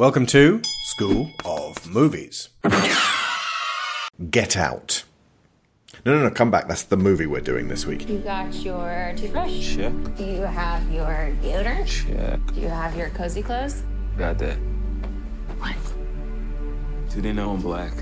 [0.00, 2.48] Welcome to School of Movies.
[4.30, 5.04] Get Out.
[6.06, 6.68] No, no, no, come back.
[6.68, 8.08] That's the movie we're doing this week.
[8.08, 9.76] You got your toothbrush?
[9.76, 9.92] Check.
[10.16, 11.86] Do you have your deodorant?
[11.86, 12.40] Check.
[12.54, 13.82] Do you have your cozy clothes?
[14.16, 14.56] Got that.
[15.58, 15.76] What?
[17.10, 17.92] Do they know I'm black?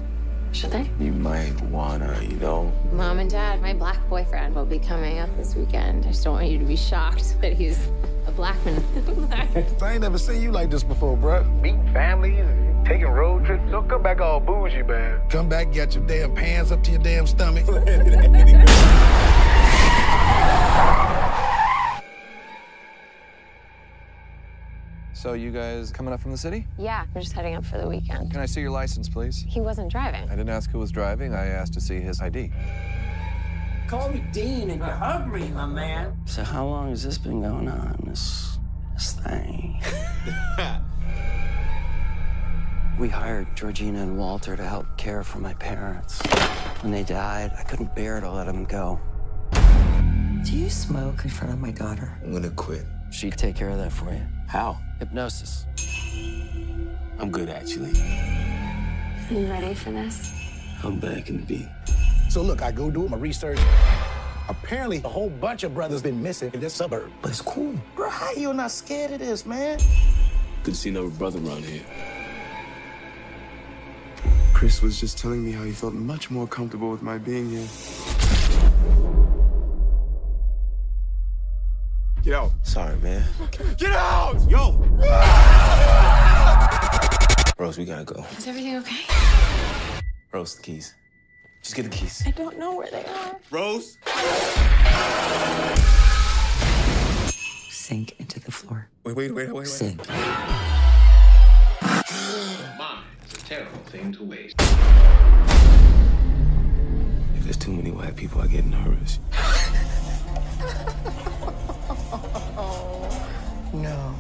[0.52, 0.88] Should they?
[1.00, 2.72] You might wanna, you know.
[2.92, 6.04] Mom and Dad, my black boyfriend will be coming up this weekend.
[6.04, 7.88] I just don't want you to be shocked that he's
[8.38, 9.66] a black man.
[9.82, 11.44] I ain't never seen you like this before, bruh.
[11.60, 12.44] meeting families,
[12.86, 13.62] taking road trips.
[13.70, 15.20] Don't come back all bougie, man.
[15.28, 17.66] Come back, get your damn pants up to your damn stomach.
[25.14, 26.64] So you guys coming up from the city?
[26.78, 28.30] yeah, we're just heading up for the weekend.
[28.30, 29.44] Can I see your license, please?
[29.48, 30.22] He wasn't driving.
[30.30, 31.34] I didn't ask who was driving.
[31.34, 32.52] I asked to see his ID.
[33.88, 36.14] Call me Dean and you hug me, my man.
[36.26, 37.98] So how long has this been going on?
[38.06, 38.58] This
[38.92, 39.82] this thing.
[43.00, 46.20] we hired Georgina and Walter to help care for my parents.
[46.82, 49.00] When they died, I couldn't bear to let them go.
[50.44, 52.12] Do you smoke in front of my daughter?
[52.22, 52.84] I'm gonna quit.
[53.10, 54.20] She'd take care of that for you.
[54.48, 54.76] How?
[54.98, 55.64] Hypnosis.
[57.18, 57.98] I'm good, actually.
[57.98, 60.30] Are you ready for this?
[60.84, 61.68] I'm back in the beat.
[62.38, 63.58] So look, I go do my research.
[64.48, 67.10] Apparently, a whole bunch of brothers been missing in this suburb.
[67.20, 67.74] But it's cool.
[67.96, 69.80] Bro, how you not scared of this, man?
[70.62, 71.82] Couldn't see another brother around here.
[74.54, 77.66] Chris was just telling me how he felt much more comfortable with my being here.
[82.22, 82.52] Get out!
[82.62, 83.24] Sorry, man.
[83.76, 84.48] Get out!
[84.48, 84.78] Yo!
[87.58, 88.24] Rose, we gotta go.
[88.36, 89.02] Is everything okay?
[90.30, 90.94] Rose, the keys.
[91.62, 92.22] Just get the keys.
[92.26, 93.36] I don't know where they are.
[93.50, 93.98] Rose?
[97.70, 98.88] Sink into the floor.
[99.04, 99.66] Wait, wait, wait, wait, wait.
[99.66, 100.00] Sink.
[103.22, 104.54] It's a terrible thing to waste.
[107.36, 109.18] If there's too many white people, I get nervous.
[113.70, 114.14] No.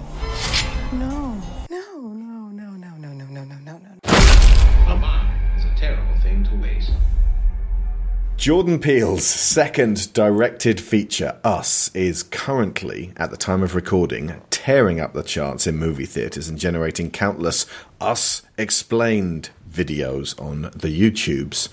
[0.92, 1.42] No.
[1.70, 3.97] No, no, no, no, no, no, no, no, no, no.
[8.38, 15.12] Jordan Peele's second directed feature, Us, is currently, at the time of recording, tearing up
[15.12, 17.66] the charts in movie theatres and generating countless
[18.00, 21.68] Us Explained videos on the YouTubes.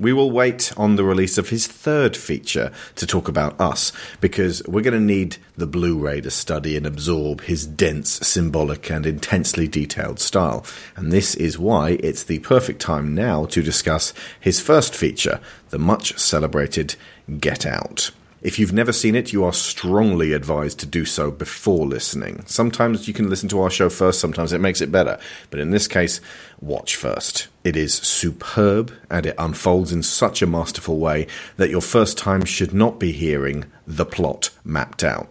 [0.00, 4.62] We will wait on the release of his third feature to talk about Us, because
[4.66, 9.04] we're going to need the Blu ray to study and absorb his dense, symbolic, and
[9.04, 10.64] intensely detailed style.
[10.96, 15.38] And this is why it's the perfect time now to discuss his first feature,
[15.68, 16.94] the much celebrated
[17.38, 18.10] Get Out.
[18.42, 22.42] If you've never seen it, you are strongly advised to do so before listening.
[22.46, 25.18] Sometimes you can listen to our show first, sometimes it makes it better.
[25.50, 26.20] But in this case,
[26.60, 27.48] watch first.
[27.64, 31.26] It is superb and it unfolds in such a masterful way
[31.58, 35.28] that your first time should not be hearing the plot mapped out.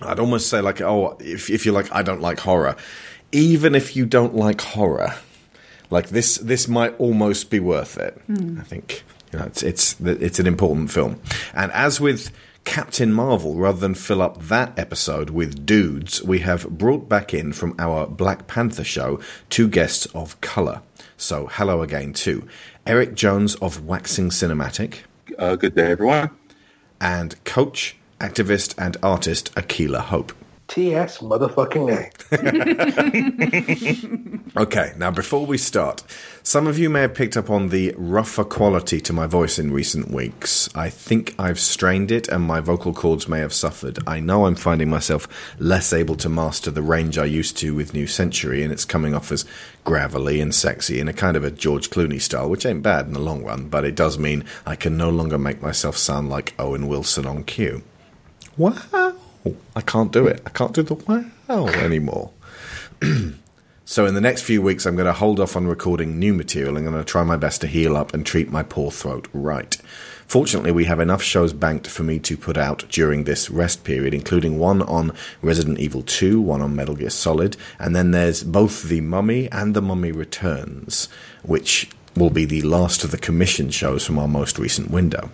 [0.00, 2.76] I'd almost say, like, oh, if, if you're like, I don't like horror,
[3.32, 5.14] even if you don't like horror,
[5.90, 8.14] like this, this might almost be worth it.
[8.26, 8.60] Hmm.
[8.60, 9.02] I think
[9.32, 11.20] you know it's it's it's an important film.
[11.54, 12.30] And as with
[12.64, 17.52] Captain Marvel, rather than fill up that episode with dudes, we have brought back in
[17.52, 20.82] from our Black Panther show two guests of color.
[21.16, 22.46] So hello again to
[22.86, 24.98] Eric Jones of Waxing Cinematic
[25.38, 26.30] Uh, good day, everyone.
[27.00, 30.32] and coach, activist, and artist Aquila Hope.
[30.70, 31.18] T.S.
[31.18, 32.10] motherfucking A.
[34.56, 36.02] Okay, now before we start,
[36.42, 39.72] some of you may have picked up on the rougher quality to my voice in
[39.72, 40.68] recent weeks.
[40.74, 43.98] I think I've strained it and my vocal cords may have suffered.
[44.06, 45.26] I know I'm finding myself
[45.58, 49.14] less able to master the range I used to with New Century, and it's coming
[49.14, 49.44] off as
[49.84, 53.12] gravelly and sexy in a kind of a George Clooney style, which ain't bad in
[53.12, 56.54] the long run, but it does mean I can no longer make myself sound like
[56.60, 57.82] Owen Wilson on cue.
[58.56, 59.16] Wow!
[59.46, 60.42] Oh, I can't do it.
[60.44, 62.30] I can't do the wow anymore.
[63.90, 66.76] So in the next few weeks, I'm going to hold off on recording new material.
[66.76, 69.26] And I'm going to try my best to heal up and treat my poor throat
[69.32, 69.76] right.
[70.28, 74.14] Fortunately, we have enough shows banked for me to put out during this rest period,
[74.14, 75.10] including one on
[75.42, 79.74] Resident Evil 2, one on Metal Gear Solid, and then there's both The Mummy and
[79.74, 81.08] The Mummy Returns,
[81.42, 85.32] which will be the last of the commission shows from our most recent window.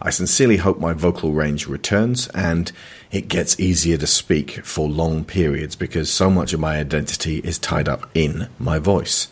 [0.00, 2.70] I sincerely hope my vocal range returns and
[3.10, 7.58] it gets easier to speak for long periods because so much of my identity is
[7.58, 9.28] tied up in my voice.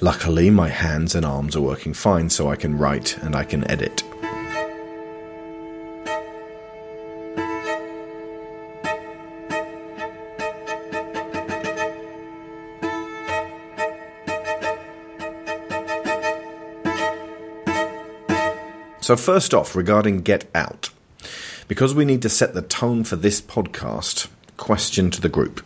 [0.00, 3.68] Luckily, my hands and arms are working fine so I can write and I can
[3.70, 4.02] edit.
[19.04, 20.88] So, first off, regarding Get Out,
[21.68, 25.60] because we need to set the tone for this podcast, question to the group.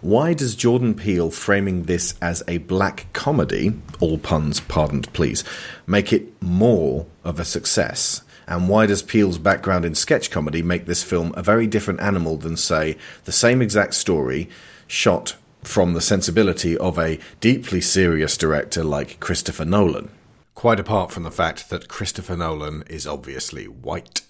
[0.00, 5.42] Why does Jordan Peele framing this as a black comedy, all puns pardoned please,
[5.88, 8.22] make it more of a success?
[8.46, 12.36] And why does Peele's background in sketch comedy make this film a very different animal
[12.36, 14.48] than, say, the same exact story
[14.86, 20.10] shot from the sensibility of a deeply serious director like Christopher Nolan?
[20.54, 24.22] Quite apart from the fact that Christopher Nolan is obviously white.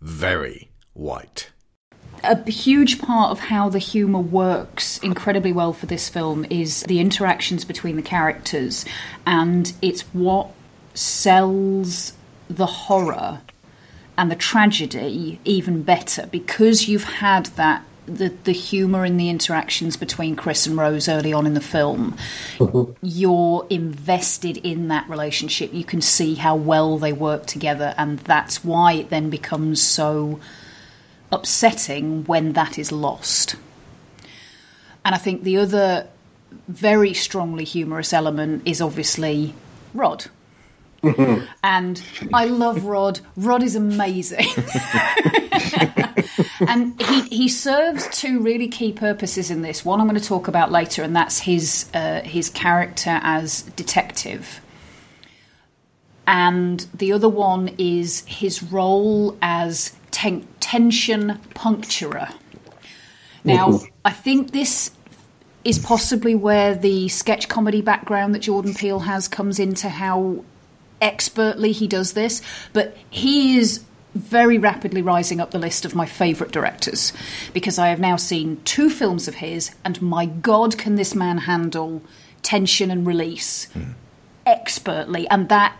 [0.00, 1.50] Very white.
[2.22, 7.00] A huge part of how the humour works incredibly well for this film is the
[7.00, 8.84] interactions between the characters,
[9.26, 10.50] and it's what
[10.94, 12.14] sells
[12.48, 13.40] the horror
[14.18, 19.96] and the tragedy even better because you've had that the, the humour in the interactions
[19.96, 22.16] between Chris and Rose early on in the film,
[23.02, 25.72] you're invested in that relationship.
[25.72, 30.40] You can see how well they work together, and that's why it then becomes so
[31.32, 33.56] upsetting when that is lost.
[35.04, 36.08] And I think the other
[36.68, 39.54] very strongly humorous element is obviously
[39.94, 40.26] Rod.
[41.62, 42.02] and
[42.32, 43.20] I love Rod.
[43.36, 44.46] Rod is amazing.
[46.66, 49.84] and he, he serves two really key purposes in this.
[49.84, 54.60] One I'm going to talk about later, and that's his uh, his character as detective.
[56.26, 62.28] And the other one is his role as ten- tension puncturer.
[63.42, 64.90] Now, I think this
[65.64, 70.44] is possibly where the sketch comedy background that Jordan Peele has comes into how
[71.00, 72.42] expertly he does this,
[72.72, 77.12] but he is very rapidly rising up the list of my favourite directors
[77.54, 81.38] because I have now seen two films of his, and my God, can this man
[81.38, 82.02] handle
[82.42, 83.92] tension and release Hmm.
[84.46, 85.28] expertly?
[85.28, 85.76] And that,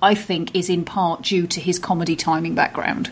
[0.00, 3.10] I think, is in part due to his comedy timing background.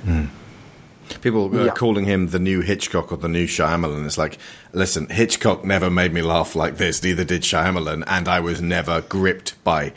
[1.22, 1.70] People are Yeah.
[1.72, 4.04] calling him the new Hitchcock or the new Shyamalan.
[4.06, 4.38] It's like,
[4.72, 7.02] listen, Hitchcock never made me laugh like this.
[7.02, 9.92] Neither did Shyamalan, and I was never gripped by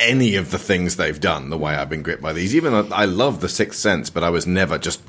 [0.00, 2.56] any of the things they've done the way I've been gripped by these.
[2.56, 5.00] Even though I love The Sixth Sense, but I was never just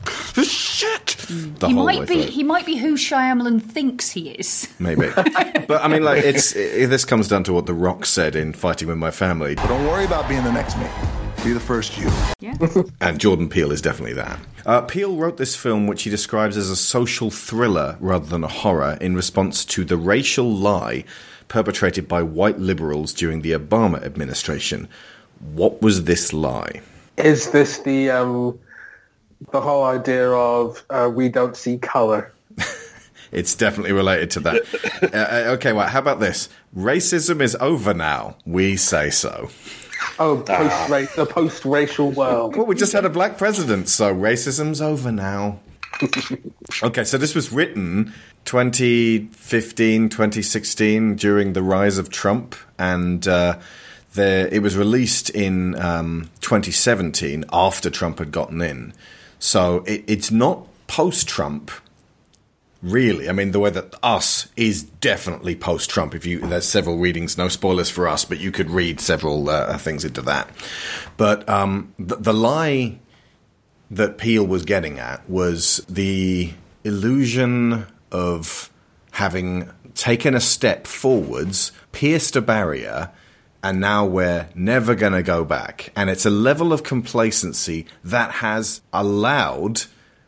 [0.43, 2.31] shit the he whole way might be through.
[2.31, 4.67] he might be who Shyamalan thinks he is.
[4.79, 8.35] Maybe, but I mean, like, it's i this comes down to what The Rock said
[8.35, 9.55] in Fighting with My Family.
[9.55, 10.87] But don't worry about being the next me.
[11.43, 12.09] Be the first you.
[12.39, 12.55] Yeah.
[13.01, 14.39] And Jordan Peele is definitely that.
[14.63, 18.47] Uh, Peele wrote this film, which he describes as a social thriller rather than a
[18.47, 21.03] horror, in response to the racial lie
[21.51, 24.87] perpetrated by white liberals during the Obama administration.
[25.53, 26.81] What was this lie?
[27.17, 28.57] Is this the um,
[29.51, 32.33] the whole idea of uh, we don't see color?
[33.33, 34.55] It's definitely related to that.
[35.13, 36.49] uh, uh, okay, well, how about this?
[36.75, 38.35] Racism is over now.
[38.45, 39.49] We say so.
[40.19, 42.57] Oh, post race, the post racial world.
[42.57, 45.61] Well, we just had a black president, so racism's over now.
[46.83, 48.13] okay, so this was written
[48.45, 53.57] 2015, 2016 during the rise of Trump, and uh,
[54.15, 58.93] it was released in um, 2017 after Trump had gotten in.
[59.39, 61.71] So it, it's not post Trump.
[62.81, 66.15] Really, I mean, the way that us is definitely post-Trump.
[66.15, 69.77] If you, there's several readings, no spoilers for us, but you could read several uh,
[69.77, 70.49] things into that.
[71.15, 72.97] But um, the, the lie
[73.91, 78.69] that Peele was getting at was the illusion of
[79.11, 83.11] having taken a step forwards, pierced a barrier,
[83.63, 85.91] and now we're never going to go back.
[85.95, 89.83] And it's a level of complacency that has allowed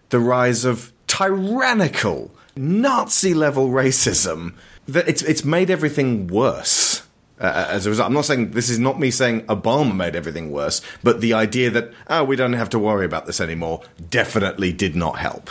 [0.10, 4.54] the rise of tyrannical Nazi level racism
[4.88, 7.02] that it's it's made everything worse.
[7.40, 10.52] Uh, as a result, I'm not saying this is not me saying Obama made everything
[10.52, 14.72] worse, but the idea that oh we don't have to worry about this anymore definitely
[14.72, 15.50] did not help.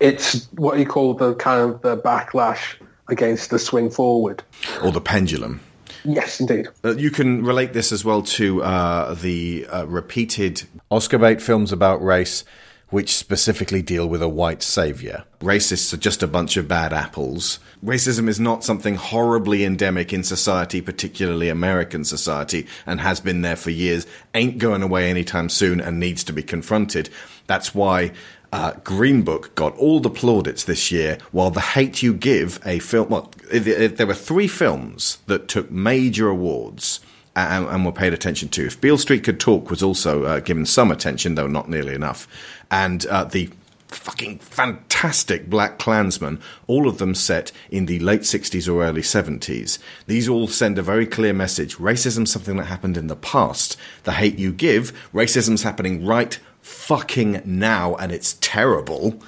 [0.00, 2.76] It's what you call the kind of the backlash
[3.08, 4.42] against the swing forward.
[4.82, 5.60] Or the pendulum.
[6.04, 6.68] Yes, indeed.
[6.84, 11.72] Uh, you can relate this as well to uh, the uh, repeated Oscar bait films
[11.72, 12.44] about race,
[12.90, 15.24] which specifically deal with a white savior.
[15.40, 17.58] Racists are just a bunch of bad apples.
[17.82, 23.56] Racism is not something horribly endemic in society, particularly American society, and has been there
[23.56, 27.08] for years, ain't going away anytime soon, and needs to be confronted.
[27.46, 28.12] That's why
[28.54, 32.78] uh, Green Book got all the plaudits this year, while The Hate You Give, a
[32.78, 37.00] film, well, it- it- there were three films that took major awards
[37.34, 38.64] and, and were paid attention to.
[38.66, 42.28] If Beale Street Could Talk was also uh, given some attention, though not nearly enough.
[42.70, 43.50] And uh, the
[43.88, 49.78] fucking fantastic BlacKkKlansman, all of them set in the late 60s or early 70s.
[50.06, 51.76] These all send a very clear message.
[51.78, 53.76] Racism's something that happened in the past.
[54.04, 59.20] The hate you give, racism's happening right fucking now and it's terrible,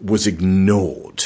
[0.00, 1.24] was ignored.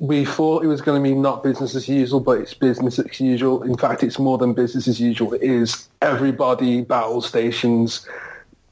[0.00, 3.20] We thought it was going to be not business as usual, but it's business as
[3.20, 3.62] usual.
[3.62, 5.34] In fact, it's more than business as usual.
[5.34, 8.08] It is everybody battle stations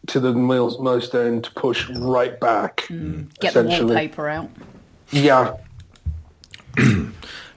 [0.09, 2.87] to the most, most end to push right back.
[2.89, 3.33] Mm.
[3.39, 4.51] Get the wallpaper out.
[5.11, 5.55] Yeah.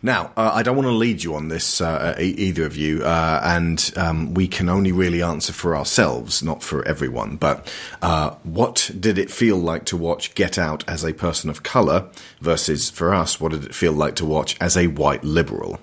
[0.02, 3.04] Now, uh, I don't want to lead you on this, uh, e- either of you,
[3.04, 7.36] uh, and um, we can only really answer for ourselves, not for everyone.
[7.36, 11.64] But uh, what did it feel like to watch Get Out as a person of
[11.64, 12.08] color
[12.40, 15.80] versus, for us, what did it feel like to watch as a white liberal?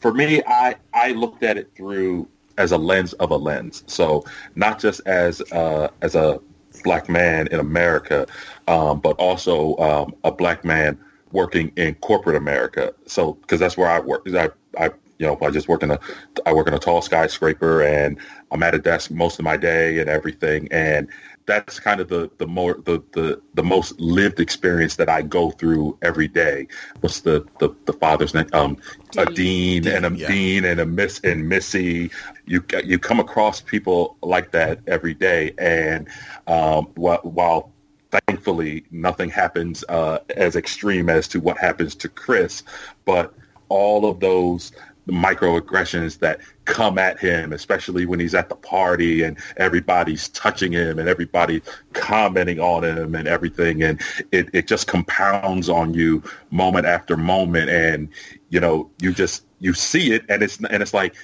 [0.00, 3.82] For me, I, I looked at it through as a lens of a lens.
[3.86, 6.40] So not just as uh, as a
[6.84, 8.26] black man in America,
[8.68, 10.98] um, but also um, a black man
[11.32, 12.94] working in corporate America.
[13.06, 14.26] So because that's where I work.
[14.28, 15.98] I, I you know I just work in a
[16.46, 18.18] I work in a tall skyscraper and
[18.50, 21.08] I'm at a desk most of my day and everything and
[21.50, 25.50] that's kind of the the more the, the the most lived experience that I go
[25.50, 26.68] through every day.
[27.00, 28.46] What's the the, the father's name?
[28.52, 28.76] Um,
[29.16, 30.28] a dean, and a yeah.
[30.28, 32.10] dean and a miss and Missy.
[32.46, 36.08] You you come across people like that every day, and
[36.46, 37.72] um, while, while
[38.10, 42.62] thankfully nothing happens uh, as extreme as to what happens to Chris,
[43.04, 43.34] but
[43.68, 44.72] all of those
[45.06, 50.98] microaggressions that come at him, especially when he's at the party and everybody's touching him
[50.98, 51.62] and everybody
[51.92, 53.82] commenting on him and everything.
[53.82, 54.00] And
[54.30, 57.70] it, it just compounds on you moment after moment.
[57.70, 58.08] And,
[58.50, 61.14] you know, you just, you see it and it's, and it's like,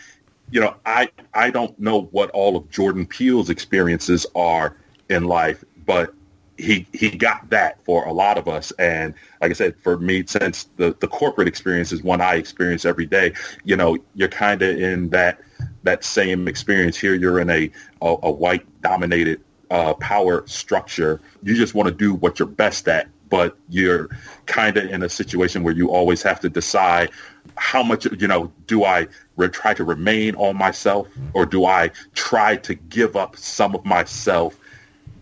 [0.50, 4.76] you know, I, I don't know what all of Jordan Peele's experiences are
[5.08, 6.14] in life, but
[6.58, 8.72] he he got that for a lot of us.
[8.78, 12.84] And like i said for me since the the corporate experience is one i experience
[12.84, 13.32] every day
[13.64, 15.40] you know you're kind of in that
[15.82, 16.96] that same experience.
[16.96, 17.70] Here you're in a
[18.02, 21.20] a, a white dominated uh, power structure.
[21.42, 24.08] You just want to do what you're best at but you're
[24.46, 27.10] kind of in a situation where you always have to decide
[27.56, 31.90] how much you know do i re- try to remain on myself or do i
[32.14, 34.58] try to give up some of myself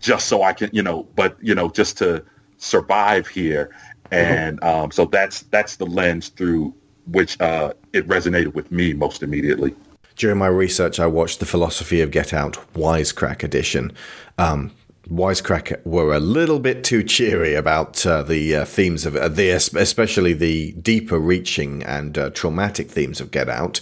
[0.05, 2.23] just so I can, you know, but you know, just to
[2.57, 3.75] survive here.
[4.11, 6.75] And um, so that's that's the lens through
[7.07, 9.75] which uh, it resonated with me most immediately.
[10.15, 13.91] During my research, I watched the Philosophy of Get Out Wisecrack edition.
[14.37, 14.71] Um,
[15.09, 19.49] Wisecrack were a little bit too cheery about uh, the uh, themes of uh, the,
[19.49, 23.81] especially the deeper reaching and uh, traumatic themes of Get Out.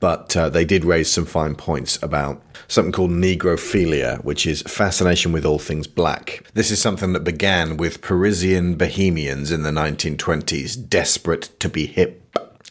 [0.00, 5.32] But uh, they did raise some fine points about something called negrophilia, which is fascination
[5.32, 6.44] with all things black.
[6.54, 12.20] This is something that began with Parisian bohemians in the 1920s, desperate to be hip.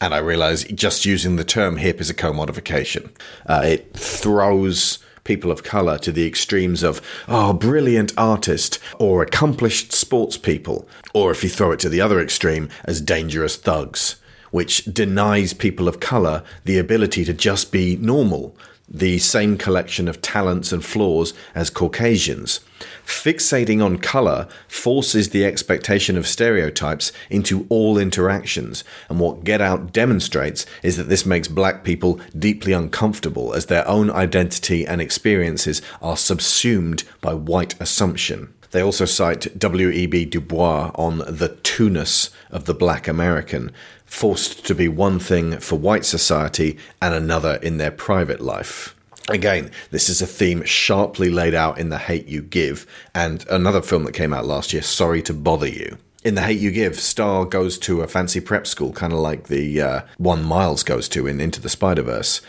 [0.01, 3.09] And I realize just using the term hip is a commodification.
[3.45, 9.93] Uh, it throws people of color to the extremes of, oh, brilliant artist, or accomplished
[9.93, 14.17] sports people, or if you throw it to the other extreme, as dangerous thugs,
[14.53, 18.55] which denies people of color the ability to just be normal,
[18.87, 22.59] the same collection of talents and flaws as Caucasians.
[23.03, 29.91] Fixating on color forces the expectation of stereotypes into all interactions, and what Get Out
[29.91, 35.81] demonstrates is that this makes black people deeply uncomfortable as their own identity and experiences
[35.99, 38.53] are subsumed by white assumption.
[38.73, 40.25] They also cite W.E.B.
[40.25, 43.71] Du Bois on the two-ness of the black American,
[44.03, 48.95] forced to be one thing for white society and another in their private life.
[49.29, 53.83] Again, this is a theme sharply laid out in The Hate You Give, and another
[53.83, 55.99] film that came out last year, Sorry to Bother You.
[56.23, 59.49] In The Hate You Give, Star goes to a fancy prep school, kind of like
[59.49, 62.41] the uh, one Miles goes to in Into the Spider Verse.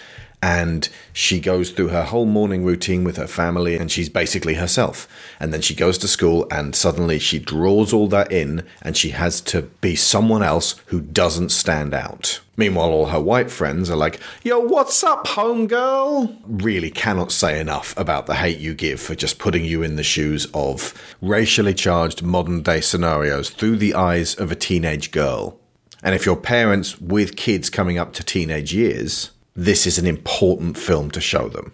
[0.45, 5.09] And she goes through her whole morning routine with her family, and she's basically herself.
[5.41, 9.09] And then she goes to school, and suddenly she draws all that in, and she
[9.11, 12.41] has to be someone else who doesn't stand out.
[12.59, 16.37] Meanwhile, all her white friends are like, Yo, what's up, homegirl?
[16.45, 20.03] Really cannot say enough about the hate you give for just putting you in the
[20.03, 25.59] shoes of racially charged modern day scenarios through the eyes of a teenage girl.
[26.03, 30.77] And if you're parents with kids coming up to teenage years, this is an important
[30.77, 31.73] film to show them.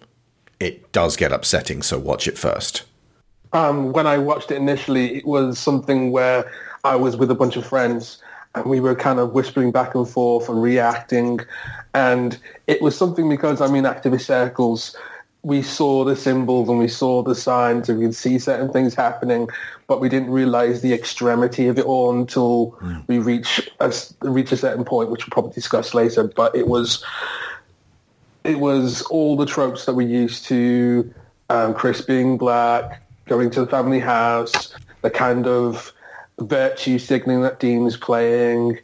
[0.58, 2.84] It does get upsetting, so watch it first.
[3.52, 6.50] Um, when I watched it initially, it was something where
[6.84, 8.22] I was with a bunch of friends
[8.54, 11.40] and we were kind of whispering back and forth and reacting.
[11.94, 14.96] And it was something because I'm in activist circles,
[15.42, 18.94] we saw the symbols and we saw the signs and we could see certain things
[18.94, 19.48] happening,
[19.86, 22.98] but we didn't realize the extremity of it all until Hmm.
[23.06, 26.24] we reach a, reach a certain point, which we'll probably discuss later.
[26.24, 27.02] But it was
[28.44, 31.12] it was all the tropes that we used to
[31.50, 35.92] um, Chris being black, going to the family house, the kind of
[36.38, 38.78] virtue signaling that Dean was playing,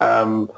[0.00, 0.50] um,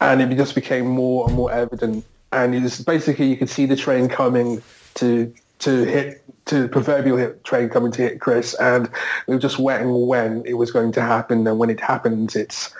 [0.00, 2.04] and it just became more and more evident.
[2.32, 4.62] And it was basically you could see the train coming
[4.94, 8.88] to to hit to proverbial hit train coming to hit Chris, and
[9.26, 11.46] we were just waiting when it was going to happen.
[11.46, 12.74] And when it happens, it's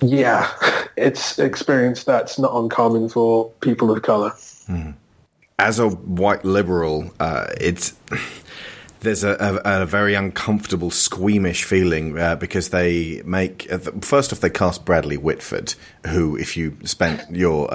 [0.00, 0.48] yeah,
[0.98, 4.32] it's experience that's not uncommon for people of color.
[5.58, 7.94] as a white liberal, uh, it's
[9.00, 14.40] there's a, a, a very uncomfortable, squeamish feeling uh, because they make uh, first off
[14.40, 15.74] they cast Bradley Whitford,
[16.06, 17.68] who, if you spent your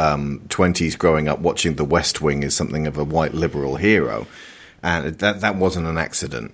[0.49, 4.27] twenties growing up watching The West Wing, is something of a white liberal hero,
[4.81, 6.53] and that that wasn't an accident.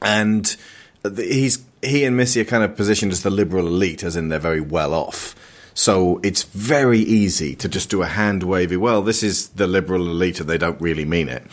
[0.00, 0.56] And
[1.02, 4.28] the, he's he and Missy are kind of positioned as the liberal elite, as in
[4.28, 5.34] they're very well off.
[5.78, 8.76] So it's very easy to just do a hand wavy.
[8.76, 11.44] Well, this is the liberal elite, and they don't really mean it.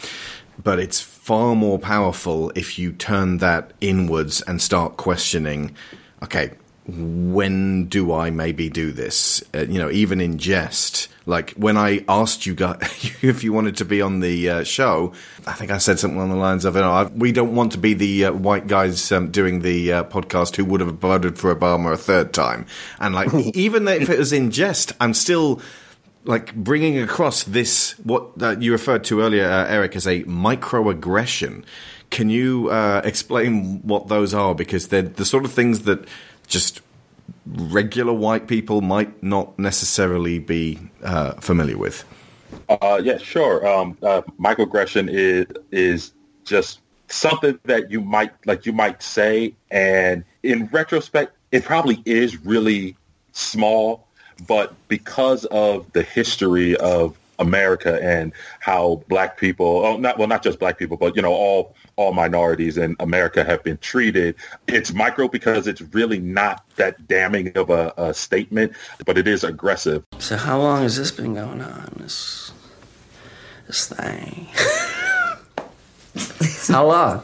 [0.63, 5.75] But it's far more powerful if you turn that inwards and start questioning.
[6.23, 6.49] Okay,
[6.87, 9.43] when do I maybe do this?
[9.53, 11.07] Uh, you know, even in jest.
[11.25, 12.77] Like when I asked you guys
[13.23, 15.13] if you wanted to be on the uh, show,
[15.47, 17.71] I think I said something along the lines of, you know, I, "We don't want
[17.71, 21.39] to be the uh, white guys um, doing the uh, podcast who would have voted
[21.39, 22.67] for Obama a third time."
[22.99, 25.61] And like, even if it was in jest, I'm still
[26.23, 31.63] like bringing across this what uh, you referred to earlier, uh, Eric, as a microaggression.
[32.11, 34.53] Can you uh, explain what those are?
[34.53, 36.07] Because they're the sort of things that
[36.45, 36.81] just
[37.45, 42.03] regular white people might not necessarily be uh, familiar with.
[42.69, 43.65] Uh, yeah, sure.
[43.67, 50.23] Um, uh, microaggression is is just something that you might like you might say, and
[50.43, 52.95] in retrospect, it probably is really
[53.33, 54.07] small,
[54.47, 60.43] but because of the history of America and how black people, oh, not well, not
[60.43, 64.35] just black people, but you know, all all minorities in America have been treated.
[64.67, 68.73] It's micro because it's really not that damning of a, a statement,
[69.05, 70.03] but it is aggressive.
[70.19, 71.95] So how long has this been going on?
[71.97, 72.51] This
[73.67, 74.47] this thing.
[76.67, 77.23] how long?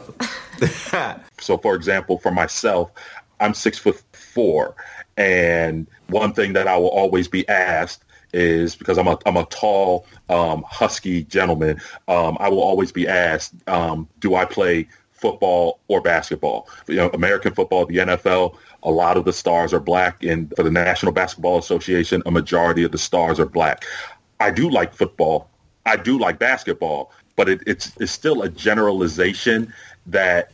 [1.40, 2.90] so, for example, for myself,
[3.40, 4.74] I'm six foot four,
[5.16, 9.44] and one thing that I will always be asked is because I'm a I'm a
[9.46, 11.80] tall, um, husky gentleman.
[12.08, 16.68] Um, I will always be asked, um, do I play football or basketball?
[16.86, 18.56] You know, American football, the NFL.
[18.84, 22.82] A lot of the stars are black, and for the National Basketball Association, a majority
[22.82, 23.84] of the stars are black.
[24.40, 25.48] I do like football.
[25.86, 29.72] I do like basketball, but it, it's it's still a generalization
[30.06, 30.50] that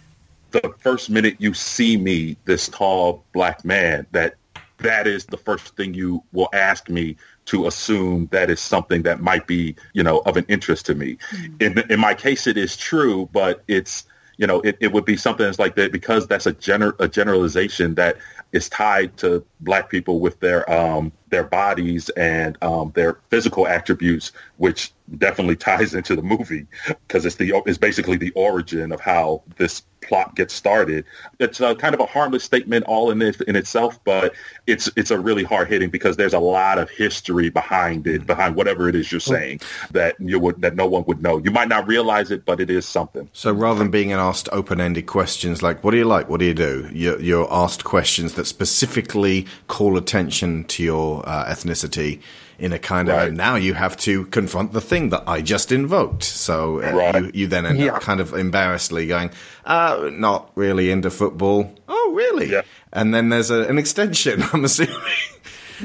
[0.50, 4.34] the first minute you see me, this tall black man, that
[4.78, 7.16] that is the first thing you will ask me
[7.48, 11.18] to assume that is something that might be, you know, of an interest to me.
[11.30, 11.46] Hmm.
[11.60, 14.04] In in my case, it is true, but it's
[14.38, 17.08] you know, it, it would be something that's like that because that's a gener- a
[17.08, 18.16] generalization that
[18.52, 24.32] is tied to black people with their um, their bodies and um, their physical attributes,
[24.56, 29.42] which definitely ties into the movie because it's the it's basically the origin of how
[29.56, 31.04] this plot gets started.
[31.40, 34.34] It's a, kind of a harmless statement all in it in itself, but
[34.66, 38.54] it's it's a really hard hitting because there's a lot of history behind it, behind
[38.54, 41.38] whatever it is you're saying that you would that no one would know.
[41.38, 43.28] You might not realize it, but it is something.
[43.32, 46.28] So rather than being asked open-ended questions like "What do you like?
[46.28, 51.44] What do you do?" you're, you're asked questions that specifically call attention to your uh,
[51.46, 52.20] ethnicity
[52.58, 53.28] in a kind Right.
[53.28, 56.24] of now you have to confront the thing that I just invoked.
[56.24, 57.22] So uh, Right.
[57.22, 57.94] you, you then end Yeah.
[57.94, 59.30] up kind of embarrassedly going,
[59.64, 62.50] uh, "Not really into football." Oh, really?
[62.50, 62.62] Yeah.
[62.92, 64.42] And then there's a, an extension.
[64.52, 64.94] I'm assuming.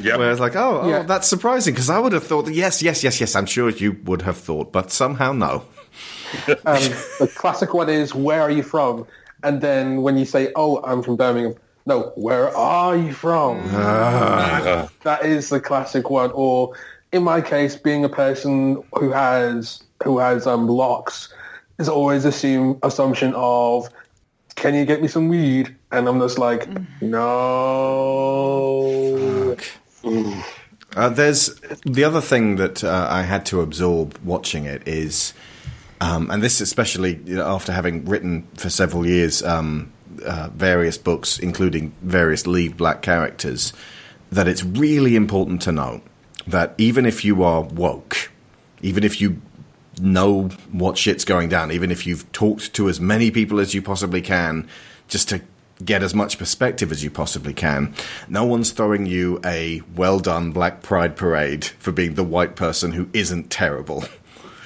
[0.01, 0.17] Yep.
[0.17, 1.03] Where it's like, oh, oh Yeah.
[1.03, 3.35] that's surprising because I would have thought, that, yes, yes, yes, yes.
[3.35, 5.65] I'm sure you would have thought, but somehow no.
[6.65, 6.81] Um,
[7.19, 9.05] the classic one is, where are you from?
[9.43, 11.53] And then when you say, oh, I'm from Birmingham.
[11.85, 13.61] No, where are you from?
[13.73, 16.31] Uh, That is the classic one.
[16.33, 16.73] Or
[17.11, 21.33] in my case, being a person who has who has um, locks
[21.79, 23.89] is always assume assumption of
[24.55, 25.75] can you get me some weed?
[25.91, 26.67] And I'm just like,
[27.01, 27.23] no.
[30.95, 35.33] Uh, there's the other thing that uh, I had to absorb watching it is,
[36.01, 39.92] um, and this especially you know, after having written for several years um,
[40.23, 43.73] uh, various books, including various lead black characters,
[44.31, 46.01] that it's really important to know
[46.47, 48.31] that even if you are woke,
[48.81, 49.41] even if you
[50.01, 53.81] know what shit's going down, even if you've talked to as many people as you
[53.81, 54.67] possibly can,
[55.07, 55.41] just to
[55.83, 57.93] get as much perspective as you possibly can.
[58.29, 62.91] No one's throwing you a well done Black Pride parade for being the white person
[62.93, 64.05] who isn't terrible.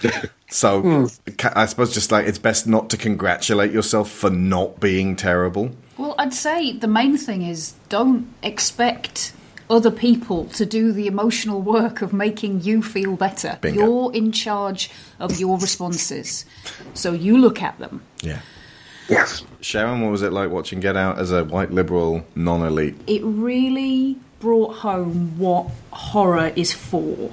[0.50, 1.32] so hmm.
[1.38, 5.72] ca- I suppose just like it's best not to congratulate yourself for not being terrible.
[5.98, 9.34] Well, I'd say the main thing is don't expect
[9.70, 13.58] other people to do the emotional work of making you feel better.
[13.62, 13.82] Bingo.
[13.82, 16.46] You're in charge of your responses.
[16.94, 18.02] So you look at them.
[18.22, 18.40] Yeah.
[19.10, 19.44] Yes.
[19.62, 22.96] Sharon, what was it like watching Get Out as a white liberal non elite?
[23.08, 27.32] It really brought home what horror is for.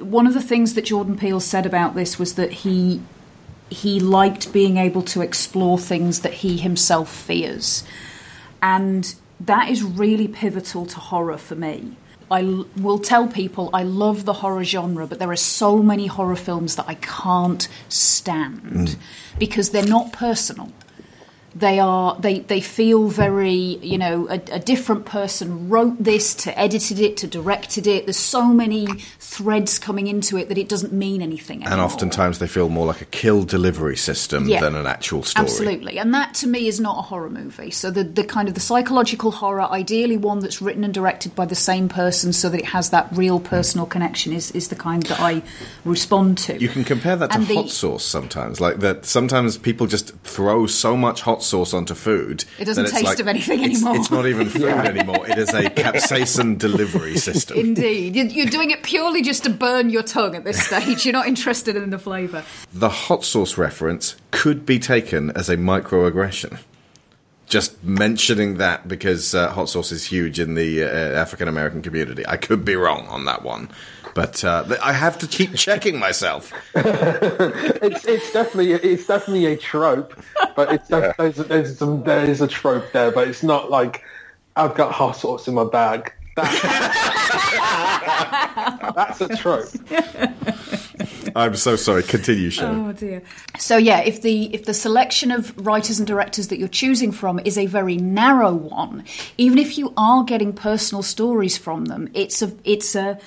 [0.00, 3.00] One of the things that Jordan Peele said about this was that he
[3.70, 7.84] he liked being able to explore things that he himself fears.
[8.62, 11.96] And that is really pivotal to horror for me.
[12.30, 16.06] I l- will tell people I love the horror genre, but there are so many
[16.06, 18.96] horror films that I can't stand mm.
[19.38, 20.72] because they're not personal.
[21.58, 26.58] They are they they feel very you know a, a different person wrote this to
[26.58, 28.06] edited it to directed it.
[28.06, 28.86] There's so many
[29.18, 31.64] threads coming into it that it doesn't mean anything.
[31.64, 34.60] And oftentimes they feel more like a kill delivery system Yeah.
[34.60, 35.44] than an actual story.
[35.44, 37.70] Absolutely, and that to me is not a horror movie.
[37.70, 41.46] So the the kind of the psychological horror, ideally one that's written and directed by
[41.46, 43.46] the same person, so that it has that real hmm.
[43.46, 45.42] personal connection, is is the kind that I
[45.84, 46.58] respond to.
[46.58, 48.60] You can compare that to And the- hot sauce sometimes.
[48.60, 52.44] Like that, sometimes people just throw so much hot sauce onto food.
[52.58, 53.96] It doesn't taste like- of anything it's- anymore.
[53.96, 55.26] It's not even food anymore.
[55.28, 57.58] It is a capsaicin delivery system.
[57.58, 61.04] Indeed, You- you're doing it purely just to burn your tongue at this stage.
[61.04, 62.44] You're not interested in the flavour.
[62.72, 66.58] the hot sauce reference could be taken as a microaggression.
[67.46, 72.26] Just mentioning that because uh, hot sauce is huge in the uh, African American community.
[72.26, 73.70] I could be wrong on that one,
[74.18, 76.52] but uh, I have to keep checking myself.
[76.74, 80.12] it's it's definitely it's definitely a trope,
[80.56, 84.02] but it's def- there's there's some there is a trope there, but it's not like
[84.56, 86.12] I've got hot sauce in my bag.
[86.34, 86.52] That-
[88.96, 89.68] that's a trope.
[91.36, 92.02] I'm so sorry.
[92.02, 92.88] Continue, Sharon.
[92.88, 93.22] Oh dear.
[93.56, 97.38] So yeah, if the if the selection of writers and directors that you're choosing from
[97.38, 99.04] is a very narrow one,
[99.36, 103.20] even if you are getting personal stories from them, it's a it's a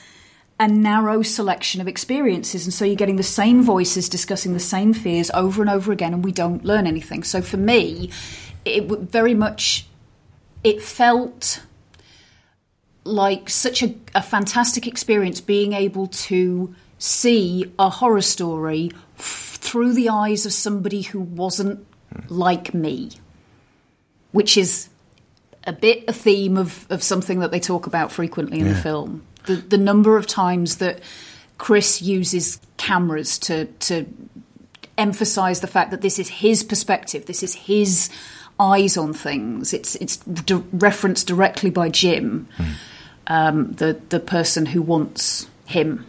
[0.61, 4.93] a narrow selection of experiences, and so you're getting the same voices discussing the same
[4.93, 7.23] fears over and over again, and we don't learn anything.
[7.23, 8.11] So for me,
[8.63, 9.87] it very much
[10.63, 11.63] it felt
[13.03, 19.93] like such a, a fantastic experience being able to see a horror story f- through
[19.93, 21.83] the eyes of somebody who wasn't
[22.29, 23.09] like me,
[24.31, 24.89] which is
[25.63, 29.25] a bit a theme of, of something that they talk about frequently in the film.
[29.45, 30.99] The, the number of times that
[31.57, 34.05] Chris uses cameras to, to
[34.97, 38.09] emphasize the fact that this is his perspective, this is his
[38.59, 39.73] eyes on things.
[39.73, 42.47] It's it's di- referenced directly by Jim,
[43.27, 46.05] um, the the person who wants him.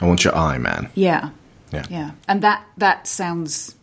[0.00, 0.88] I want your eye, man.
[0.94, 1.30] Yeah,
[1.72, 1.84] Yeah.
[1.90, 3.74] yeah, and that that sounds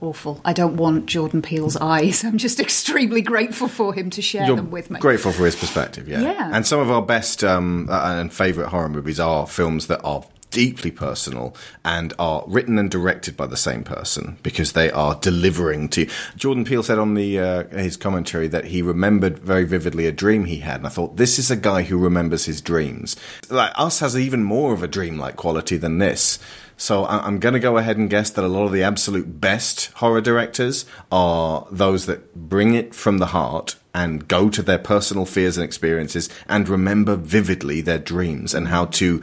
[0.00, 0.40] awful.
[0.44, 2.24] I don't want Jordan Peele's eyes.
[2.24, 5.00] I'm just extremely grateful for him to share You're them with me.
[5.00, 6.20] grateful for his perspective, yeah.
[6.20, 6.50] Yeah.
[6.52, 10.24] And some of our best um, uh, and favourite horror movies are films that are
[10.50, 15.88] deeply personal and are written and directed by the same person because they are delivering
[15.88, 16.10] to you.
[16.36, 20.44] Jordan Peele said on the uh, his commentary that he remembered very vividly a dream
[20.46, 23.14] he had and I thought this is a guy who remembers his dreams
[23.48, 26.38] like us has even more of a dream-like quality than this
[26.80, 29.40] so I- I'm going to go ahead and guess that a lot of the absolute
[29.40, 34.78] best horror directors are those that bring it from the heart and go to their
[34.78, 39.20] personal fears and experiences and remember vividly their dreams and how to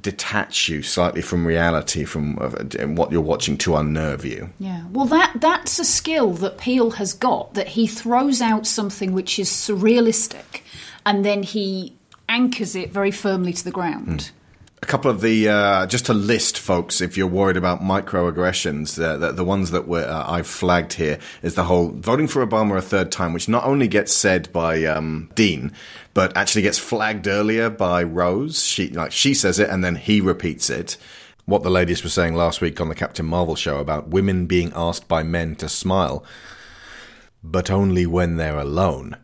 [0.00, 2.48] detach you slightly from reality, from uh,
[2.86, 4.50] what you're watching to unnerve you.
[4.58, 4.84] Yeah.
[4.90, 7.54] Well, that that's a skill that Peele has got.
[7.54, 10.62] That he throws out something which is surrealistic,
[11.04, 11.94] and then he
[12.28, 14.30] anchors it very firmly to the ground.
[14.82, 19.18] A couple of the uh, just to list, folks, if you're worried about microaggressions, uh,
[19.18, 22.78] the, the ones that were, uh, I've flagged here is the whole voting for Obama
[22.78, 25.72] a third time, which not only gets said by um, Dean,
[26.14, 28.64] but actually gets flagged earlier by Rose.
[28.64, 30.96] She like she says it, and then he repeats it.
[31.44, 34.72] What the ladies were saying last week on the Captain Marvel show about women being
[34.74, 36.24] asked by men to smile,
[37.44, 39.18] but only when they're alone.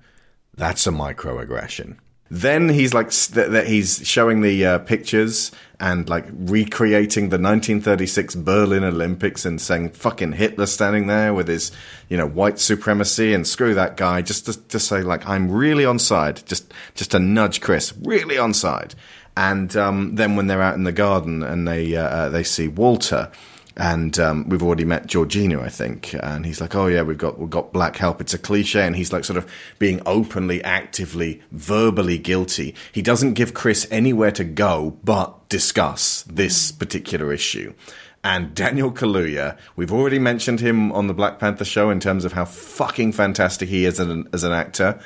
[0.54, 1.96] That's a microaggression.
[2.30, 8.82] Then he's like that he's showing the uh, pictures and like recreating the 1936 Berlin
[8.82, 11.70] Olympics and saying fucking Hitler standing there with his
[12.08, 15.84] you know white supremacy and screw that guy just to, to say like I'm really
[15.84, 16.44] on side.
[16.46, 18.94] Just just to nudge Chris really on side.
[19.36, 22.66] And um, then when they're out in the garden and they uh, uh, they see
[22.66, 23.30] Walter
[23.76, 27.38] and um, we've already met Georgina, I think, and he's like, "Oh yeah, we've got
[27.38, 31.42] we've got black help." It's a cliche, and he's like sort of being openly, actively,
[31.52, 32.74] verbally guilty.
[32.92, 37.74] He doesn't give Chris anywhere to go but discuss this particular issue.
[38.24, 42.32] And Daniel Kaluuya, we've already mentioned him on the Black Panther show in terms of
[42.32, 44.98] how fucking fantastic he is as an, as an actor,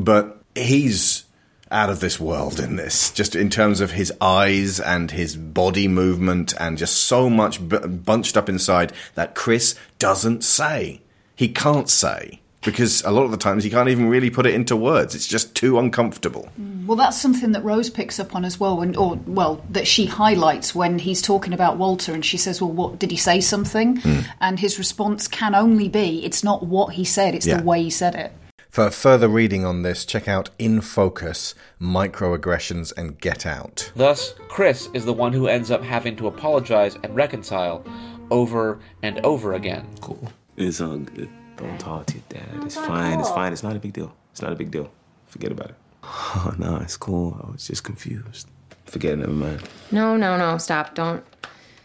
[0.00, 1.24] but he's
[1.70, 5.88] out of this world in this, just in terms of his eyes and his body
[5.88, 11.00] movement and just so much b- bunched up inside that Chris doesn't say.
[11.36, 14.54] He can't say because a lot of the times he can't even really put it
[14.54, 15.14] into words.
[15.14, 16.48] It's just too uncomfortable.
[16.60, 19.86] Mm, well, that's something that Rose picks up on as well, when, or well, that
[19.86, 23.40] she highlights when he's talking about Walter, and she says, "Well, what did he say
[23.40, 24.26] something?" Mm.
[24.40, 27.58] And his response can only be, "It's not what he said; it's Yeah.
[27.58, 28.32] the way he said it."
[28.70, 33.90] For further reading on this, check out In Focus, Microaggressions and Get Out.
[33.96, 37.84] Thus, Chris is the one who ends up having to apologize and reconcile
[38.30, 39.86] over and over again.
[40.00, 40.30] Cool.
[40.56, 41.30] It's all good.
[41.56, 42.64] Don't talk to your dad.
[42.64, 43.18] It's fine.
[43.18, 43.52] It's fine.
[43.52, 44.14] It's not a big deal.
[44.32, 44.92] It's not a big deal.
[45.26, 45.76] Forget about it.
[46.04, 47.40] Oh, no, it's cool.
[47.42, 48.48] I was just confused.
[48.84, 49.16] Forget it.
[49.16, 49.62] Never mind.
[49.90, 50.58] No, no, no.
[50.58, 50.94] Stop.
[50.94, 51.24] Don't.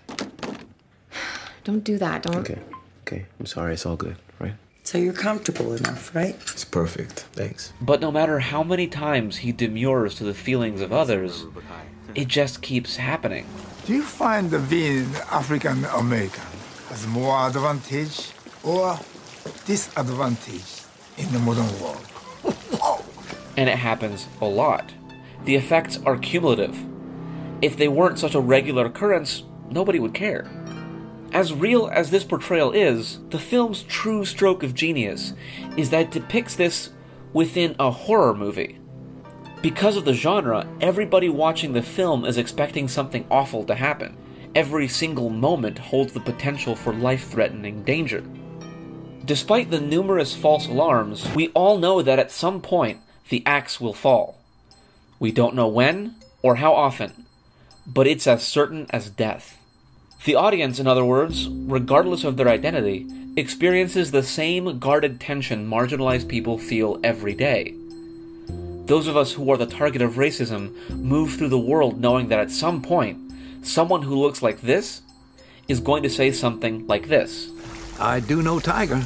[1.64, 2.24] Don't do that.
[2.24, 2.38] Don't.
[2.38, 2.60] Okay.
[3.08, 3.26] Okay.
[3.40, 3.74] I'm sorry.
[3.74, 4.54] It's all good, right?
[4.84, 6.36] So you're comfortable enough, right?
[6.52, 7.22] It's perfect.
[7.34, 7.72] Thanks.
[7.82, 11.46] But no matter how many times he demurs to the feelings of others,
[12.16, 13.46] it just keeps happening.
[13.86, 16.44] Do you find that being African American
[16.90, 18.32] has more advantage
[18.64, 19.00] or
[19.66, 20.84] disadvantage
[21.18, 22.06] in the modern world?
[23.56, 24.92] And it happens a lot.
[25.46, 26.76] The effects are cumulative.
[27.62, 30.50] If they weren't such a regular occurrence, nobody would care.
[31.34, 35.34] As real as this portrayal is, the film's true stroke of genius
[35.76, 36.92] is that it depicts this
[37.34, 38.78] within a horror movie.
[39.64, 44.16] Because of the genre, everybody watching the film is expecting something awful to happen.
[44.54, 48.24] Every single moment holds the potential for life threatening danger.
[49.26, 53.94] Despite the numerous false alarms, we all know that at some point the axe will
[53.94, 54.38] fall.
[55.18, 57.26] We don't know when or how often,
[57.88, 59.58] but it's as certain as death.
[60.26, 63.06] The audience, in other words, regardless of their identity,
[63.36, 67.76] experiences the same guarded tension marginalized people feel every day.
[68.86, 72.40] Those of us who are the target of racism move through the world knowing that
[72.40, 73.18] at some point,
[73.64, 75.02] someone who looks like this
[75.68, 77.50] is going to say something like this.
[78.00, 79.02] I do know Tiger.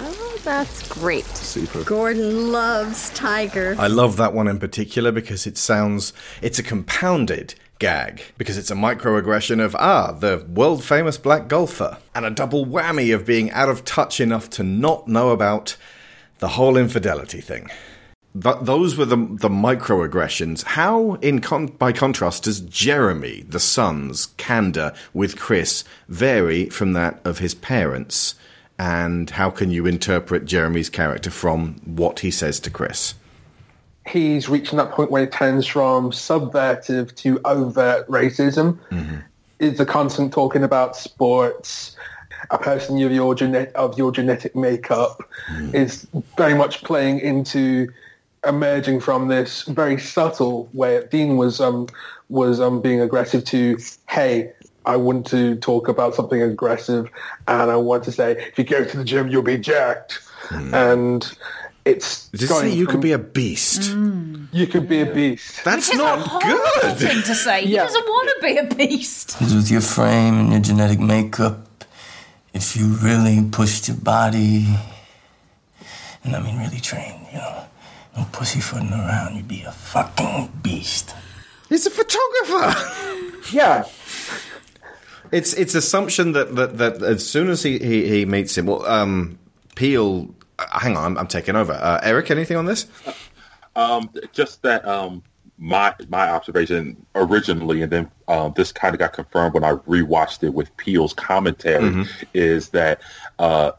[0.00, 1.24] Oh, that's great.
[1.24, 1.82] Super.
[1.82, 3.74] Gordon loves Tiger.
[3.78, 8.70] I love that one in particular because it sounds it's a compounded gag because it's
[8.70, 13.50] a microaggression of ah the world famous black golfer and a double whammy of being
[13.50, 15.76] out of touch enough to not know about
[16.38, 17.68] the whole infidelity thing.
[18.40, 20.62] Th- those were the the microaggressions.
[20.62, 27.20] How, in con- by contrast, does Jeremy, the son's candor with Chris vary from that
[27.24, 28.34] of his parents?
[28.78, 33.14] And how can you interpret Jeremy's character from what he says to Chris?
[34.10, 38.78] He's reaching that point where it turns from subvertive to overt racism.
[39.58, 41.94] It's a constant talking about sports.
[42.50, 45.22] A person of your genet- of your genetic makeup
[45.72, 47.88] is very much playing into
[48.46, 51.06] emerging from this very subtle way.
[51.10, 51.86] Dean was um,
[52.30, 54.50] was um, being aggressive to, hey,
[54.86, 57.10] I want to talk about something aggressive,
[57.46, 60.20] and I want to say, if you go to the gym, you'll be jacked,
[60.74, 61.30] and
[61.84, 63.90] it's Did it going say you from- could be a beast?
[64.52, 65.64] you could be a beast.
[65.64, 67.66] That's Which is a horrible thing to say.
[67.66, 69.38] He doesn't want to be a beast.
[69.38, 71.66] Because with your frame and your genetic makeup,
[72.52, 74.66] if you really pushed your body,
[76.24, 77.64] and I mean really trained, you know,
[78.16, 81.14] no pussyfooting around, you'd be a fucking beast.
[81.68, 82.74] He's a photographer.
[83.52, 83.84] yeah.
[85.32, 88.84] It's it's assumption that, that, that as soon as he, he, he meets him, well,
[88.86, 89.38] um,
[89.76, 90.28] Peele.
[90.72, 91.72] Hang on, I'm, I'm taking over.
[91.72, 92.86] Uh, Eric, anything on this?
[93.76, 95.22] Um, just that um,
[95.58, 100.42] my my observation originally, and then um, this kind of got confirmed when I rewatched
[100.42, 102.08] it with Peele's commentary, Mhm.
[102.34, 103.00] is that
[103.38, 103.72] uh,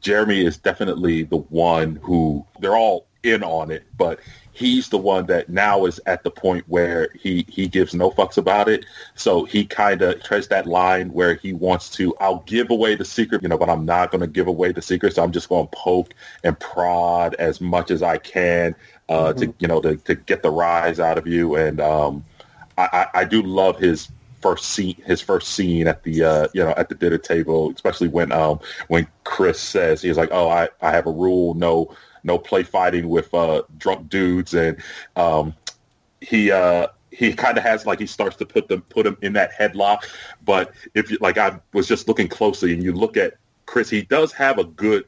[0.00, 4.20] Jeremy is definitely the one who they're all in on it, but
[4.56, 8.38] he's the one that now is at the point where he he gives no fucks
[8.38, 8.86] about it.
[9.14, 12.16] So he kind of treads that line where he wants to.
[12.20, 14.80] I'll give away the secret, you know, but I'm not going to give away the
[14.80, 15.14] secret.
[15.14, 18.74] So I'm just going to poke and prod as much as I can
[19.10, 21.56] uh, to you know to, to get the rise out of you.
[21.56, 22.24] And um,
[22.78, 24.08] I, I, I do love his
[24.40, 28.08] first scene his first scene at the uh, you know at the dinner table, especially
[28.08, 31.94] when um when Chris says he's like, oh I, I have a rule no
[32.26, 34.82] no play fighting with uh, drunk dudes and
[35.16, 35.54] um,
[36.20, 39.32] he uh, he kind of has like he starts to put them put him in
[39.34, 40.02] that headlock.
[40.44, 43.34] But if you like, I was just looking closely, and you look at
[43.64, 45.04] Chris, he does have a good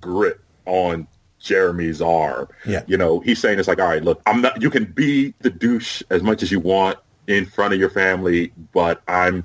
[0.00, 1.06] grip on
[1.38, 2.48] Jeremy's arm.
[2.66, 2.82] Yeah.
[2.86, 4.60] You know, he's saying it's like, all right, look, I'm not.
[4.60, 8.52] You can be the douche as much as you want in front of your family,
[8.72, 9.44] but I'm.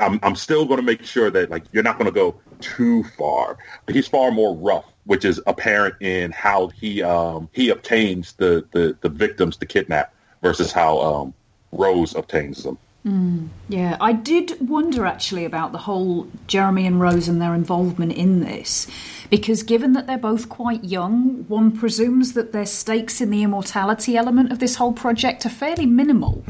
[0.00, 3.04] I'm, I'm still going to make sure that like you're not going to go too
[3.18, 3.58] far.
[3.86, 8.96] He's far more rough, which is apparent in how he um, he obtains the, the,
[9.00, 11.34] the victims to kidnap versus how um,
[11.72, 12.78] Rose obtains them.
[13.06, 18.12] Mm, yeah, I did wonder actually about the whole Jeremy and Rose and their involvement
[18.12, 18.86] in this,
[19.28, 24.16] because given that they're both quite young, one presumes that their stakes in the immortality
[24.16, 26.42] element of this whole project are fairly minimal.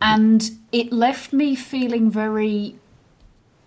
[0.00, 2.76] And it left me feeling very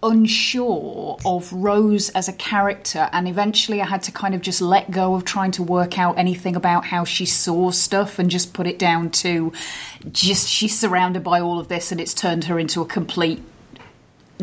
[0.03, 4.91] unsure of Rose as a character, and eventually I had to kind of just let
[4.91, 8.67] go of trying to work out anything about how she saw stuff and just put
[8.67, 9.51] it down to
[10.11, 13.41] just she's surrounded by all of this and it's turned her into a complete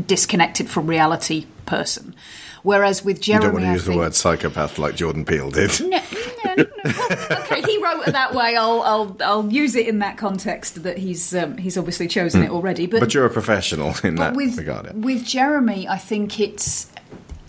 [0.06, 2.14] disconnected from reality person.
[2.62, 5.50] Whereas with You Jeremy, don't want to I use the word psychopath like Jordan Peele
[5.50, 5.80] did.
[5.80, 8.56] no, no, no, well, okay, he wrote it that way.
[8.56, 12.50] I'll, I'll, I'll use it in that context that he's, um, he's obviously chosen it
[12.50, 12.86] already.
[12.86, 15.02] But, But you're a professional in that with regard.
[15.02, 16.90] with Jeremy, I think it's.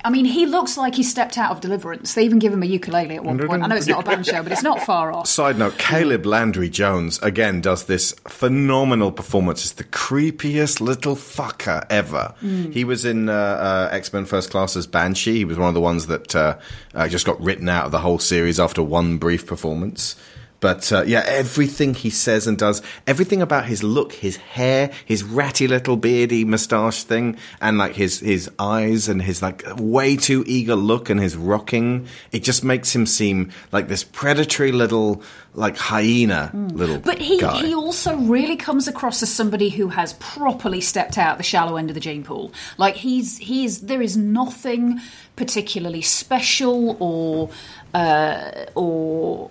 [0.03, 2.13] I mean, he looks like he stepped out of Deliverance.
[2.13, 3.63] They even give him a ukulele at one point.
[3.63, 5.27] I know it's not a band show, but it's not far off.
[5.27, 9.63] Side note: Caleb Landry Jones again does this phenomenal performance.
[9.65, 12.33] It's the creepiest little fucker ever.
[12.41, 12.73] Mm.
[12.73, 15.37] He was in uh, uh, X Men First Class as Banshee.
[15.37, 16.57] He was one of the ones that uh,
[16.93, 20.15] uh, just got written out of the whole series after one brief performance.
[20.59, 25.23] But uh, yeah, everything he says and does, everything about his look, his hair, his
[25.23, 30.43] ratty little beardy moustache thing, and like his his eyes and his like way too
[30.47, 35.77] eager look and his rocking, it just makes him seem like this predatory little like
[35.77, 37.01] hyena little Hmm.
[37.01, 37.61] But he, guy.
[37.61, 41.89] he also really comes across as somebody who has properly stepped out the shallow end
[41.89, 42.51] of the gene pool.
[42.77, 44.99] Like he's he's there is nothing
[45.35, 47.49] particularly special or
[47.93, 49.49] uh, or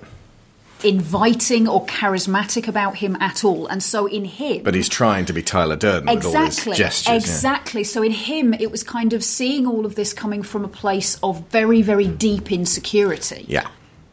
[0.84, 3.66] inviting or charismatic about him at all.
[3.66, 6.72] And so in him but he's trying to be Tyler Durden with all Exactly.
[6.72, 7.08] his gestures.
[7.08, 7.14] yeah.
[7.16, 7.84] Exactly.
[7.84, 11.18] So in him, it was kind of seeing all of this coming from a place
[11.22, 13.44] of very, very deep insecurity.
[13.48, 13.68] Yeah.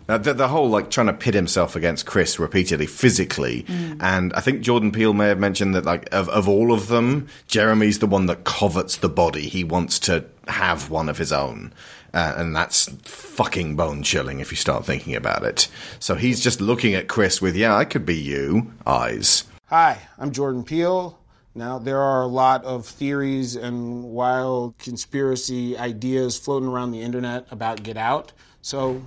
[0.07, 3.97] Uh, the, the whole like trying to pit himself against Chris repeatedly physically, Mm.
[4.01, 7.27] and I think Jordan Peele may have mentioned that like of, of all of them,
[7.47, 9.47] Jeremy's the one that covets the body.
[9.49, 11.73] He wants to have one of his own,
[12.15, 15.67] uh, and that's fucking bone chilling if you start thinking about it.
[15.99, 19.43] So he's just looking at Chris with yeah, I could be you eyes.
[19.65, 21.19] Hi, I'm Jordan Peele.
[21.53, 27.47] Now, there are a lot of theories and wild conspiracy ideas floating around the internet
[27.49, 29.01] about Get Out, so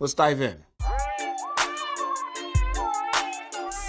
[0.00, 0.56] let's dive in.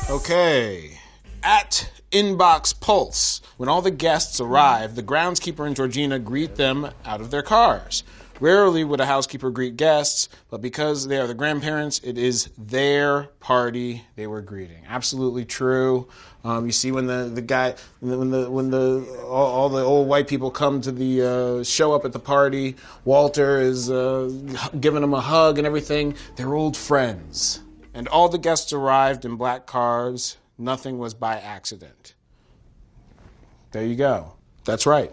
[0.08, 1.00] Okay.
[1.44, 7.22] At Inbox Pulse, when all the guests arrive, the groundskeeper and Georgina greet them out
[7.22, 8.04] of their cars.
[8.42, 13.24] Rarely would a housekeeper greet guests, but because they are the grandparents, it is their
[13.40, 14.84] party they were greeting.
[14.88, 16.10] Absolutely true.
[16.44, 20.08] Um, you see when the, the guy when the when the all, all the old
[20.08, 24.30] white people come to the uh, show up at the party, Walter is uh,
[24.80, 26.16] giving them a hug and everything.
[26.36, 27.62] They're old friends,
[27.94, 30.38] and all the guests arrived in black cars.
[30.58, 32.14] Nothing was by accident.
[33.72, 34.34] There you go.
[34.66, 35.12] That's right.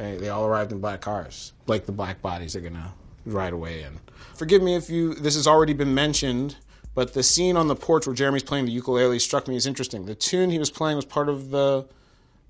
[0.00, 2.94] They, they all arrived in black cars, like the black bodies are gonna
[3.26, 4.00] ride away in.
[4.34, 6.56] Forgive me if you this has already been mentioned,
[6.94, 10.06] but the scene on the porch where Jeremy's playing the ukulele struck me as interesting.
[10.06, 11.86] The tune he was playing was part of the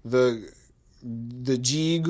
[0.04, 0.48] the
[1.02, 2.08] the jig.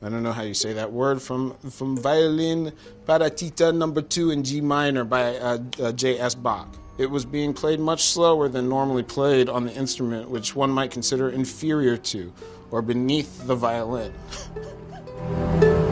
[0.00, 2.72] I don't know how you say that word from from violin
[3.04, 6.18] partita number two in G minor by uh, uh, J.
[6.18, 6.34] S.
[6.34, 6.66] Bach.
[6.96, 10.90] It was being played much slower than normally played on the instrument, which one might
[10.90, 12.32] consider inferior to
[12.72, 14.12] or beneath the violin.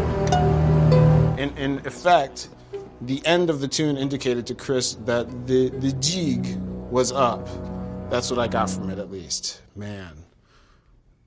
[1.39, 2.49] in, in effect,
[3.01, 6.59] the end of the tune indicated to Chris that the, the jig
[6.91, 7.49] was up.
[8.11, 9.63] That's what I got from it, at least.
[9.77, 10.25] Man,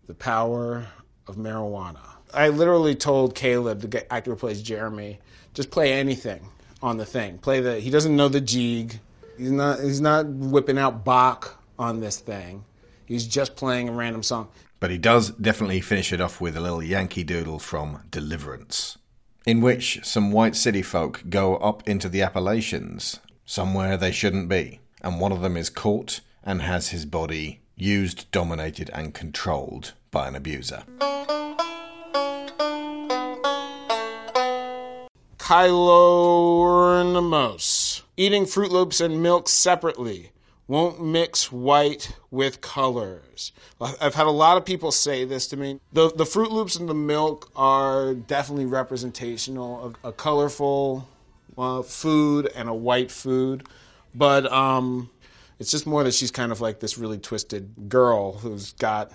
[0.07, 0.85] the power
[1.27, 2.01] of marijuana.
[2.33, 5.19] I literally told Caleb, the actor who plays Jeremy,
[5.53, 6.49] just play anything
[6.81, 7.37] on the thing.
[7.37, 7.79] Play the.
[7.79, 8.99] He doesn't know the jig.
[9.37, 9.79] He's not.
[9.79, 12.65] He's not whipping out Bach on this thing.
[13.05, 14.49] He's just playing a random song.
[14.83, 18.97] But he does definitely finish it off with a little Yankee Doodle from Deliverance,
[19.45, 24.81] in which some white city folk go up into the Appalachians, somewhere they shouldn't be.
[25.01, 30.27] and one of them is caught and has his body used, dominated, and controlled by
[30.27, 30.83] an abuser.
[35.37, 38.03] Kylo Ramos.
[38.17, 40.32] Eating Froot Loops and milk separately
[40.67, 43.51] won't mix white with colors.
[43.81, 45.79] I've had a lot of people say this to me.
[45.91, 51.07] The the Froot Loops and the milk are definitely representational of a colorful
[51.57, 53.67] uh, food and a white food,
[54.15, 55.09] but um,
[55.59, 59.11] it's just more that she's kind of like this really twisted girl who's got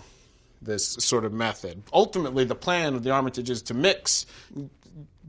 [0.61, 1.82] this sort of method.
[1.92, 4.26] Ultimately, the plan of the Armitage is to mix.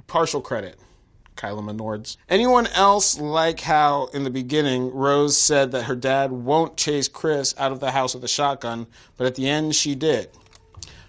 [0.07, 0.79] Partial credit.
[1.39, 2.17] Kyla Menords.
[2.27, 7.55] Anyone else like how in the beginning Rose said that her dad won't chase Chris
[7.57, 10.29] out of the house with a shotgun, but at the end she did.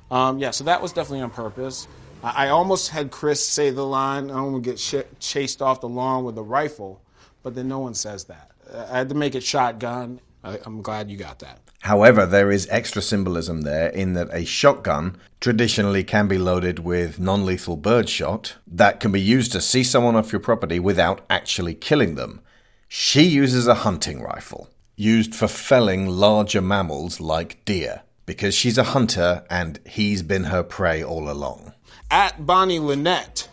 [0.09, 1.89] Um, yeah, so that was definitely on purpose.
[2.23, 5.61] I, I almost had Chris say the line, "I don't want to get sh- chased
[5.61, 7.03] off the lawn with a rifle,"
[7.43, 8.53] but then no one says that.
[8.73, 10.21] I had to make it shotgun.
[10.45, 11.59] I, I'm glad you got that.
[11.81, 17.19] However, there is extra symbolism there in that a shotgun traditionally can be loaded with
[17.19, 21.75] non lethal birdshot that can be used to see someone off your property without actually
[21.75, 22.43] killing them.
[22.87, 28.93] She uses a hunting rifle, used for felling larger mammals like deer, because she's a
[28.93, 31.73] hunter and he's been her prey all along.
[32.11, 33.49] At Bonnie Lynette,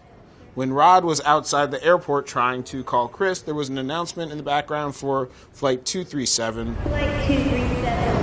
[0.55, 4.37] when Rod was outside the airport trying to call Chris, there was an announcement in
[4.37, 6.75] the background for Flight 237.
[6.75, 8.16] Flight 237,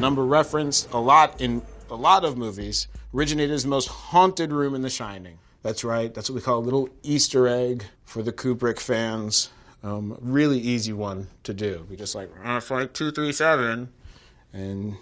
[0.00, 2.88] Number referenced a lot in a lot of movies.
[3.12, 5.38] Originated as the most haunted room in The Shining.
[5.62, 6.14] That's right.
[6.14, 9.50] That's what we call a little Easter egg for the Kubrick fans.
[9.82, 11.86] Um, really easy one to do.
[11.90, 13.90] We just like uh, Flight 237
[14.54, 14.96] and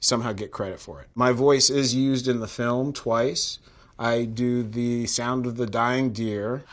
[0.00, 1.06] somehow get credit for it.
[1.14, 3.60] My voice is used in the film twice.
[3.96, 6.64] I do the sound of the dying deer.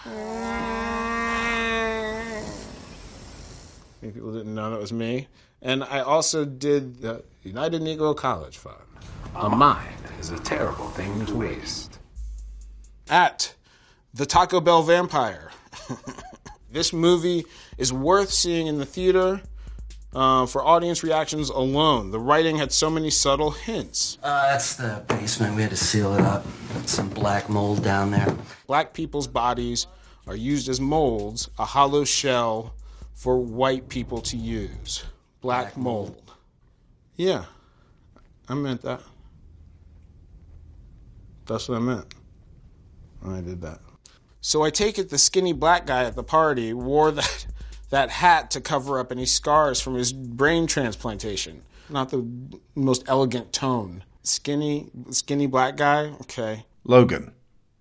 [4.02, 5.28] Maybe people didn't know that was me.
[5.62, 8.78] And I also did the United Negro College Fund.
[9.36, 12.00] A mind is a terrible thing to waste.
[13.10, 13.54] At
[14.14, 15.52] the Taco Bell Vampire.
[16.72, 17.44] this movie
[17.78, 19.42] is worth seeing in the theater.
[20.16, 24.20] Uh, for audience reactions alone, the writing had so many subtle hints.
[24.22, 25.56] Uh, that's the basement.
[25.56, 26.46] We had to seal it up.
[26.86, 28.38] Some black mold down there.
[28.68, 29.88] Black people's bodies
[30.28, 32.76] are used as molds, a hollow shell
[33.16, 35.04] for white people to use.
[35.42, 36.23] Black, mold.
[37.16, 37.46] Yeah,
[38.50, 39.02] I meant that.
[41.46, 42.14] That's what I meant.
[43.22, 43.80] when I did that.
[44.42, 47.48] So I take it the skinny black guy at the party wore that
[47.90, 51.62] that hat to cover up any scars from his brain transplantation.
[51.90, 52.26] Not the
[52.76, 54.04] most elegant tone.
[54.24, 56.14] Skinny, skinny black guy.
[56.22, 56.66] Okay.
[56.86, 57.34] Logan,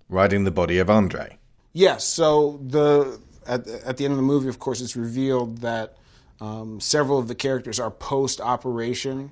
[0.08, 1.38] riding the body of Andre.
[1.72, 2.04] Yes.
[2.04, 5.96] So the at, at the end of the movie, of course, it's revealed that
[6.42, 9.30] um, several of the characters are post-operation.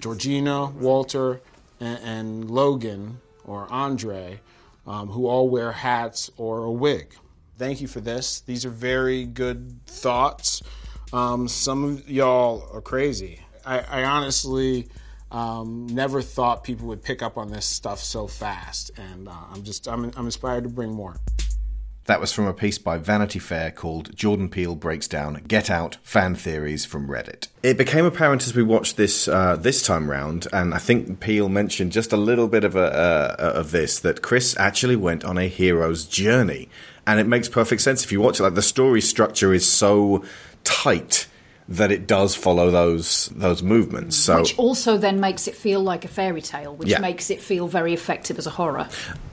[0.00, 1.42] Georgina, Walter,
[1.80, 4.40] and, and Logan or Andre,
[4.86, 7.14] um, who all wear hats or a wig.
[7.58, 8.40] Thank you for this.
[8.40, 10.62] These are very good thoughts.
[11.12, 13.40] Um, some of y'all are crazy.
[13.64, 14.88] I, I honestly
[15.30, 19.62] um, never thought people would pick up on this stuff so fast, and uh, I'm
[19.62, 21.16] just I'm, I'm inspired to bring more.
[22.06, 25.96] That was from a piece by Vanity Fair called Jordan Peele Breaks Down Get Out
[26.04, 27.48] Fan Theories from Reddit.
[27.64, 31.48] It became apparent as we watched this uh, this time round, and I think Peele
[31.48, 35.36] mentioned just a little bit of, a, uh, of this, that Chris actually went on
[35.36, 36.68] a hero's journey.
[37.08, 38.44] And it makes perfect sense if you watch it.
[38.44, 40.24] Like the story structure is so
[40.62, 41.26] tight
[41.68, 44.16] that it does follow those those movements.
[44.16, 47.00] So which also then makes it feel like a fairy tale, which Yeah.
[47.00, 48.88] makes it feel very effective as a horror.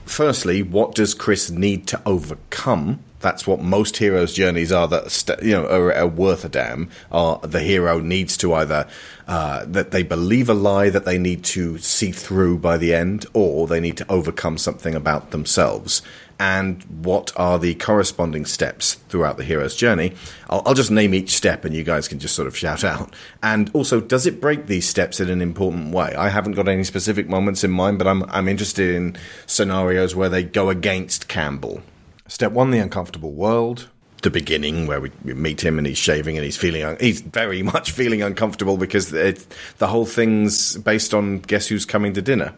[0.06, 2.98] firstly, what does Chris need to overcome?
[3.20, 4.86] That's what most heroes' journeys are.
[4.86, 6.90] That st- you know are, are worth a damn.
[7.10, 8.86] Are the hero needs to either
[9.26, 13.24] uh, that they believe a lie that they need to see through by the end,
[13.32, 16.02] or they need to overcome something about themselves.
[16.38, 20.14] And what are the corresponding steps throughout the hero's journey?
[20.50, 23.14] I'll, I'll just name each step, and you guys can just sort of shout out.
[23.42, 26.14] And also, does it break these steps in an important way?
[26.14, 29.16] I haven't got any specific moments in mind, but I'm I'm interested in
[29.46, 31.82] scenarios where they go against Campbell.
[32.26, 33.88] Step one: the uncomfortable world.
[34.22, 37.20] The beginning, where we we meet him and he's shaving and he's feeling un- he's
[37.20, 39.36] very much feeling uncomfortable because the
[39.82, 42.54] whole thing's based on guess who's coming to dinner.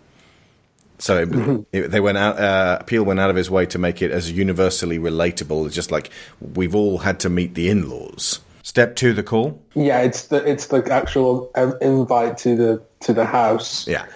[0.99, 2.39] So it, it- they went out.
[2.39, 5.91] Uh, Peele went out of his way to make it as universally relatable as just
[5.91, 8.41] like we've all had to meet the in-laws.
[8.63, 9.63] Step two: the call.
[9.75, 13.87] Yeah, it's the it's the actual um, invite to the to the house.
[13.87, 14.07] Yeah,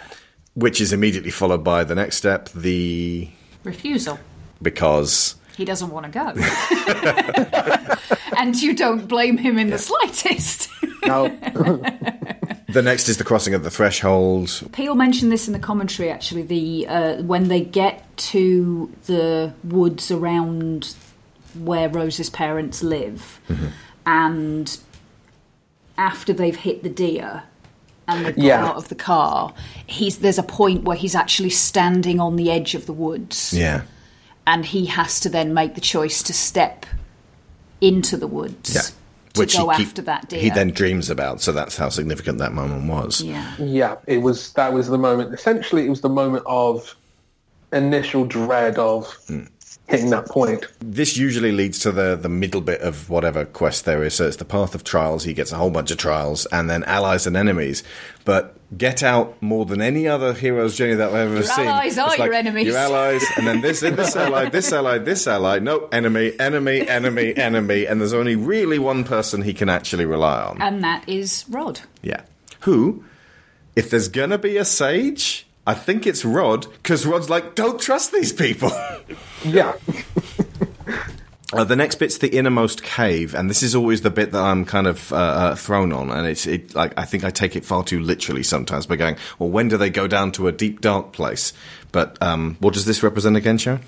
[0.54, 3.28] which is immediately followed by the next step: the
[3.62, 4.18] Refusal.
[4.62, 7.94] because he doesn't want to go.
[8.38, 10.68] and you don't blame him in the slightest.
[11.04, 11.36] No.
[12.72, 14.62] The next is the crossing of the threshold.
[14.70, 16.08] Peele mentioned this in the commentary.
[16.08, 20.94] Actually, the uh, when they get to the woods around
[21.58, 23.40] where Rose's parents live,
[24.06, 24.78] and
[25.98, 27.42] after they've hit the deer
[28.06, 28.64] and they've Yeah.
[28.64, 29.52] out of the car,
[29.88, 33.82] he's there's a point where he's actually standing on the edge of the woods, Yeah.
[34.50, 36.84] And he has to then make the choice to step
[37.80, 38.80] into the woods Yeah.
[39.34, 40.40] to Which go he after that deer.
[40.40, 43.22] He then dreams about, so that's how significant that moment was.
[43.22, 43.54] yeah.
[43.58, 44.52] Yeah, it was.
[44.54, 45.32] That was the moment.
[45.32, 46.96] Essentially, it was the moment of
[47.72, 49.44] initial dread of hmm.
[49.90, 50.66] Hitting that point.
[50.78, 54.14] This usually leads to the the middle bit of whatever quest there is.
[54.14, 55.24] So it's the path of trials.
[55.24, 57.82] He gets a whole bunch of trials, and then allies and enemies.
[58.24, 61.98] But Get Out, more than any other hero's journey that I've ever Your seen, allies
[61.98, 62.68] are it's your enemies.
[62.68, 65.58] Your allies, and then this this ally, this ally, this ally.
[65.58, 70.40] No enemy, enemy, enemy, enemy, and there's only really one person he can actually rely
[70.40, 70.62] on.
[70.62, 71.80] And that is Rod.
[72.02, 72.22] Yeah.
[72.60, 73.04] Who,
[73.74, 78.12] if there's gonna be a sage, I think it's Rod, because Rod's like, don't trust
[78.12, 78.70] these people.
[79.42, 79.72] Yeah.
[81.52, 84.64] Uh, the next bit's the innermost cave, and this is always the bit that I'm
[84.64, 87.64] kind of uh, uh, thrown on, and it's it like I think I take it
[87.64, 90.80] far too literally sometimes by going, well, when do they go down to a deep
[90.80, 91.52] dark place?
[91.90, 93.80] But um, what does this represent again, Sharon?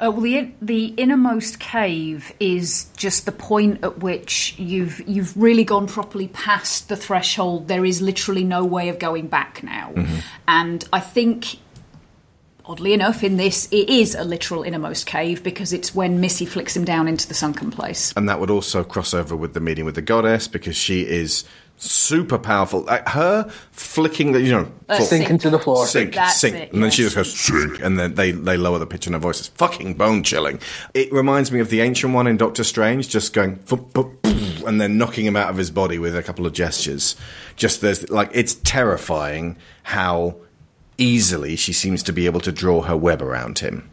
[0.00, 5.64] Uh, well, the the innermost cave is just the point at which you've you've really
[5.64, 7.68] gone properly past the threshold.
[7.68, 9.92] There is literally no way of going back now,
[10.48, 11.58] and I think.
[12.66, 16.76] Oddly enough, in this, it is a literal innermost cave because it's when Missy flicks
[16.76, 18.12] him down into the sunken place.
[18.16, 21.44] And that would also cross over with the meeting with the goddess because she is
[21.82, 22.82] super powerful.
[22.82, 25.30] Like her flicking the, you know, Uh, full- sink.
[25.30, 25.86] into the floor.
[25.86, 26.54] Sink, That's sink.
[26.56, 27.80] it, and then she just goes, sink.
[27.82, 29.38] And then they, they lower the pitch in her voice.
[29.40, 30.60] It's fucking bone chilling.
[30.94, 34.62] It reminds me of the ancient one in Doctor Strange, just going, "Fup, fup, poof,"
[34.66, 37.16] and then knocking him out of his body with a couple of gestures.
[37.56, 40.36] Just there's, like, it's terrifying how
[40.98, 43.88] easily she seems to be able to draw her web around him.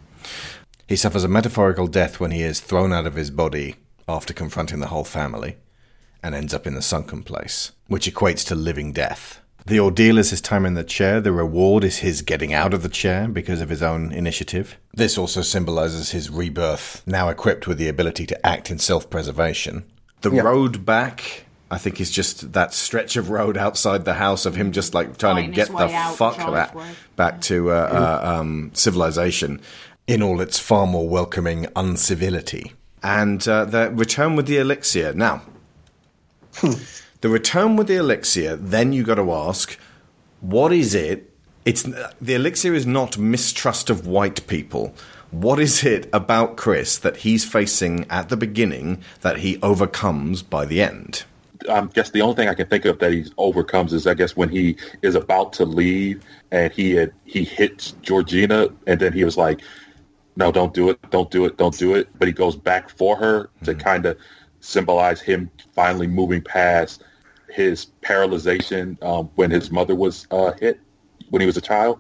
[0.88, 3.76] He suffers a metaphorical death when he is thrown out of his body
[4.10, 5.56] after confronting the whole family
[6.24, 9.40] and ends up in the sunken place, which equates to living death.
[9.66, 12.84] The ordeal is his time in the chair, the reward is his getting out of
[12.84, 14.78] the chair because of his own initiative.
[14.94, 19.84] This also symbolizes his rebirth, now equipped with the ability to act in self preservation.
[20.22, 20.44] The Yeah.
[20.44, 24.72] road back, I think, is just that stretch of road outside the house of him
[24.72, 26.74] just like trying Fighting to get the out fuck back,
[27.18, 29.60] back to uh, uh, um, civilization
[30.08, 32.72] in all its far more welcoming uncivility.
[33.04, 35.14] And uh, the return with the elixir.
[35.14, 35.42] Now,
[36.58, 36.74] Hmm.
[37.22, 39.78] the return with the elixir, then you got to ask,
[40.42, 41.32] what is it?
[41.66, 44.96] It's the elixir is not mistrust of white people.
[45.32, 50.66] What is it about Chris that he's facing at the beginning that he overcomes by
[50.66, 51.26] the end?
[51.70, 54.38] I guess the only thing I can think of that he overcomes is I guess
[54.38, 59.26] when he is about to leave and he had he hits Georgina and then he
[59.26, 59.62] was like,
[60.38, 63.18] "No, don't do it, don't do it, don't do it." But he goes back for
[63.18, 63.80] her to hmm.
[63.80, 64.18] kind of
[64.68, 67.04] symbolize him finally moving past
[67.50, 70.80] his paralyzation um, when his mother was uh, hit
[71.30, 72.00] when he was a child.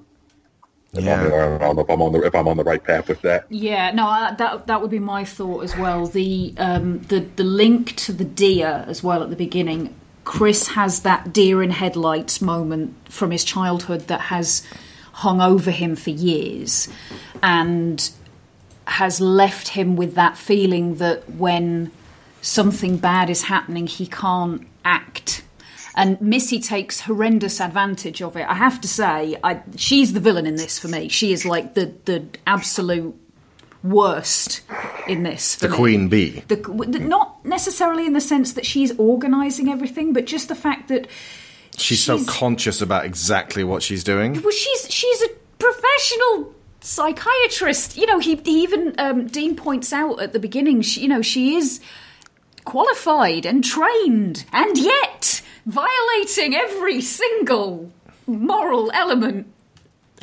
[0.93, 3.07] If I'm- I don't know if I'm on the if I'm on the right path
[3.07, 3.45] with that.
[3.49, 6.07] Yeah, no, I- that that would be my thought as well.
[6.07, 9.93] The um, the the link to the deer as well at the beginning.
[10.25, 14.61] Chris has that deer in headlights moment from his childhood that has
[15.13, 16.89] hung over him for years,
[17.41, 18.09] and
[18.87, 21.91] has left him with that feeling that when
[22.47, 25.43] something bad is happening, he can't act.
[25.95, 28.47] And Missy takes horrendous advantage of it.
[28.47, 31.09] I have to say, I, she's the villain in this for me.
[31.09, 33.15] She is like the the absolute
[33.83, 34.61] worst
[35.07, 35.55] in this.
[35.55, 35.77] For The me.
[35.77, 36.43] queen bee.
[36.47, 40.87] The, the- not necessarily in the sense that she's organising everything, but just the fact
[40.89, 41.07] that
[41.77, 44.33] She's, so conscious about exactly what she's doing.
[44.41, 45.29] well, she's she's a
[45.59, 47.97] professional psychiatrist.
[47.97, 50.81] You know, he, he even um, Dean points out at the beginning.
[50.81, 51.79] She, you know, she is
[52.67, 57.89] qualified and trained, and yet violating every single
[58.27, 59.47] moral element.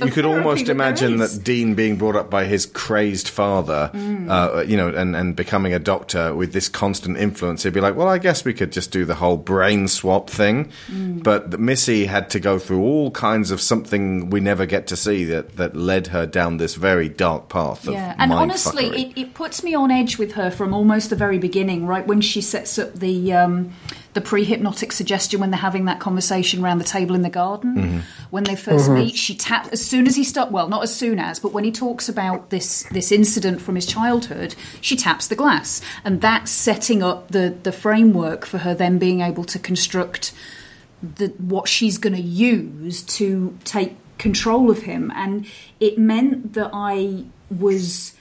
[0.03, 4.29] You could almost imagine that Dean being brought up by his crazed father, Mm.
[4.29, 7.95] uh, you know, and, and becoming a doctor with this constant influence, he'd be like,
[7.95, 10.71] well, I guess we could just do the whole brain swap thing.
[10.91, 11.23] Mm.
[11.23, 15.25] But Missy had to go through all kinds of something we never get to see
[15.27, 19.35] that, that led her down this very dark path of Yeah, and honestly, it, it
[19.35, 22.79] puts me on edge with her from almost the very beginning, right when she sets
[22.79, 23.73] up the um,
[24.15, 28.01] the pre-hypnotic suggestion when they're having that conversation around the table in the garden Mhm.
[28.31, 28.95] when they 1st Mhm.
[28.95, 31.65] meet she taps as soon as he start well not as soon as but when
[31.65, 36.51] he talks about this this incident from his childhood she taps the glass and that's
[36.51, 40.33] setting up the the framework for her then being able to construct
[41.17, 45.45] the what she's going to use to take control of him and
[45.81, 48.13] it meant that I was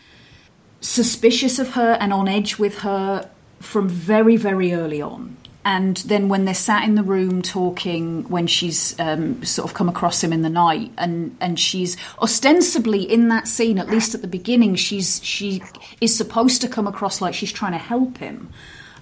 [0.82, 3.30] suspicious of her and on edge with her
[3.60, 8.47] from very very early on and then when they're sat in the room talking when
[8.47, 13.30] she's um, sort of come across him in the night and and she's ostensibly in
[13.30, 15.61] that scene at least at the beginning she's she
[16.01, 18.49] is supposed to come across like she's trying to help him.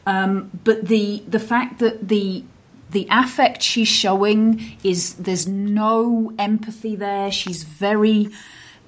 [0.06, 2.44] Um, but the the fact that the
[2.92, 7.32] the affect she's showing is there's no empathy there.
[7.32, 8.30] She's very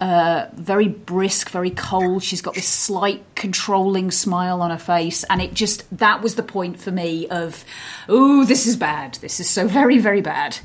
[0.01, 2.23] uh, very brisk, very cold.
[2.23, 6.43] She's got this slight controlling smile on her face, and it just that was the
[6.43, 7.63] point for me of,
[8.09, 9.15] oh, this is bad.
[9.15, 10.57] This is so very, very bad.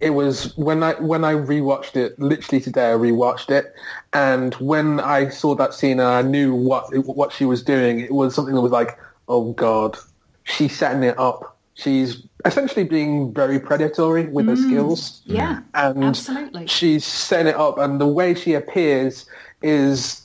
[0.00, 2.18] It was when I when I rewatched it.
[2.18, 3.74] Literally today, I rewatched it,
[4.12, 8.34] and when I saw that scene I knew what what she was doing, it was
[8.34, 8.98] something that was like,
[9.28, 9.96] oh god,
[10.44, 11.55] she's setting it up.
[11.76, 15.20] She's essentially being very predatory with her Mm, skills.
[15.26, 16.66] yeah, and absolutely.
[16.66, 19.26] she's setting it up, and the way she appears
[19.62, 20.22] is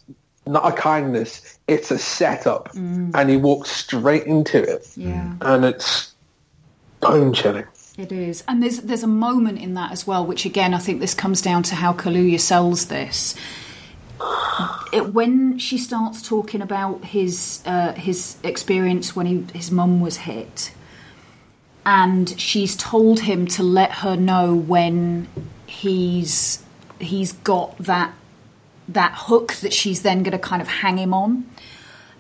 [0.48, 3.12] not a kindness; it's a setup, Mm.
[3.14, 5.34] and he walks straight into it, Yeah.
[5.42, 6.14] and it's
[7.02, 7.66] bone chilling.
[7.98, 11.02] It is, and there's there's a moment in that as well, which again I think
[11.02, 13.36] this comes down to how Kaluuya sells this.
[14.94, 20.18] It, when she starts talking about his uh, his experience when he, his mum was
[20.18, 20.72] hit,
[21.86, 25.28] and she's told him to let her know when
[25.66, 26.64] he's
[27.00, 28.14] he's got that
[28.88, 31.50] that hook that she's then going to kind of hang him on,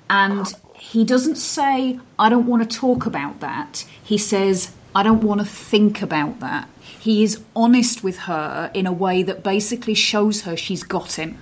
[0.09, 3.85] and he doesn't say I don't want to talk about that.
[4.03, 6.67] He says I don't want to think about that.
[6.81, 11.37] He is honest with her in a way that basically shows her she's got him.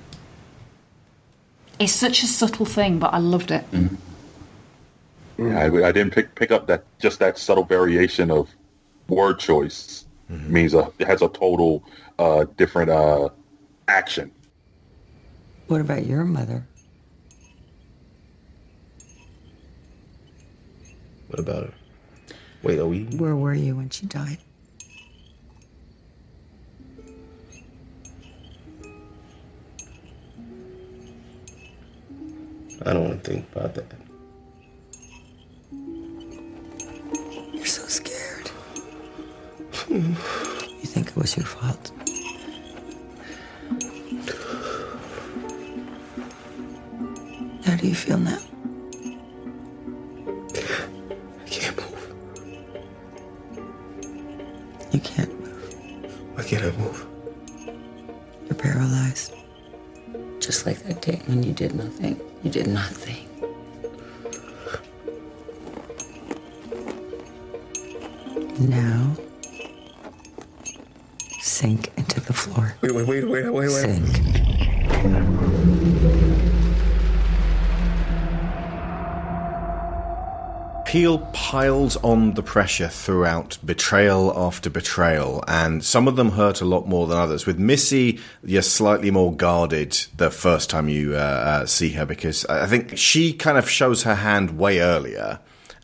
[1.79, 3.69] It's such a subtle thing, but I loved it.
[3.71, 3.95] Mm-hmm.
[5.39, 8.53] Yeah, I, I didn't pick pick up that just that subtle variation of
[9.07, 11.83] word choice means a it has a total
[12.17, 13.29] uh, different uh,
[13.87, 14.31] action.
[15.67, 16.67] What about your mother?
[21.27, 21.73] What about her?
[22.61, 23.05] Wait, are we?
[23.05, 24.39] Where were you when she died?
[32.85, 33.98] I don't want to think about that.
[37.69, 38.47] So scared.
[39.73, 40.13] Hmm.
[40.81, 41.91] you think it was your fault?
[47.65, 48.39] How do you feel now?
[51.43, 52.13] I can't move.
[54.91, 55.39] You can't.
[55.39, 56.35] Move.
[56.35, 57.05] Why can't I move?
[58.47, 59.33] You're paralyzed.
[60.39, 62.19] Just like that day when you did nothing.
[62.41, 63.28] You did nothing.
[68.59, 69.15] Now,
[71.39, 72.75] sink into the floor.
[72.81, 73.69] Wait, wait, wait, wait, wait, wait.
[73.69, 74.39] Sink.
[80.85, 86.65] Peele piles on the pressure throughout betrayal after betrayal, and some of them hurt a
[86.65, 87.45] lot more than others.
[87.45, 92.45] With Missy, you're slightly more guarded the first time you uh, uh, see her because
[92.47, 95.39] I think she kind of shows her hand way earlier.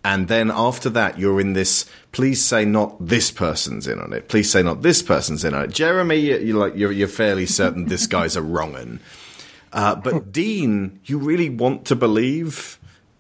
[0.05, 1.85] And then after that, you're in this.
[2.11, 4.29] Please say not this person's in on it.
[4.29, 5.71] Please say not this person's in on it.
[5.71, 8.99] Jeremy, you- you're like you're, you're fairly certain this guy's a wrong 'un.
[9.73, 12.77] Uh, but Dean, you really want to believe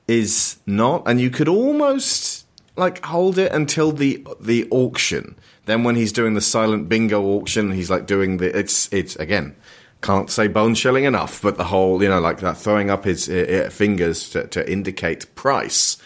[0.07, 2.45] is not, and you could almost
[2.77, 5.35] like hold it until the the auction.
[5.65, 9.55] Then when he's doing the silent bingo auction, he's like doing the it's it's again
[10.01, 13.27] can't say bone shelling enough, but the whole you know like that throwing up his
[13.27, 15.97] uh, uh, fingers to, to indicate price.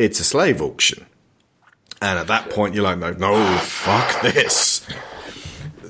[0.00, 1.04] It's a slave auction,
[2.00, 4.86] and at that point you're like no, no fuck this.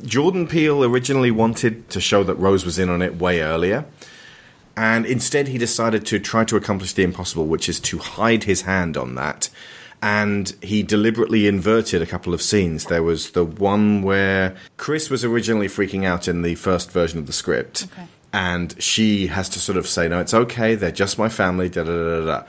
[0.04, 3.84] Jordan Peele originally wanted to show that Rose was in on it way earlier.
[4.76, 8.62] And instead, he decided to try to accomplish the impossible, which is to hide his
[8.62, 9.48] hand on that.
[10.02, 12.86] And he deliberately inverted a couple of scenes.
[12.86, 17.26] There was the one where Chris was originally freaking out in the first version of
[17.26, 17.86] the script.
[18.32, 20.76] And she has to sort of say, no, it's okay.
[20.76, 21.68] They're just my family.
[21.68, 22.46] Da da da da.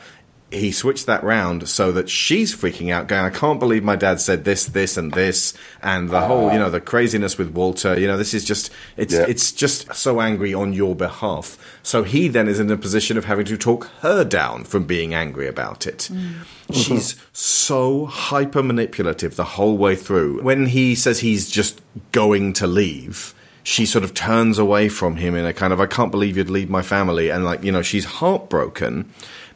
[0.52, 4.20] He switched that round so that she's freaking out, going, I can't believe my dad
[4.20, 7.98] said this, this, and this, and the whole, you know, the craziness with Walter.
[7.98, 9.26] You know, this is just, it's, Yeah.
[9.28, 11.58] it's just so angry on your behalf.
[11.84, 15.14] So he then is in a position of having to talk her down from being
[15.14, 16.10] angry about it.
[16.12, 16.74] Mm-hmm.
[16.74, 20.42] She's so hyper manipulative the whole way through.
[20.44, 21.82] When he says he's just
[22.12, 23.34] going to leave,
[23.64, 26.50] she sort of turns away from him in a kind of, I can't believe you'd
[26.50, 27.30] leave my family.
[27.30, 29.12] And like, you know, she's heartbroken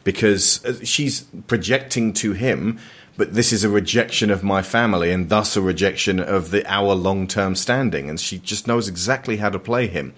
[0.06, 2.78] because uh, she's projecting to him,
[3.16, 6.94] but this is a rejection of my family and thus a rejection of the our
[6.94, 8.08] long term standing.
[8.08, 10.14] And she just knows exactly how to play him.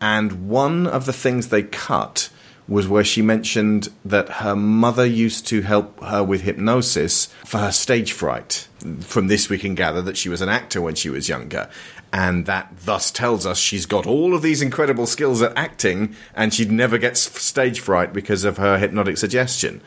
[0.00, 2.30] And one of the things they cut
[2.66, 7.72] was where she mentioned that her mother used to help her with hypnosis for her
[7.72, 8.66] stage fright.
[9.00, 11.70] From this, we can gather that she was an actor when she was younger.
[12.12, 16.54] And that thus tells us she's got all of these incredible skills at acting, and
[16.54, 19.82] she never gets stage fright because of her hypnotic suggestion.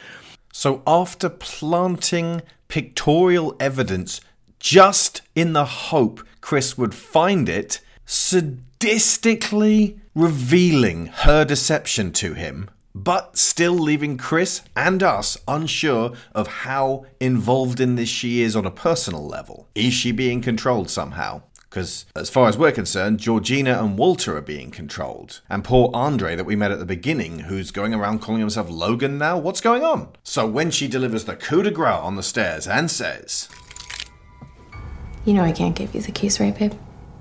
[0.54, 4.22] So, after planting pictorial evidence
[4.60, 13.38] just in the hope Chris would find it, sadistically revealing her deception to him, but
[13.38, 18.72] still leaving Chris and us unsure of how involved in this she is on a
[18.72, 19.68] personal level.
[19.76, 21.42] Is she being controlled somehow?
[21.72, 25.40] Because, as far as we're concerned, Georgina and Walter are being controlled.
[25.50, 29.18] And poor Andre that we met at the beginning, who's going around calling himself Logan
[29.18, 30.10] now, what's going on?
[30.22, 33.48] So, when she delivers the coup de grace on the stairs and says,
[35.24, 36.74] You know I can't give you the keys, right, babe?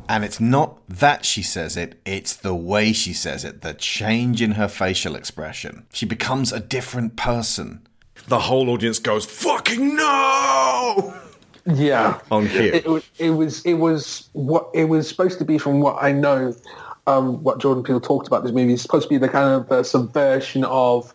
[0.08, 4.42] And it's not that she says it, it's the way she says it, the change
[4.42, 5.86] in her facial expression.
[5.92, 7.86] She becomes a different person.
[8.26, 11.14] The whole audience goes, fucking no!
[11.66, 12.60] Yeah, On cue.
[12.60, 16.12] It, it, it was it was what it was supposed to be from what I
[16.12, 16.54] know.
[17.06, 19.68] Um, what Jordan Peele talked about this movie is supposed to be the kind of
[19.68, 21.12] the subversion of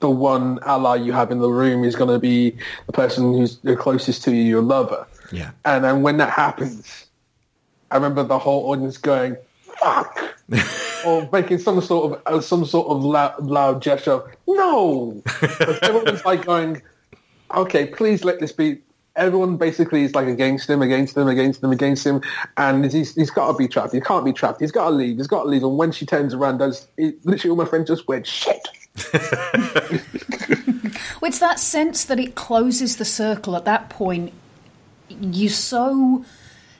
[0.00, 2.54] the one ally you have in the room is going to be
[2.86, 5.06] the person who's the closest to you, your lover.
[5.32, 5.50] Yeah.
[5.64, 7.06] And then when that happens,
[7.90, 9.36] I remember the whole audience going
[9.80, 10.36] "fuck,"
[11.06, 14.12] or making some sort of uh, some sort of loud, loud gesture.
[14.12, 16.82] of, No, But everyone was like going,
[17.54, 18.78] "Okay, please let this be."
[19.16, 22.20] Everyone basically is like against him, against him, against him, against him,
[22.56, 23.92] and he's he's got to be trapped.
[23.92, 24.60] He can't be trapped.
[24.60, 25.16] He's got to leave.
[25.16, 25.62] He's got to leave.
[25.62, 28.68] And when she turns around, does it, literally all my friends just went shit.
[31.36, 34.32] It's that sense that it closes the circle at that point.
[35.10, 36.24] You're so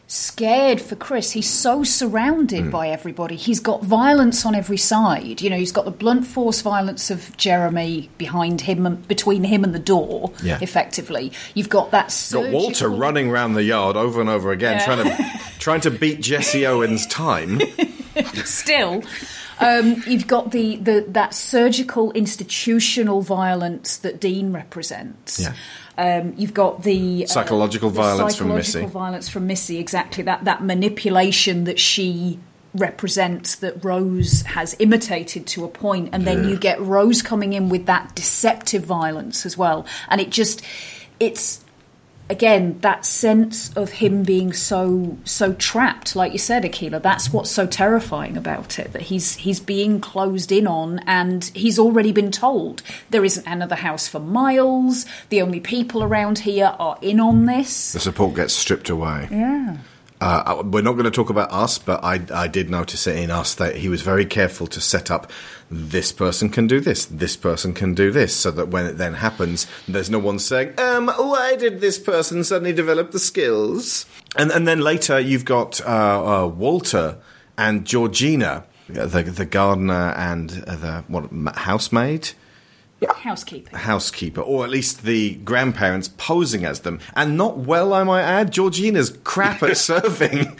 [0.08, 1.32] scared for Chris.
[1.32, 2.70] He's so surrounded Hmm.
[2.70, 3.34] by everybody.
[3.36, 5.40] He's got violence on every side.
[5.40, 9.64] You know, he's got the blunt force violence of Jeremy behind him, and between him
[9.64, 10.30] and the door.
[10.42, 10.58] Yeah.
[10.60, 12.14] Effectively, you've got that.
[12.32, 14.84] Got Walter running around the yard over and over again, Yeah.
[14.84, 17.60] trying to trying to beat Jesse Owens' time.
[18.44, 19.02] Still,
[19.60, 25.40] um, you've got the, the that surgical institutional violence that Dean represents.
[25.40, 25.52] Yeah.
[25.98, 28.84] Um, you've got the uh, Psychological the violence from Missy.
[28.84, 29.78] violence from Missy.
[29.78, 32.38] Exactly that that manipulation that she
[32.74, 36.50] represents that Rose has imitated to a point, and then Yeah.
[36.50, 40.60] you get Rose coming in with that deceptive violence as well, and it just
[41.18, 41.64] it's
[42.28, 47.50] again that sense of him being so so trapped like you said Aquila that's what's
[47.50, 52.32] so terrifying about it that he's he's being closed in on and he's already been
[52.32, 55.06] told there isn't another house for miles.
[55.28, 57.92] The only people around here are in on this.
[57.92, 59.28] The support gets stripped away.
[59.30, 59.78] yeah
[60.20, 63.30] Uh, we're not going to talk about us, but I, I did notice it in
[63.30, 65.30] us that he was very careful to set up
[65.70, 69.14] this person can do this, this person can do this, so that when it then
[69.14, 74.06] happens, there's no one saying, um, why did this person suddenly develop the skills?
[74.36, 77.18] And and then later you've got uh, uh, Walter
[77.58, 82.30] and Georgina, the the gardener and uh, the what housemaid
[83.16, 88.22] housekeeping housekeeper, or at least the grandparents posing as them, and not well, I might
[88.22, 88.50] add.
[88.50, 90.58] Georgina's crap at serving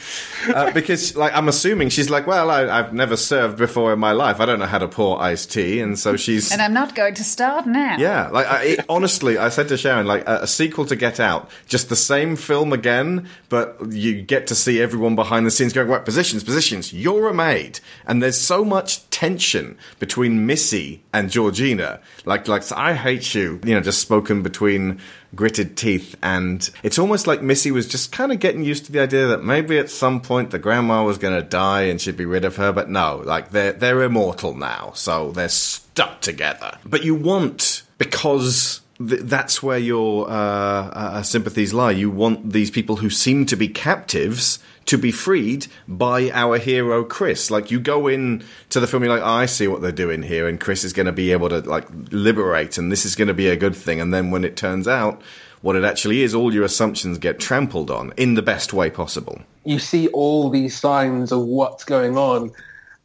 [0.49, 4.13] uh, because, like, I'm assuming she's like, well, I, I've never served before in my
[4.13, 4.41] life.
[4.41, 6.53] I don't know how to pour iced tea, and so she's.
[6.53, 9.77] and I'm not going to start now yeah, like I, it, honestly, I said to
[9.77, 14.23] Sharon, like a, a sequel to Get Out, just the same film again, but you
[14.23, 16.93] get to see everyone behind the scenes going, right, positions, positions.
[16.93, 22.01] You're a maid, and there's so much tension between Missy and Georgina.
[22.27, 25.01] Like, like I hate you, you know, just spoken between
[25.35, 29.01] gritted teeth, and it's almost like Missy was just kind of getting used to the
[29.01, 32.27] idea that maybe at some point the grandma was going to die and she'd be
[32.27, 36.77] rid of her, but no, like they're they're immortal now, so they're stuck together.
[36.85, 41.93] But you want because th- that's where your uh, uh, sympathies lie.
[41.93, 47.05] You want these people who seem to be captives to be freed by our hero
[47.05, 47.51] Chris.
[47.51, 50.23] Like you go in to the film, you're like, oh, I see what they're doing
[50.23, 53.29] here, and Chris is going to be able to like liberate, and this is going
[53.29, 54.01] to be a good thing.
[54.01, 55.21] And then when it turns out
[55.63, 59.41] what it actually is, all your assumptions get trampled on in the best way possible.
[59.65, 62.53] You see all these signs of what's going on,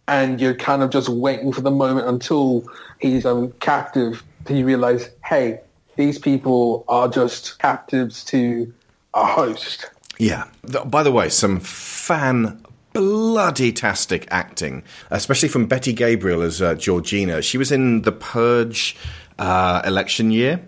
[0.07, 2.63] and you're kind of just waiting for the moment until
[2.99, 4.23] he's um, captive.
[4.45, 5.61] Till you realize, hey,
[5.95, 8.71] these people are just captives to
[9.13, 9.89] a host.
[10.21, 10.45] Yeah.
[10.85, 12.63] By the way, some fan
[12.93, 17.41] bloody tastic acting, especially from Betty Gabriel as uh, Georgina.
[17.41, 18.95] She was in The Purge
[19.39, 20.63] uh, election year.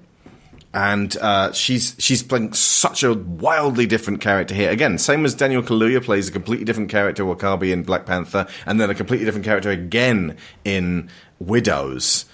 [0.73, 4.71] And uh, she's she's playing such a wildly different character here.
[4.71, 8.81] Again, same as Daniel Kaluuya plays a completely different character, W'Kabi in Black Panther, and
[8.81, 10.35] then a completely different character again
[10.65, 12.25] in Widows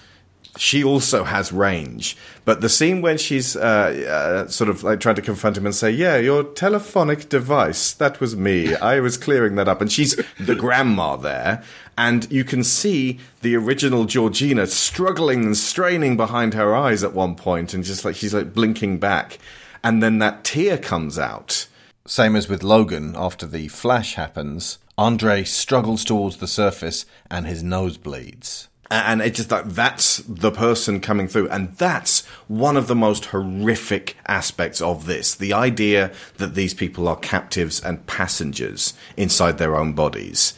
[0.56, 2.16] she also has range.
[2.44, 5.74] But the scene when she's uh, uh, sort of like trying to confront him and
[5.74, 8.74] say, "Yeah, your telephonic device, that was me.
[8.76, 11.62] I was clearing that up," and she's the grandma there,
[11.96, 17.36] and you can see the original Georgina struggling and straining behind her eyes at one
[17.36, 19.38] point, and just like she's like blinking back,
[19.84, 21.66] and then that tear comes out.
[22.06, 24.78] Same as with Logan after the flash happens.
[24.98, 30.50] Andre struggles towards the surface and his nose bleeds and it's just like that's the
[30.50, 36.10] person coming through and that's one of the most horrific aspects of this the idea
[36.38, 40.54] that these people are captives and passengers inside their own bodies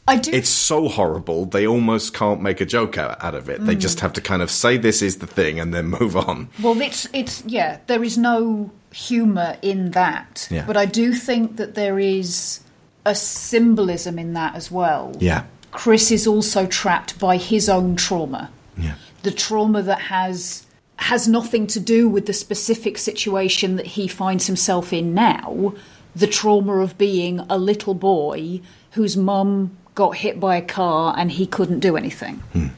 [0.08, 0.30] I do.
[0.30, 3.64] It's so horrible, they almost can't make a joke out, of it.
[3.66, 3.80] They Mm.
[3.80, 6.48] just have to kind of say this is the thing and then move on.
[6.62, 7.78] Well, it's it's yeah.
[7.88, 10.64] There is no humour in that, Yeah.
[10.64, 12.60] but I do think that there is
[13.04, 15.12] a symbolism in that as well.
[15.18, 15.42] Yeah.
[15.76, 18.50] Chris is also trapped by his own trauma.
[18.78, 18.94] Yeah.
[19.22, 20.66] The trauma that has
[20.96, 25.74] has nothing to do with the specific situation that he finds himself in now.
[26.14, 28.62] The trauma of being a little boy
[28.92, 32.36] whose mum got hit by a car and he couldn't do anything.
[32.54, 32.68] Hmm.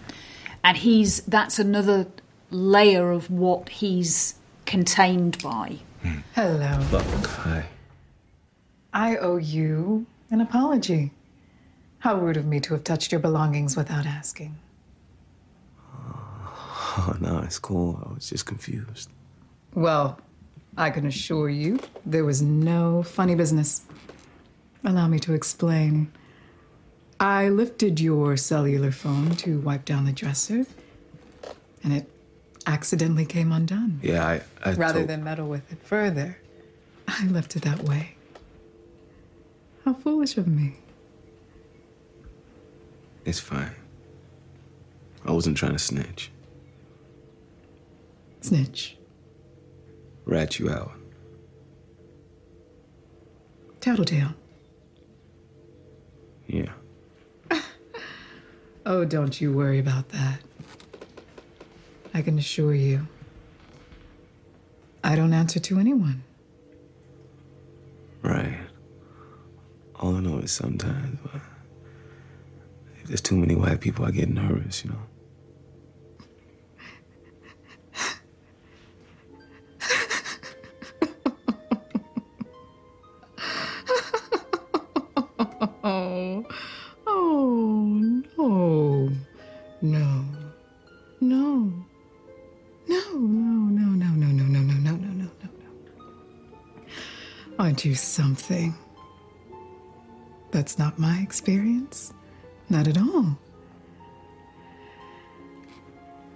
[0.64, 2.08] And he's that's another
[2.50, 4.34] layer of what he's
[4.66, 5.78] contained by.
[6.34, 6.80] Hello.
[6.90, 7.66] Fuck, hi.
[8.92, 11.12] I owe you an apology.
[12.00, 14.56] How rude of me to have touched your belongings without asking.
[15.94, 18.02] Oh, no, it's cool.
[18.08, 19.10] I was just confused.
[19.74, 20.20] Well,
[20.76, 23.82] I can assure you there was no funny business.
[24.84, 26.12] Allow me to explain.
[27.20, 30.66] I lifted your cellular phone to wipe down the dresser,
[31.82, 32.08] and it
[32.64, 33.98] accidentally came undone.
[34.02, 34.42] Yeah, I.
[34.64, 36.38] I Rather than meddle with it further,
[37.08, 38.14] I left it that way.
[39.84, 40.76] How foolish of me.
[43.28, 43.74] It's fine.
[45.26, 46.30] I wasn't trying to snitch.
[48.40, 48.96] Snitch.
[50.24, 50.92] Rat you out.
[53.80, 54.32] Tattletale.
[56.46, 56.72] Yeah.
[58.86, 60.40] Oh, don't you worry about that.
[62.14, 63.06] I can assure you,
[65.04, 66.22] I don't answer to anyone.
[68.22, 68.60] Right.
[69.96, 71.42] All I know is sometimes, if
[73.08, 74.98] there's too many white people, I get nervous, you know?
[85.84, 86.44] Oh,
[87.06, 87.86] oh,
[88.36, 89.10] no,
[89.80, 90.24] no,
[91.20, 91.72] no,
[92.88, 95.70] no, no, no, no, no, no, no, no, no, no, no, no, no.
[97.58, 98.74] Aren't you something?
[100.50, 102.12] That's not my experience.
[102.70, 103.38] Not at all.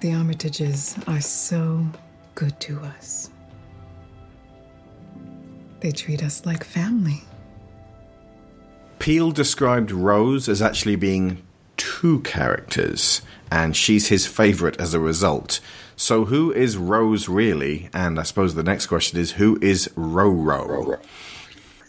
[0.00, 1.86] The Armitages are so
[2.34, 3.30] good to us.
[5.80, 7.22] They treat us like family.
[8.98, 11.42] Peele described Rose as actually being
[11.76, 15.60] two characters, and she's his favourite as a result.
[15.96, 17.90] So, who is Rose really?
[17.92, 20.98] And I suppose the next question is who is Roro?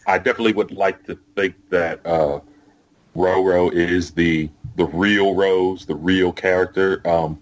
[0.05, 2.39] I definitely would like to think that uh,
[3.15, 7.01] Roro is the the real Rose, the real character.
[7.07, 7.39] Um,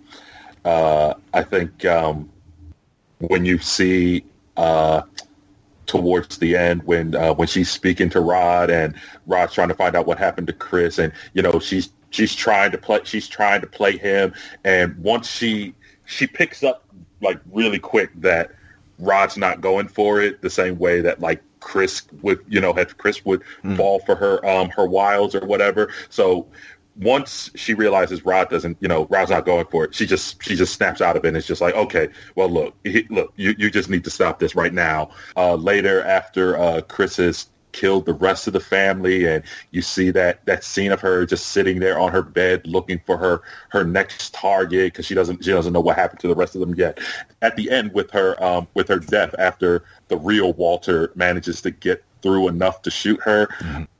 [0.66, 2.30] uh, I think um,
[3.20, 4.26] when you see
[4.58, 5.04] uh,
[5.86, 8.96] towards the end when uh, when she's speaking to Rod and
[9.28, 12.72] Rod's trying to find out what happened to Chris, and you know she's she's trying
[12.72, 15.74] to play she's trying to play him, and once she
[16.06, 16.86] she picks up
[17.22, 18.52] like really quick that
[19.00, 22.98] Rod's not going for it the same way that like Chris would, you know, had
[22.98, 23.42] Chris would
[23.78, 25.90] fall for her um her wiles or whatever.
[26.10, 26.48] So
[26.98, 30.56] once she realizes Rod doesn't, you know, Rod's not going for it, she just she
[30.56, 31.30] just snaps out of it.
[31.30, 34.40] and It's just like, okay, well, look, he, look, you, you just need to stop
[34.40, 35.12] this right now.
[35.38, 40.12] Uh, later, after uh, Chris has killed the rest of the family, and you see
[40.12, 43.84] that that scene of her just sitting there on her bed looking for her her
[43.84, 46.76] next target because she doesn't she doesn't know what happened to the rest of them
[46.76, 47.00] yet.
[47.42, 51.72] At the end, with her um, with her death after the real Walter manages to
[51.72, 53.48] get through enough to shoot her.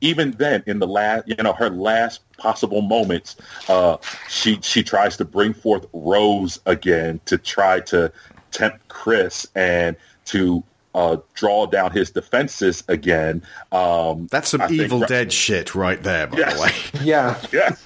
[0.00, 3.36] Even then, in the last, you know, her last possible moments,
[3.68, 3.96] uh,
[4.28, 8.12] she she tries to bring forth Rose again to try to
[8.50, 9.96] tempt Chris and
[10.26, 10.62] to
[10.94, 13.42] uh, draw down his defenses again.
[13.72, 16.54] Um, That's some I Evil Ro- Dead shit right there, by Yes.
[16.56, 17.04] the way.
[17.04, 17.40] Yeah.
[17.52, 17.82] Yes.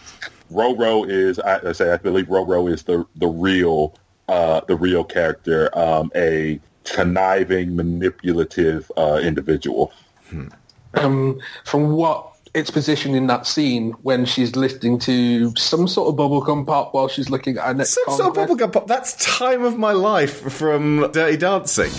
[0.53, 3.95] Roro is I, I say I believe Roro is the the real
[4.29, 9.93] uh, the real character, um, a conniving, manipulative uh, individual.
[10.95, 16.15] um, from what it's positioned in that scene when she's listening to some sort of
[16.15, 18.87] bubblegum pop while she's looking at her next Some sort of bubblegum pop.
[18.87, 21.91] That's Time of My Life from Dirty Dancing.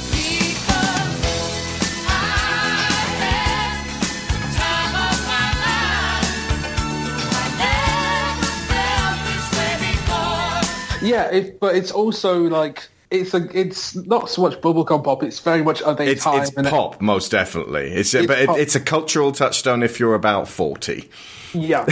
[11.07, 15.23] Yeah, it, but it's also like it's a it's not so much bubblegum pop.
[15.23, 17.91] It's very much of a It's, time it's pop, most definitely.
[17.93, 21.09] It's, It's but it, it's a cultural touchstone if you're about 40.
[21.53, 21.85] Yeah,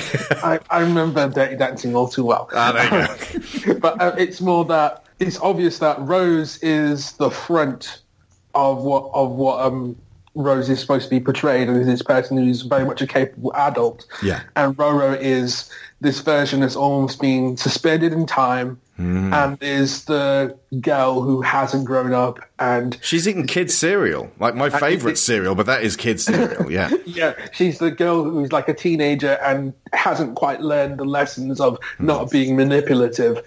[0.44, 2.50] I, I remember Dirty Dancing all too well.
[2.54, 3.74] Ah, there you go.
[3.80, 8.02] but uh, it's more that it's obvious that Rose is the front
[8.54, 9.96] of what of what um,
[10.36, 14.06] Rose is supposed to be portrayed as this person who's very much a capable adult,
[14.22, 14.42] Yeah.
[14.58, 15.70] and Roro is
[16.02, 19.34] this version that's almost been suspended in time Hmm.
[19.34, 24.32] and is the girl who hasn't grown up and She's eating kids' cereal.
[24.40, 26.90] Like my favourite cereal, but that is kids' cereal, yeah.
[27.06, 31.78] yeah, she's the girl who's like a teenager and hasn't quite learned the lessons of
[32.00, 33.44] not being manipulative,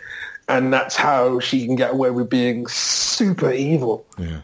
[0.49, 4.07] and that's how she can get away with being super evil.
[4.19, 4.41] Yeah.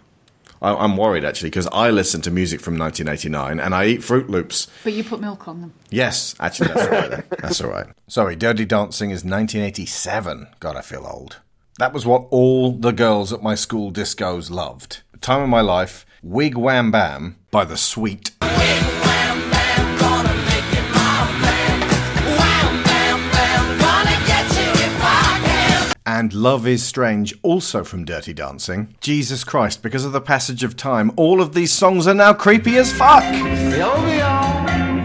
[0.64, 4.28] I, I'm worried actually because I listen to music from 1989 and I eat Froot
[4.28, 4.68] Loops.
[4.82, 5.74] But you put milk on them.
[5.90, 7.10] Yes, actually, that's all right.
[7.10, 7.24] Then.
[7.40, 7.86] That's all right.
[8.08, 10.48] Sorry, Dirty Dancing is 1987.
[10.60, 11.40] God, I feel old.
[11.78, 15.02] That was what all the girls at my school discos loved.
[15.20, 18.30] Time of my life, Wig Wam Bam by the Sweet.
[26.06, 28.94] And Love is Strange, also from Dirty Dancing.
[29.00, 32.76] Jesus Christ, because of the passage of time, all of these songs are now creepy
[32.76, 33.22] as fuck!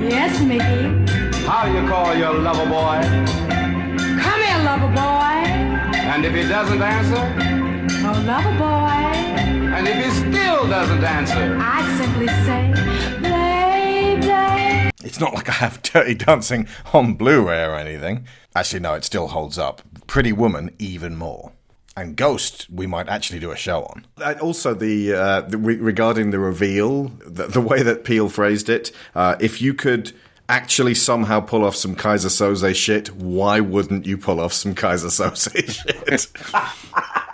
[0.10, 1.40] Yes, Mickey.
[1.46, 3.02] How do you call your lover boy?
[4.22, 5.48] Come here, lover boy.
[5.96, 7.34] And if he doesn't answer?
[8.06, 8.68] Oh, lover boy.
[9.74, 11.58] And if he still doesn't answer?
[11.62, 13.19] I simply say, baby.
[15.04, 18.26] It's not like I have Dirty Dancing on Blu-ray or anything.
[18.56, 19.82] Actually, no, it still holds up.
[20.08, 21.54] Pretty Woman, even more.
[21.96, 24.08] And Ghost, we might actually do a show on.
[24.22, 28.70] Uh, also, the, uh, the re- regarding the reveal, the, the way that Peele phrased
[28.70, 30.14] it, uh, if you could
[30.48, 35.08] actually somehow pull off some Keyser Söze shit, why wouldn't you pull off some Keyser
[35.08, 35.70] Söze
[36.10, 37.24] shit?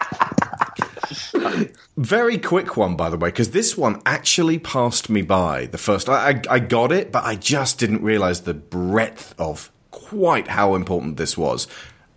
[1.97, 5.65] Very quick one, by the way, because this one actually passed me by.
[5.67, 9.71] The first, I, I, I got it, but I just didn't realize the breadth of
[9.91, 11.67] quite how important this was.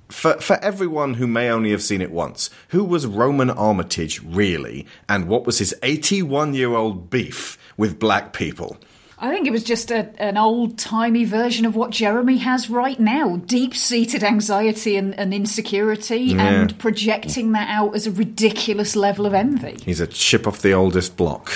[0.09, 4.87] For, for everyone who may only have seen it once, who was Roman Armitage really,
[5.09, 8.79] and what was his 81 year old beef with black people?
[9.21, 12.99] I think it was just a, an old timey version of what Jeremy has right
[13.01, 16.43] now deep seated anxiety and, and insecurity, Yeah.
[16.63, 19.77] and projecting that out as a ridiculous level of envy.
[19.85, 21.51] He's a chip off the oldest block.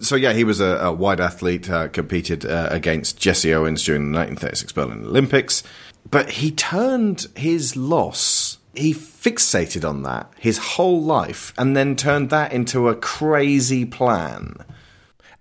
[0.00, 4.12] So yeah, he was a, a wide athlete, uh, competed uh, against Jesse Owens during
[4.12, 5.62] the 1936 Berlin Olympics,
[6.10, 8.58] but he turned his loss.
[8.74, 14.56] He fixated on that his whole life, and then turned that into a crazy plan.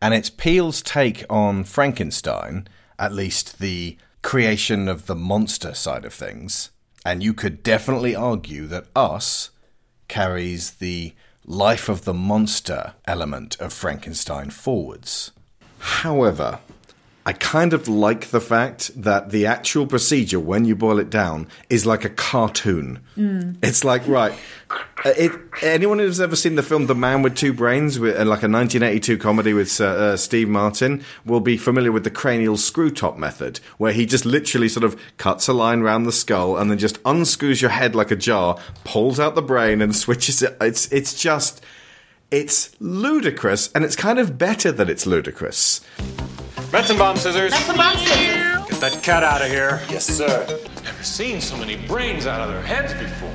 [0.02, 2.68] And it's Peele's take on Frankenstein,
[3.00, 6.70] at least the creation of the monster side of things.
[7.06, 9.52] And you could definitely argue that Us
[10.08, 11.14] carries the
[11.46, 15.32] life of the monster element of Frankenstein forwards.
[15.80, 16.60] However,
[17.28, 21.50] I kind of like the fact that the actual procedure, when you boil it down,
[21.70, 23.00] is like a cartoon.
[23.62, 24.32] It's like, right,
[24.70, 28.20] uh, it, anyone who's ever seen the film The Man with Two Brains, with, uh,
[28.20, 32.56] like a 1982 comedy with uh, uh, Steve Martin, will be familiar with the cranial
[32.56, 36.56] screw top method, where he just literally sort of cuts a line around the skull
[36.56, 40.42] and then just unscrews your head like a jar, pulls out the brain and switches
[40.42, 40.56] it.
[40.62, 41.62] It's, it's just,
[42.32, 45.82] it's ludicrous, and it's kind of better that it's ludicrous.
[46.72, 47.54] Metzenbaum scissors.
[47.54, 48.70] Metzenbaum scissors.
[48.70, 49.82] Get that cat out of here.
[49.90, 50.46] Yes, sir.
[50.84, 53.34] Never seen so many brains out of their heads before.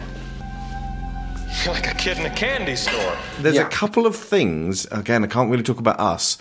[1.65, 3.17] You're like a kid in a candy store.
[3.41, 6.39] There's a couple of things, again, I can't really talk about us,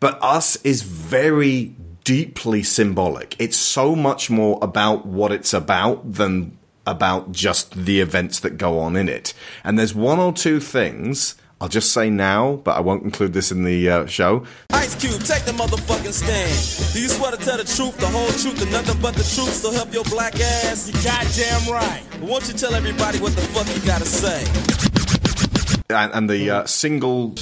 [0.00, 3.36] but us is very deeply symbolic.
[3.38, 6.56] It's so much more about what it's about than
[6.86, 9.34] about just the events that go on in it.
[9.62, 13.50] And there's one or two things, I'll just say now, but I won't include this
[13.52, 14.44] in the uh, show.
[14.70, 16.92] Ice Cube, take the motherfucking stand.
[16.92, 19.54] Do you swear to tell the truth, the whole truth, and nothing but the truth?
[19.54, 20.88] So help your black ass.
[20.88, 22.02] You goddamn right.
[22.20, 24.44] But won't you tell everybody what the fuck you gotta say?
[25.90, 27.34] And, and the uh, single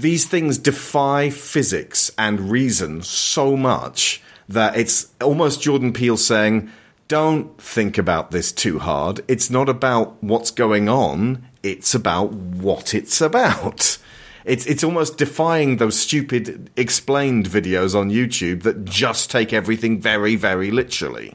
[0.00, 6.70] these things defy physics and reason so much that it's almost Jordan Peele saying,
[7.08, 9.22] don't think about this too hard.
[9.26, 13.98] It's not about what's going on, it's about what it's about.
[14.44, 20.36] It's, it's almost defying those stupid explained videos on YouTube that just take everything very,
[20.36, 21.34] very literally.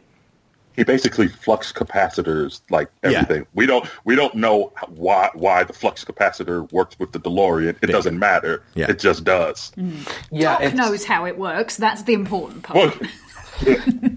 [0.75, 3.45] He basically flux capacitors like everything.
[3.53, 7.77] We don't we don't know why why the flux capacitor works with the DeLorean.
[7.83, 8.63] It doesn't matter.
[8.73, 8.89] Yeah.
[8.89, 9.71] It just does.
[9.77, 10.11] Mm.
[10.31, 11.77] Yeah, Doc knows how it works.
[11.77, 12.99] That's the important part.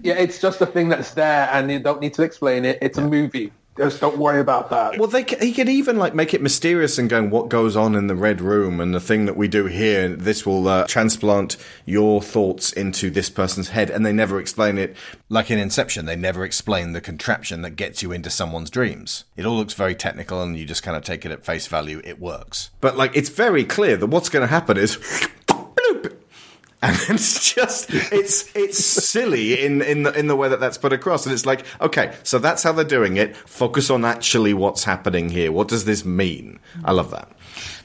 [0.03, 2.77] Yeah, it's just a thing that's there, and you don't need to explain it.
[2.81, 3.51] It's a movie.
[3.77, 4.97] Just don't worry about that.
[4.97, 8.07] Well, they he could even like make it mysterious and going, "What goes on in
[8.07, 12.21] the red room?" And the thing that we do here, this will uh, transplant your
[12.21, 14.95] thoughts into this person's head, and they never explain it.
[15.29, 19.25] Like in Inception, they never explain the contraption that gets you into someone's dreams.
[19.35, 22.01] It all looks very technical, and you just kind of take it at face value.
[22.03, 24.97] It works, but like it's very clear that what's going to happen is.
[26.81, 30.93] And it's just it's it's silly in in the in the way that that's put
[30.93, 34.83] across and it's like okay so that's how they're doing it focus on actually what's
[34.83, 37.31] happening here what does this mean i love that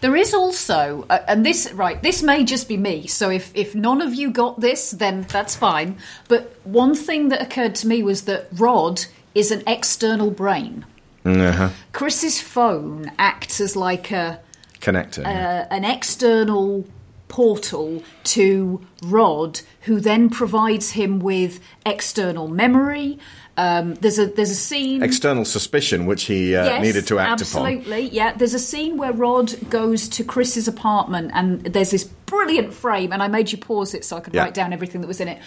[0.02, 3.06] There is also, uh, and this right, this may just be me.
[3.06, 5.96] So if if none of you got this, then that's fine.
[6.28, 10.84] But one thing that occurred to me was that Rod is an external brain.
[11.24, 11.70] uh-huh.
[11.92, 14.40] Chris's phone acts as like a
[14.80, 16.84] connector uh, an external
[17.32, 23.18] portal to Rod, who then provides him with external memory.
[23.56, 25.02] Um, there's a there's a scene.
[25.02, 28.08] external suspicion which he uh, Yes, needed to act upon absolutely.
[28.10, 33.12] Yeah, there's a scene where Rod goes to Chris's apartment, and there's this brilliant frame,
[33.12, 34.42] and I made you pause it so I could Yeah.
[34.44, 35.38] write down everything that was in it.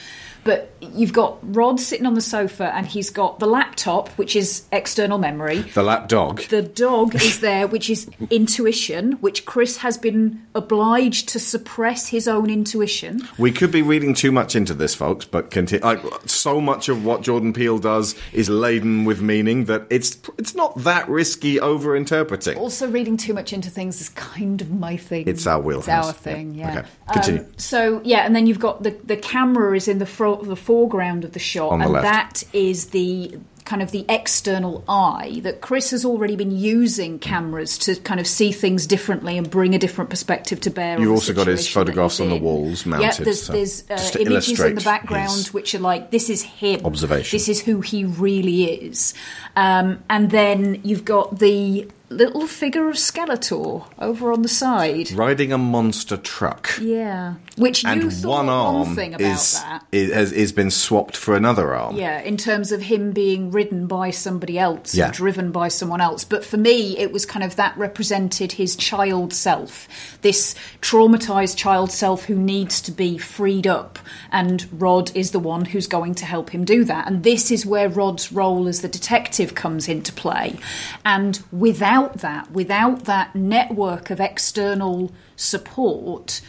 [0.44, 4.62] But you've got Rod sitting on the sofa, and he's got the laptop, which is
[4.72, 5.60] external memory.
[5.74, 11.28] the lap dog The dog is there, which is intuition, which Chris has been obliged
[11.30, 13.28] to suppress his own intuition.
[13.40, 17.04] we could be reading too much into this folks but conti- like so much of
[17.04, 21.96] what jordan peele does is laden with meaning that it's it's not that risky over
[21.96, 25.28] interpreting Also, reading too much into things is kind of my thing.
[25.28, 25.88] It's our wheelhouse.
[25.88, 26.74] It's our thing, Yeah.
[26.75, 26.75] yeah.
[26.80, 27.42] Okay, continue.
[27.42, 30.56] Um, so yeah, and then you've got the the camera is in the fro- the
[30.56, 32.04] foreground of the shot, On the and left.
[32.04, 37.80] that is the kind of the external eye that Chris has already been using cameras
[37.80, 41.00] to kind of see things differently and bring a different perspective to bear.
[41.00, 44.60] You've also got his photographs on the walls Yeah, mounted, there's, so there's uh, images
[44.60, 46.86] in the background which are like this is him.
[46.86, 47.36] Observation.
[47.36, 49.16] This is who he really is.
[49.56, 55.12] Um, and then you've got the little figure of Skeletor over on the side.
[55.12, 59.84] riding a monster truck Yeah, which you and thought one arm thing about is, that.
[59.92, 61.96] is has is been swapped for another arm.
[61.96, 65.10] Yeah, in terms of him being ridden by somebody else, Yeah.
[65.12, 66.24] driven by someone else.
[66.24, 69.88] But for me, it was kind of that represented his child self,
[70.22, 73.98] this traumatized child self who needs to be freed up.
[74.32, 77.08] And Rod is the one who's going to help him do that.
[77.08, 80.58] And this is where Rod's role as the detective comes into play.
[81.04, 86.42] And without that, without that network of external support,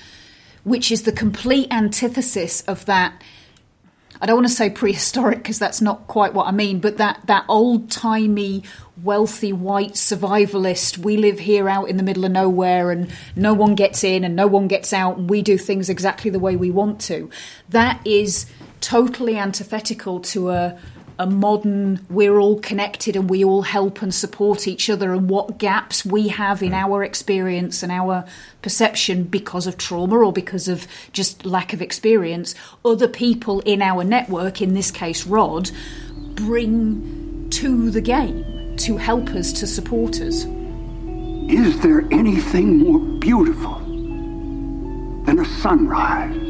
[0.65, 3.23] which is the complete antithesis of that
[4.21, 7.21] I don't want to say prehistoric because that's not quite what I mean, but that,
[7.27, 8.63] that old timey,
[9.03, 13.75] wealthy white survivalist, we live here out in the middle of nowhere and no one
[13.75, 16.71] gets in and no one gets out and we do things exactly the way we
[16.71, 17.29] want to.
[17.69, 18.47] That is
[18.81, 20.79] totally antithetical to a,
[21.19, 25.59] a modern, we're all connected and we all help and support each other and what
[25.59, 26.75] gaps we have in hmm.
[26.75, 28.25] our experience and our
[28.63, 32.55] perception because of trauma or because of just lack of experience,
[32.85, 35.71] other people in our network, in this case Rod,
[36.35, 40.45] bring to the game to help us, to support us.
[41.49, 43.79] Is there anything more beautiful
[45.25, 46.46] than a sunrise?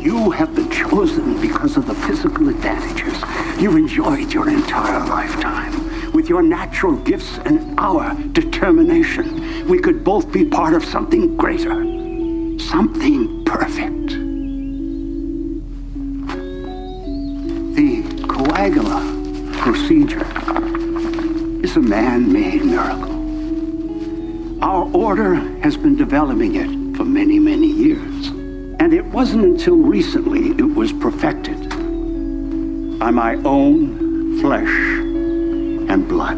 [0.00, 3.22] You have been chosen because of the physical advantages
[3.60, 6.12] you've enjoyed your entire lifetime.
[6.12, 11.84] with your natural gifts and our determination, we could both be part of something greater,
[12.58, 14.08] something perfect.
[17.76, 20.26] The coagula procedure
[21.64, 23.14] is a man-made miracle.
[24.64, 28.37] Our order has been developing it for many, many years.
[28.80, 31.68] And it wasn't until recently it was perfected
[32.98, 36.36] by my own flesh and blood.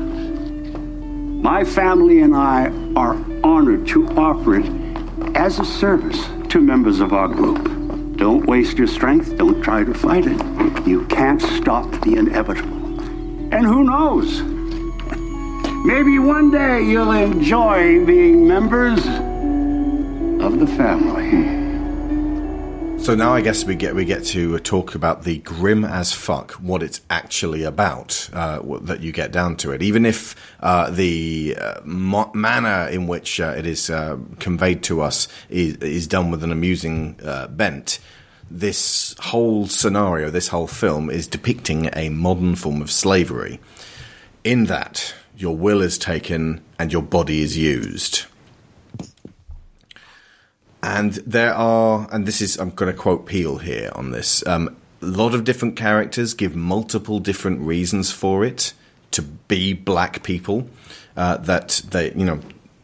[1.43, 7.13] My family and I are honored to offer it as a service to members of
[7.13, 8.17] our group.
[8.17, 9.37] Don't waste your strength.
[9.39, 10.87] Don't try to fight it.
[10.87, 12.77] You can't stop the inevitable.
[13.53, 14.43] And who knows?
[15.87, 18.99] Maybe one day you'll enjoy being members
[20.45, 21.60] of the family.
[23.03, 26.53] So now I guess we get we get to talk about the grim as fuck,
[26.53, 28.29] what it's actually about.
[28.33, 33.09] Uh, that you get down to it, even if uh, the uh, mo- manner in
[33.09, 37.49] which uh, it is uh, conveyed to us is, is done with an amusing uh,
[37.49, 37.99] bent.
[38.51, 43.61] This whole scenario, this whole film, is depicting a modern form of slavery.
[44.45, 48.27] In that, your will is taken and your body is used.
[50.83, 54.47] And there are, and this is, I'm going to quote Peele here on this.
[54.47, 58.73] Um, a lot of different characters give multiple different reasons for it
[59.13, 60.69] to be black people.
[61.17, 62.41] Uh, that they, you know,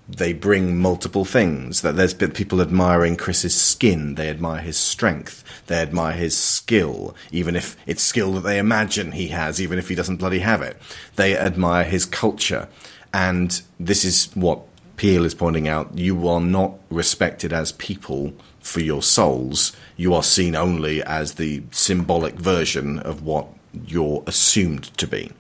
[0.09, 1.82] they bring multiple things.
[1.82, 7.56] That there's people admiring Chris's skin, they admire his strength, they admire his skill, even
[7.56, 10.77] if it's skill that they imagine he has, even if he doesn't bloody have it.
[11.16, 12.68] They admire his culture,
[13.12, 14.62] and this is what
[14.97, 15.97] Peele is pointing out.
[15.97, 19.77] You are not respected as people for your souls.
[19.97, 25.32] You are seen only as the symbolic version of what you're assumed to be.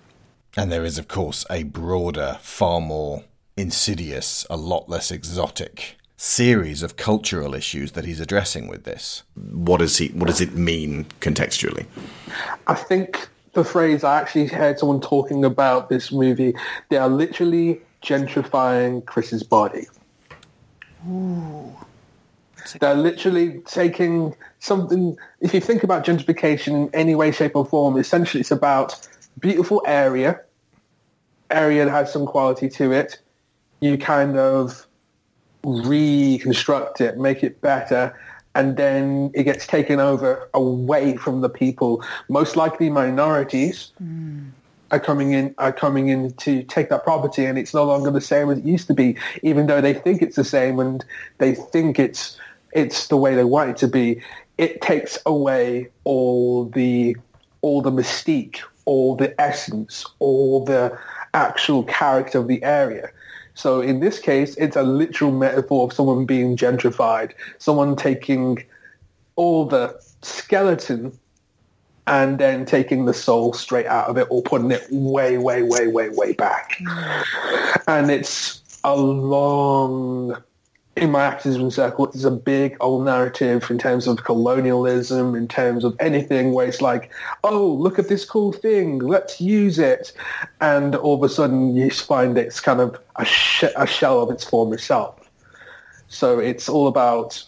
[0.56, 3.24] And there is, of course, a broader, far more
[3.56, 9.22] insidious, a lot less exotic series of cultural issues that he's addressing with this.
[9.34, 10.08] What does he?
[10.08, 11.86] What does it mean contextually?
[12.66, 16.54] I think the phrase I actually heard someone talking about this movie.
[16.88, 19.86] They are literally gentrifying Chris's body.
[22.80, 25.16] They're literally taking something.
[25.40, 29.08] If you think about gentrification in any way, shape, or form, essentially it's about
[29.38, 30.40] beautiful area,
[31.50, 33.18] area that has some quality to it.
[33.80, 34.86] You kind of
[35.64, 38.18] reconstruct it, make it better,
[38.54, 42.02] and then it gets taken over away from the people.
[42.28, 44.46] Most likely minorities hmm.
[44.90, 48.20] Are coming in are coming in to take that property and it's no longer the
[48.20, 51.04] same as it used to be, even though they think it's the same and
[51.38, 52.38] they think it's
[52.72, 54.20] it's the way they want it to be.
[54.58, 57.16] It takes away all the
[57.62, 60.96] all the mystique, all the essence, all the
[61.34, 63.10] actual character of the area.
[63.54, 68.62] So in this case, it's a literal metaphor of someone being gentrified, someone taking
[69.34, 71.18] all the skeleton
[72.06, 75.88] and then taking the soul straight out of it or putting it way, way, way,
[75.88, 76.80] way, way back.
[77.88, 80.40] And it's a long,
[80.96, 85.82] in my activism circle, it's a big old narrative in terms of colonialism, in terms
[85.82, 87.10] of anything where it's like,
[87.42, 90.12] oh, look at this cool thing, let's use it.
[90.60, 94.30] And all of a sudden you find it's kind of a, sh- a shell of
[94.30, 95.28] its former self.
[96.06, 97.42] So it's all about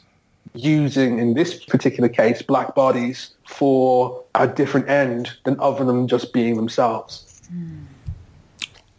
[0.55, 6.33] using, in this particular case, black bodies for a different end than other than just
[6.33, 7.43] being themselves.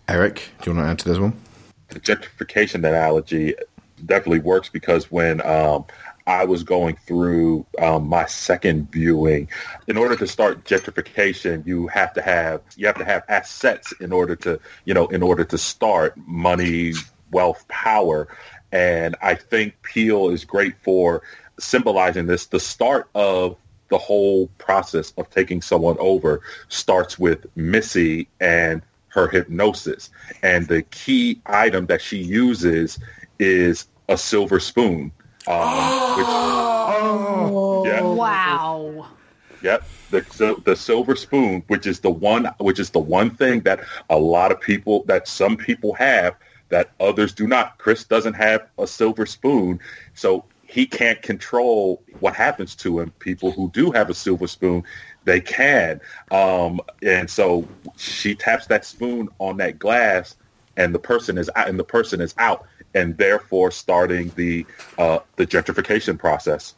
[0.07, 1.33] Eric, do you want to add to this one?
[1.89, 3.55] the gentrification analogy
[4.05, 5.85] definitely works because when um,
[6.27, 9.49] I was going through um, my second viewing,
[9.87, 14.11] in order to start gentrification, you have to have you have to have assets in
[14.13, 16.93] order to you know in order to start money,
[17.31, 18.27] wealth, power,
[18.71, 21.23] and I think Peele is great for
[21.59, 22.45] symbolizing this.
[22.45, 23.57] The start of
[23.89, 30.09] the whole process of taking someone over starts with Missy and her hypnosis.
[30.43, 32.99] And the key item that she uses
[33.39, 35.11] is a silver spoon.
[35.47, 36.27] Um, which,
[37.87, 39.07] yeah, Wow.
[39.61, 39.83] Yep.
[40.11, 44.17] The, the silver spoon, which is the one, which is the one thing that a
[44.17, 46.35] lot of people, that some people have,
[46.69, 47.77] that others do not.
[47.77, 49.79] Chris doesn't have a silver spoon,
[50.13, 53.11] so he can't control what happens to him.
[53.17, 54.83] People who do have a silver spoon,
[55.25, 55.99] they can.
[56.29, 57.67] Um, and so
[57.97, 60.35] she taps that spoon on that glass,
[60.77, 64.63] and the person is out, and the person is out, and therefore starting the
[64.99, 66.75] uh, the gentrification process.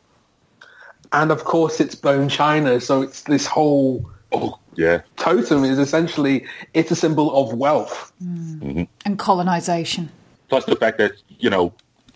[1.12, 4.10] And of course, it's bone china, so it's this whole.
[4.32, 5.02] Oh, Yeah.
[5.18, 8.14] Totem is essentially it's a symbol of wealth.
[8.24, 8.88] Mhm.
[9.04, 10.10] And colonization.
[10.48, 11.74] Plus the fact that you know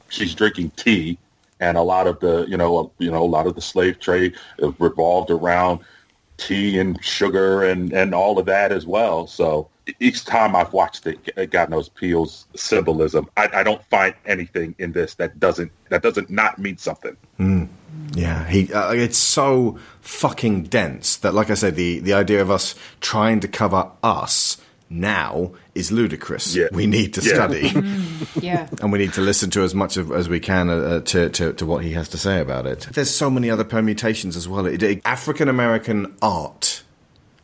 [0.08, 1.18] she's drinking tea,
[1.66, 4.00] and a lot of the you know uh, you know a lot of the slave
[4.00, 4.36] trade
[4.80, 5.80] revolved around
[6.38, 9.26] tea and sugar and and all of that as well.
[9.28, 9.70] So
[10.00, 13.30] each time I've watched it, God knows Peele's symbolism.
[13.38, 17.18] I, I don't find anything in this that doesn't that doesn't not mean something.
[17.40, 17.68] Mm.
[18.14, 18.72] Yeah, he.
[18.72, 23.40] Uh, it's so fucking dense that, like I said, the the idea of us trying
[23.40, 24.58] to cover us
[24.90, 26.56] now is ludicrous.
[26.56, 26.68] Yeah.
[26.72, 27.34] We need to Yeah.
[27.34, 27.72] study.
[28.40, 28.68] yeah.
[28.82, 31.54] and we need to listen to as much of, as we can uh, to, to,
[31.54, 32.88] to what he has to say about it.
[32.94, 34.68] There's so many other permutations as well.
[35.06, 36.84] African American art,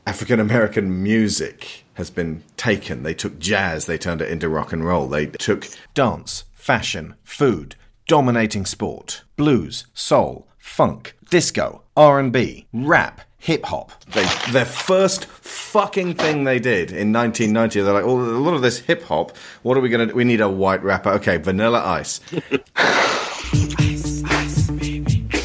[0.05, 3.03] African American music has been taken.
[3.03, 5.07] They took jazz, they turned it into rock and roll.
[5.07, 7.76] They took dance, fashion, food,
[8.07, 13.91] dominating sport, blues, soul, funk, disco, R&B, rap, hip hop.
[14.05, 17.82] They their first fucking thing they did in 1990.
[17.82, 19.36] They're like, oh, a lot of this hip hop.
[19.61, 20.07] What are we gonna?
[20.07, 20.15] do?
[20.15, 21.10] We need a white rapper.
[21.11, 22.22] Okay, Vanilla Ice.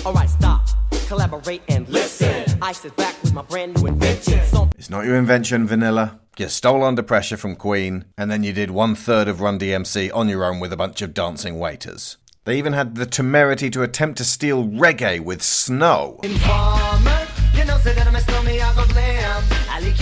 [0.06, 0.66] Alright, stop,
[1.08, 2.44] collaborate and listen.
[2.62, 4.40] I sit back with my brand new invention.
[4.46, 6.20] So It's not your invention, Vanilla.
[6.38, 10.10] You stole Under Pressure from Queen, and then you did one third of Run DMC
[10.14, 12.18] on your own with a bunch of dancing waiters.
[12.44, 16.20] They even had the temerity to attempt to steal reggae with Snow.
[16.22, 17.78] Informer, you know,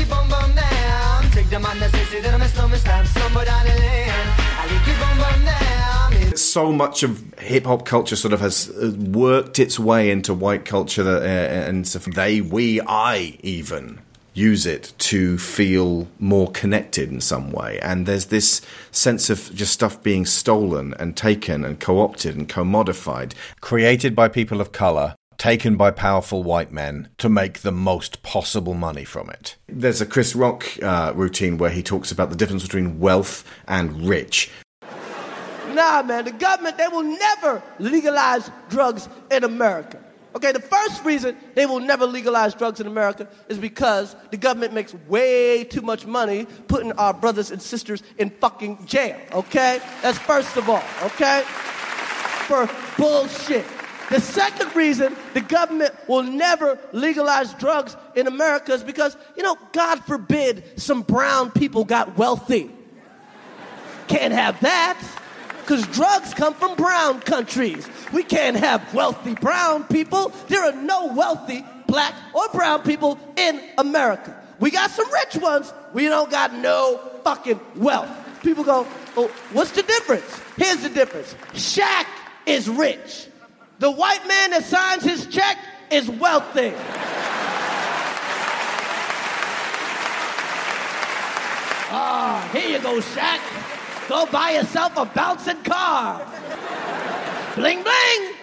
[0.02, 0.64] Bum down.
[1.62, 4.10] Man that say, say that I'm a stormy, stab down the lane.
[4.10, 4.66] I
[5.20, 6.36] bum down.
[6.36, 10.64] So much of hip hop culture sort of has uh, worked its way into white
[10.64, 14.00] culture, that, uh, and so they, we, I even
[14.34, 17.78] use it to feel more connected in some way.
[17.80, 18.60] And there's this
[18.90, 24.28] sense of just stuff being stolen and taken and co opted and commodified, created by
[24.28, 25.14] people of color.
[25.38, 29.56] Taken by powerful white men to make the most possible money from it.
[29.68, 34.08] There's a Chris Rock uh, routine where he talks about the difference between wealth and
[34.08, 34.50] rich.
[35.72, 39.98] Nah, man, the government, they will never legalize drugs in America.
[40.36, 44.72] Okay, the first reason they will never legalize drugs in America is because the government
[44.72, 49.80] makes way too much money putting our brothers and sisters in fucking jail, okay?
[50.02, 51.42] That's first of all, okay?
[52.46, 53.64] For bullshit.
[54.10, 59.56] The second reason the government will never legalize drugs in America is because, you know,
[59.72, 62.70] God forbid some brown people got wealthy.
[64.08, 65.02] Can't have that.
[65.60, 67.88] Because drugs come from brown countries.
[68.12, 70.30] We can't have wealthy brown people.
[70.48, 74.38] There are no wealthy black or brown people in America.
[74.60, 75.72] We got some rich ones.
[75.94, 78.10] We don't got no fucking wealth.
[78.42, 78.86] People go,
[79.16, 80.40] oh, what's the difference?
[80.56, 82.06] Here's the difference Shaq
[82.44, 83.28] is rich.
[83.78, 85.58] The white man that signs his check
[85.90, 86.72] is wealthy.
[91.96, 94.08] Ah, here you go, Shaq.
[94.08, 96.24] Go buy yourself a bouncing car.
[97.56, 98.34] Bling bling.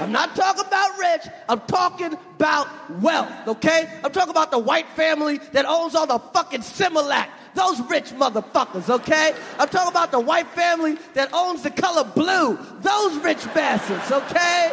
[0.00, 1.22] I'm not talking about rich.
[1.48, 2.68] I'm talking about
[3.00, 3.88] wealth, okay?
[4.04, 7.28] I'm talking about the white family that owns all the fucking Similac.
[7.56, 9.32] Those rich motherfuckers, okay?
[9.58, 12.58] I'm talking about the white family that owns the color blue.
[12.80, 14.72] Those rich bastards, okay?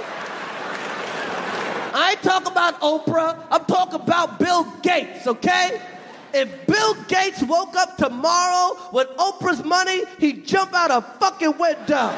[1.96, 3.42] I ain't talking about Oprah.
[3.50, 5.82] I'm talking about Bill Gates, okay?
[6.34, 12.10] If Bill Gates woke up tomorrow with Oprah's money, he'd jump out a fucking window.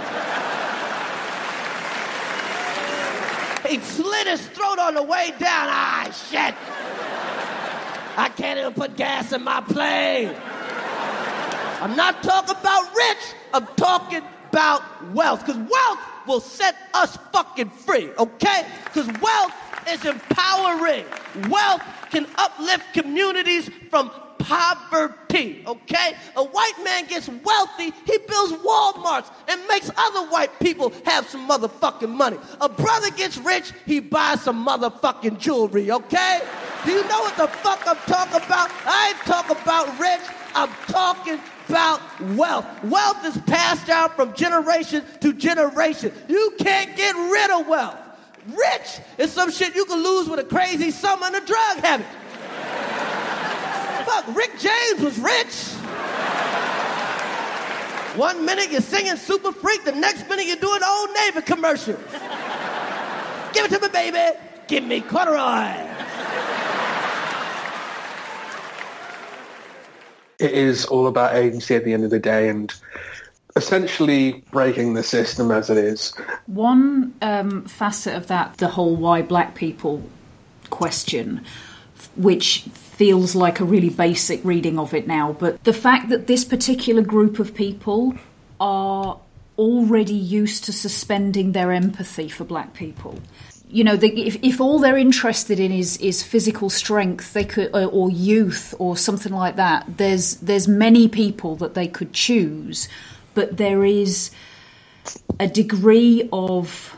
[3.69, 5.67] He'd slit his throat on the way down.
[5.69, 6.55] Ah, shit.
[8.17, 10.33] I can't even put gas in my plane.
[11.81, 13.33] I'm not talking about rich.
[13.53, 14.83] I'm talking about
[15.13, 15.45] wealth.
[15.45, 18.65] Because wealth will set us fucking free, okay?
[18.85, 19.53] Because wealth
[19.89, 21.05] is empowering.
[21.49, 26.15] Wealth can uplift communities from poverty, okay?
[26.35, 31.47] A white man gets wealthy, he builds Walmarts and makes other white people have some
[31.47, 32.37] motherfucking money.
[32.61, 36.41] A brother gets rich, he buys some motherfucking jewelry, okay?
[36.85, 38.71] Do you know what the fuck I'm talking about?
[38.85, 40.21] I ain't talking about rich,
[40.53, 42.65] I'm talking about wealth.
[42.83, 46.11] Wealth is passed down from generation to generation.
[46.27, 47.97] You can't get rid of wealth.
[48.47, 52.05] Rich is some shit you can lose with a crazy summer and a drug habit.
[54.05, 55.71] Fuck, Rick James was rich.
[58.17, 61.99] One minute you're singing Super Freak, the next minute you're doing Old Navy commercials.
[63.53, 64.37] Give it to me, baby.
[64.67, 65.94] Give me corduroy.
[70.39, 72.73] It is all about agency at the end of the day and
[73.55, 76.13] essentially breaking the system as it is.
[76.47, 80.03] One um, facet of that, the whole why black people
[80.69, 81.45] question,
[82.15, 85.33] which feels like a really basic reading of it now.
[85.33, 88.15] But the fact that this particular group of people
[88.59, 89.19] are
[89.57, 93.19] already used to suspending their empathy for black people.
[93.75, 97.69] You know, the, if, if all they're interested in is, is physical strength, they could,
[97.73, 99.97] or, or youth, or something like that.
[99.97, 102.87] There's there's many people that they could choose,
[103.33, 104.31] but there is
[105.41, 106.95] a degree of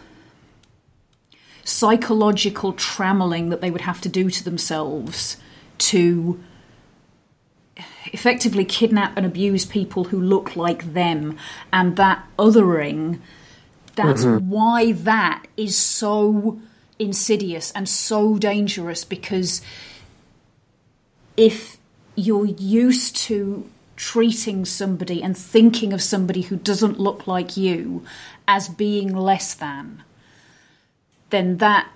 [1.64, 5.38] psychological trammeling that they would have to do to themselves
[5.80, 6.40] to
[8.14, 11.38] effectively kidnap and abuse people who look like them
[11.74, 13.20] and that othering
[13.96, 14.42] that's Mhm.
[14.44, 16.60] why that is so
[17.00, 19.62] insidious and so dangerous because
[21.36, 21.78] if
[22.16, 28.04] you're used to treating somebody and thinking of somebody who doesn't look like you
[28.48, 30.04] as being less than
[31.30, 31.88] then that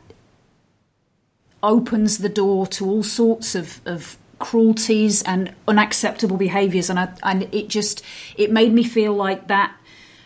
[1.63, 6.89] opens the door to all sorts of, of cruelties and unacceptable behaviors.
[6.89, 8.03] And I, and it just
[8.35, 9.73] it made me feel like that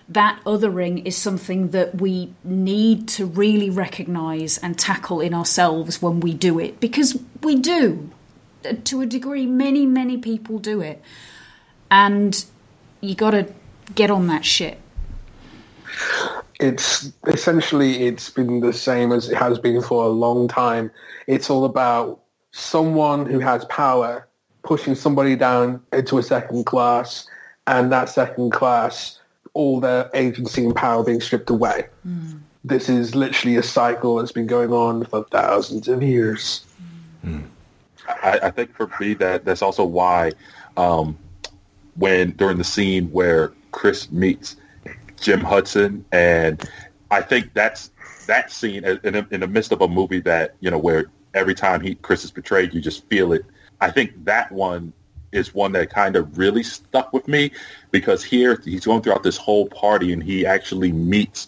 [0.10, 6.20] that othering is something that we need to really recognize and tackle in ourselves when
[6.20, 8.10] we do it because we do.
[8.64, 11.02] Uh, to a degree many many people do it.
[11.90, 12.46] And
[13.02, 13.54] you got to
[13.94, 14.80] get on that shit.
[16.60, 20.92] It's essentially it's been the same as it has been for a long time.
[21.28, 22.22] It's all about
[22.52, 24.28] someone who has power
[24.64, 27.28] pushing somebody down into a second class,
[27.68, 29.20] and that second class,
[29.56, 31.88] all their agency and power being stripped away.
[32.04, 32.34] Hmm.
[32.64, 36.66] This is literally a cycle that's been going on for thousands of years.
[37.24, 37.42] Hmm.
[38.08, 40.34] I, I think for me that that's also why
[40.78, 41.18] um,
[41.96, 44.58] when during the scene where Chris meets
[45.20, 46.62] Jim Hudson, and
[47.10, 47.92] I think that's
[48.28, 51.06] that scene uh, in, the- in the midst of a movie that you know where
[51.34, 53.46] every time he Chris is betrayed, you just feel it.
[53.82, 54.92] I think that one
[55.32, 57.52] is one that kind of really stuck with me
[57.92, 61.48] because here he's going throughout this whole party and he actually meets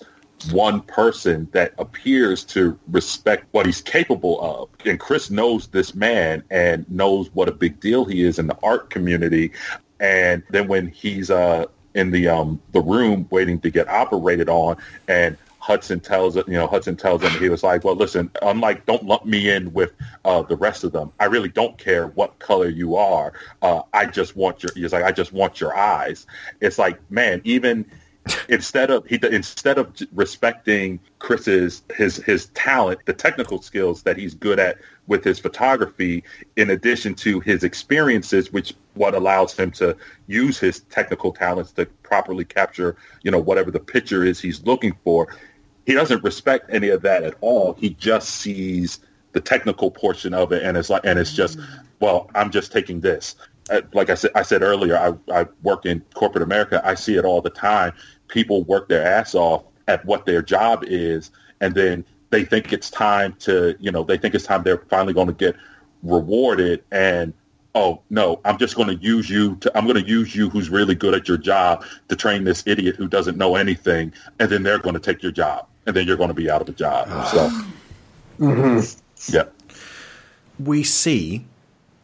[0.51, 4.69] one person that appears to respect what he's capable of.
[4.85, 8.57] And Chris knows this man and knows what a big deal he is in the
[8.61, 9.51] art community.
[9.99, 14.77] And then when he's uh, in the um, the room waiting to get operated on,
[15.07, 15.35] and
[15.67, 19.03] Hudson tells it, you know, Hudson tells him he was like, well, listen, unlike don't
[19.03, 19.91] lump me in with
[20.23, 21.11] uh, the rest of them.
[21.19, 23.33] I really don't care what color you are.
[23.61, 24.71] Uh, I just want your.
[24.75, 26.25] He's like, I just want your eyes.
[26.61, 27.85] It's like, man, even
[28.47, 34.35] instead of he instead of respecting Chris's his his talent, the technical skills that he's
[34.35, 34.77] good at
[35.07, 36.23] with his photography,
[36.55, 41.85] in addition to his experiences, which what allows him to use his technical talents to
[42.03, 45.27] properly capture, you know, whatever the picture is he's looking for.
[45.87, 47.73] He doesn't respect any of that at all.
[47.73, 48.99] He just sees
[49.31, 51.57] the technical portion of it, and it's like, and it's just,
[52.01, 53.35] well, I'm just taking this.
[53.71, 56.81] Uh, Like I said, I said earlier, I, I work in corporate America.
[56.83, 57.93] I see it all the time.
[58.27, 61.31] People work their ass off at what their job is,
[61.61, 65.13] and then they think it's time to, you know, they think it's time they're finally
[65.13, 65.55] going to get
[66.03, 67.33] rewarded, and
[67.75, 70.69] oh no, I'm just going to use you to, I'm going to use you who's
[70.69, 74.63] really good at your job to train this idiot who doesn't know anything, and then
[74.63, 76.73] they're going to take your job, and then you're going to be out of a
[76.73, 77.07] job.
[77.09, 77.23] Ah.
[78.37, 79.35] So, mm-hmm.
[79.35, 79.45] yeah.
[80.59, 81.45] we see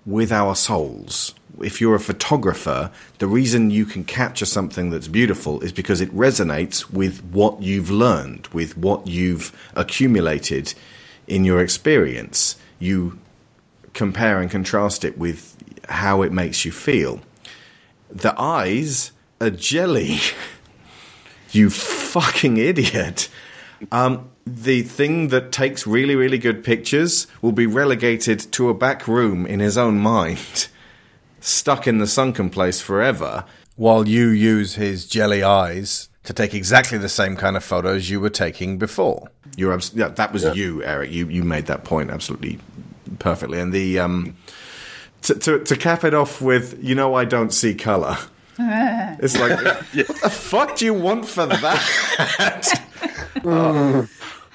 [0.06, 1.36] with our souls.
[1.62, 2.90] If you're a photographer,
[3.20, 7.92] the reason you can capture something that's beautiful is because it resonates with what you've
[7.92, 10.74] learned, with what you've accumulated
[11.28, 12.56] in your experience.
[12.80, 13.20] You
[13.94, 15.56] compare and contrast it with
[15.90, 17.20] how it makes you feel.
[18.10, 20.18] The eyes are jelly.
[21.52, 23.30] you fucking idiot.
[23.92, 29.08] Um, the thing that takes really, really good pictures will be relegated to a back
[29.08, 30.68] room in his own mind,
[31.40, 33.46] stuck in the sunken place forever,
[33.76, 38.20] while you use his jelly eyes to take exactly the same kind of photos you
[38.20, 39.30] were taking before.
[39.56, 41.12] You're abs- yeah, that was you, Eric.
[41.12, 42.60] You you made that point absolutely
[43.20, 43.60] perfectly.
[43.60, 44.36] And the um,
[45.24, 48.18] to, to to cap it off with, you know, I don't see color.
[49.22, 52.80] It's like, what the fuck do you want for that?
[53.44, 54.08] Mm.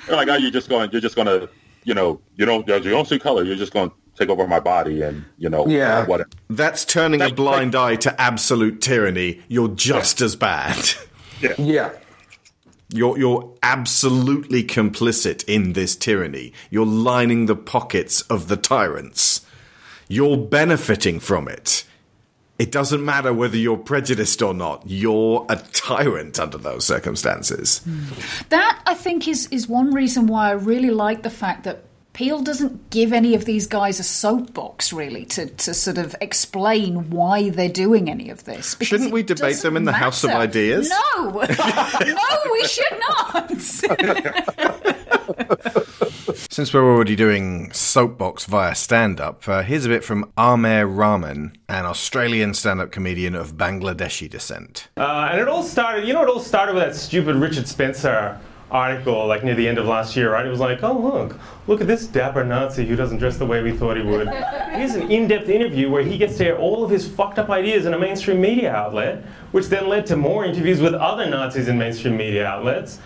[0.06, 1.48] They're like, oh, you're just going, you're just going to,
[1.84, 3.42] you know, you don't, you don't see color.
[3.44, 6.30] You're just going to take over my body and, you know, uh, whatever.
[6.48, 9.42] That's turning a blind eye to absolute tyranny.
[9.48, 10.90] You're just as bad.
[11.40, 11.54] Yeah.
[11.58, 11.90] Yeah.
[12.90, 16.54] You're you're absolutely complicit in this tyranny.
[16.70, 19.44] You're lining the pockets of the tyrants.
[20.08, 21.84] You're benefiting from it.
[22.58, 24.82] It doesn't matter whether you're prejudiced or not.
[24.84, 27.78] You're a tyrant under those circumstances.
[27.84, 28.00] Hmm.
[28.48, 31.84] That I think is is one reason why I really like the fact that
[32.18, 37.10] Peele doesn't give any of these guys a soapbox really to, to sort of explain
[37.10, 38.74] why they're doing any of this.
[38.74, 40.30] because Shouldn't we debate them in the House of.
[40.30, 40.90] Ideas?
[40.90, 43.52] No, no, we should not.
[46.50, 51.56] Since we're already doing soapbox via stand up, uh, here's a bit from Aamer Rahman,
[51.68, 54.88] an Australian stand up comedian of Bangladeshi descent.
[54.96, 58.40] Uh, and it all started, you know, it all started with that stupid Richard Spencer
[58.70, 60.44] article, like near the end of last year, right?
[60.44, 63.62] It was like, oh, look, look at this dapper Nazi who doesn't dress the way
[63.62, 64.28] we thought he would.
[64.28, 67.50] Here's an in depth interview where he gets to air all of his fucked up
[67.50, 71.68] ideas in a mainstream media outlet, which then led to more interviews with other Nazis
[71.68, 72.98] in mainstream media outlets.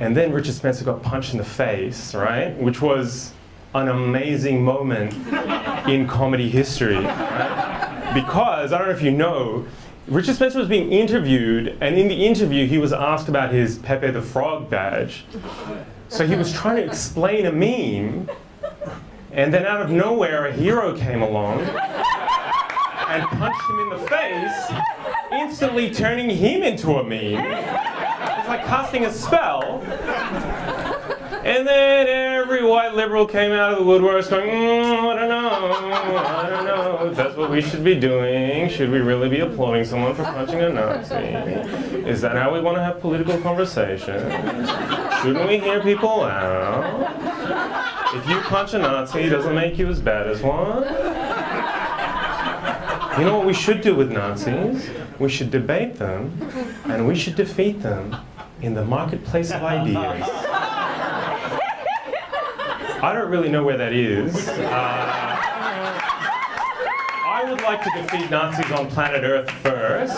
[0.00, 2.56] And then Richard Spencer got punched in the face, right?
[2.56, 3.32] Which was
[3.74, 5.14] an amazing moment
[5.88, 6.96] in comedy history.
[6.96, 8.10] right?
[8.14, 9.66] Because, I don't know if you know,
[10.06, 14.10] Richard Spencer was being interviewed, and in the interview, he was asked about his Pepe
[14.10, 15.24] the Frog badge.
[16.08, 18.28] So he was trying to explain a meme,
[19.32, 24.72] and then out of nowhere, a hero came along and punched him in the face,
[25.32, 28.03] instantly turning him into a meme.
[28.44, 29.80] It's like casting a spell.
[31.44, 35.72] And then every white liberal came out of the woodworks going, mm, I don't know,
[36.26, 38.68] I don't know if that's what we should be doing.
[38.68, 41.14] Should we really be applauding someone for punching a Nazi?
[42.06, 44.30] Is that how we want to have political conversations?
[45.22, 47.14] Shouldn't we hear people out?
[48.14, 50.82] If you punch a Nazi, it doesn't make you as bad as one.
[53.18, 54.90] You know what we should do with Nazis?
[55.18, 56.38] We should debate them,
[56.84, 58.14] and we should defeat them
[58.60, 60.22] in the marketplace of ideas.
[63.02, 64.48] I don't really know where that is.
[64.48, 65.40] Uh,
[67.26, 70.16] I would like to defeat Nazis on planet Earth first.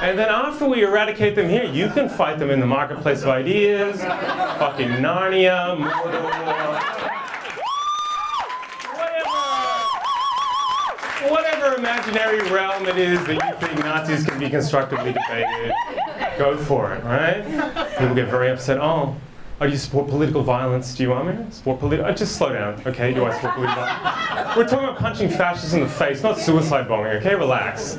[0.00, 3.28] And then after we eradicate them here, you can fight them in the marketplace of
[3.28, 6.32] ideas, fucking Narnia, Mordor,
[11.30, 15.72] whatever imaginary realm it is that you think Nazis can be constructively debated,
[16.38, 17.44] go for it, right?
[17.98, 18.78] People get very upset.
[18.80, 19.16] Oh,
[19.60, 20.94] do you support political violence?
[20.94, 22.12] Do you want me to support political?
[22.14, 23.14] Just slow down, okay?
[23.14, 24.56] Do I support political violence?
[24.56, 27.34] We're talking about punching fascists in the face, not suicide bombing, okay?
[27.34, 27.94] Relax.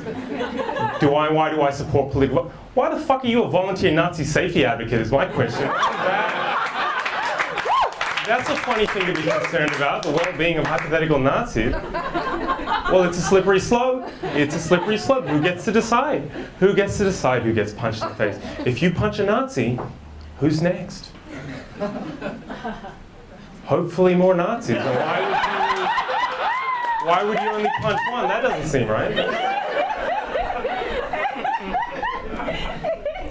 [1.00, 1.30] Do I?
[1.32, 2.52] Why do I support political?
[2.74, 5.00] Why the fuck are you a volunteer Nazi safety advocate?
[5.00, 5.70] Is my question.
[8.26, 11.72] That's a funny thing to be concerned about, the well-being of hypothetical Nazis.
[11.72, 14.08] Well, it's a slippery slope.
[14.22, 15.26] It's a slippery slope.
[15.26, 16.22] Who gets to decide?
[16.58, 18.38] Who gets to decide who gets punched in the face?
[18.66, 19.78] If you punch a Nazi,
[20.40, 21.10] who's next?
[23.64, 24.76] Hopefully more Nazis.
[24.76, 25.34] Why would
[26.98, 28.28] you, why would you only punch one?
[28.28, 29.62] That doesn't seem right.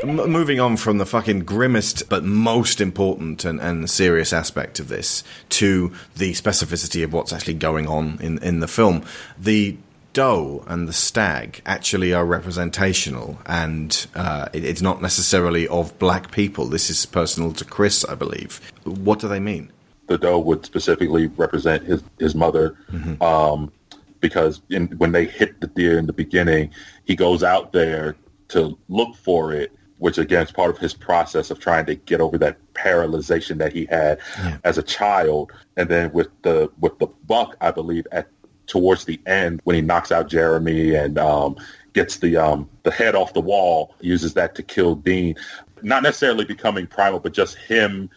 [0.03, 4.89] M- moving on from the fucking grimmest but most important and, and serious aspect of
[4.89, 9.03] this to the specificity of what's actually going on in, in the film,
[9.39, 9.77] the
[10.11, 16.31] doe and the stag actually are representational and uh, it, it's not necessarily of black
[16.31, 16.65] people.
[16.67, 18.61] This is personal to Chris, I believe.
[18.83, 19.71] What do they mean?
[20.07, 22.77] the doe would specifically represent his his mother,
[23.21, 23.71] um,
[24.19, 26.71] because in, when they hit the deer in the beginning,
[27.05, 28.15] he goes out there
[28.49, 29.71] to look for it,
[30.03, 33.71] which again is part of his process of trying to get over that paralyzation that
[33.71, 34.19] he had
[34.65, 35.49] as a child.
[35.77, 38.27] And then with the with the buck, I believe at
[38.67, 41.55] towards the end when he knocks out Jeremy and um,
[41.93, 45.35] gets the um, the head off the wall, uses that to kill Dean.
[45.83, 48.09] Not necessarily becoming primal, but just him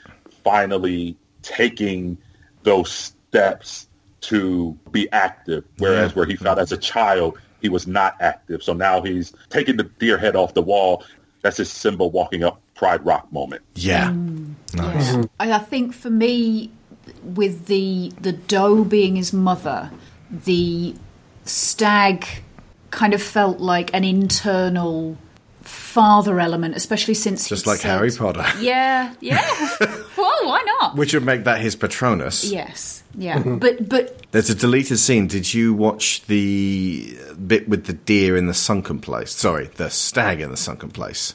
[0.42, 2.18] finally taking
[2.64, 3.86] those steps
[4.22, 5.62] to be active.
[5.78, 6.14] Whereas Yeah.
[6.16, 8.62] where he felt as a child he was not active.
[8.62, 11.04] So now he's taking the deer head off the wall.
[11.42, 13.62] That's his symbol walking up Pride Rock moment.
[13.74, 14.10] Yeah.
[14.10, 14.54] Mm.
[14.74, 15.22] Yeah.
[15.40, 16.70] And I think for me,
[17.22, 19.90] with the the doe being his mother,
[20.30, 20.94] the
[21.44, 22.26] stag
[22.90, 25.16] kind of felt like an internal
[25.66, 28.44] father element, especially since Just he like said- Harry Potter.
[28.60, 29.42] Yeah, yeah.
[30.16, 30.96] well, why not?
[30.96, 32.44] Which would make that his Patronus.
[32.44, 33.42] Yes, yeah.
[33.42, 35.26] But but There's a deleted scene.
[35.26, 37.16] Did you watch the
[37.46, 39.32] bit with the deer in the sunken place?
[39.32, 41.34] Sorry, the stag in the sunken place.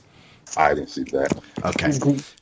[0.58, 1.40] I didn't see that.
[1.64, 1.92] Okay.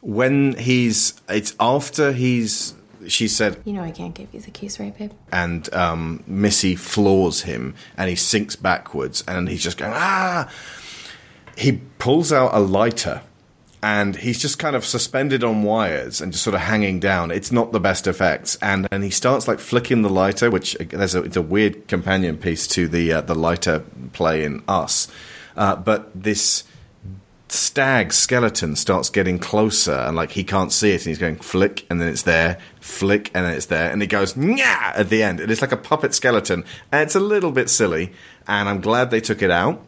[0.02, 2.74] When he's, it's after he's,
[3.07, 5.11] she said, You know I can't give you the keys, right, babe?
[5.32, 10.49] and um, Missy floors him, and he sinks backwards, and he's just going ah.
[11.57, 13.21] He pulls out a lighter,
[13.81, 17.31] and he's just kind of suspended on wires and just sort of hanging down.
[17.31, 21.15] It's not the best effects, and and he starts like flicking the lighter, which there's
[21.15, 25.07] a it's a weird companion piece to the uh, the lighter play in Us,
[25.55, 26.63] uh, but this
[27.51, 31.85] stag skeleton starts getting closer and like he can't see it and he's going flick
[31.89, 35.23] and then it's there flick and then it's there and it goes yeah at the
[35.23, 35.39] end.
[35.39, 36.63] And it's like a puppet skeleton.
[36.91, 38.13] And it's a little bit silly
[38.47, 39.84] and i'm glad they took it out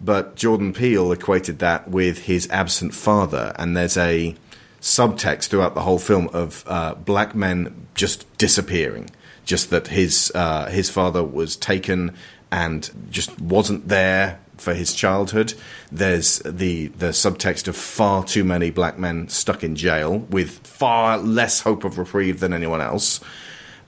[0.00, 4.34] but jordan peele equated that with his absent father and there's a
[4.80, 9.08] subtext throughout the whole film of uh, black men just disappearing
[9.44, 12.14] just that his uh, his father was taken
[12.50, 15.54] and just wasn't there for his childhood.
[15.90, 21.18] There's the the subtext of far too many black men stuck in jail with far
[21.18, 23.20] less hope of reprieve than anyone else,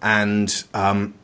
[0.02, 1.14] and um,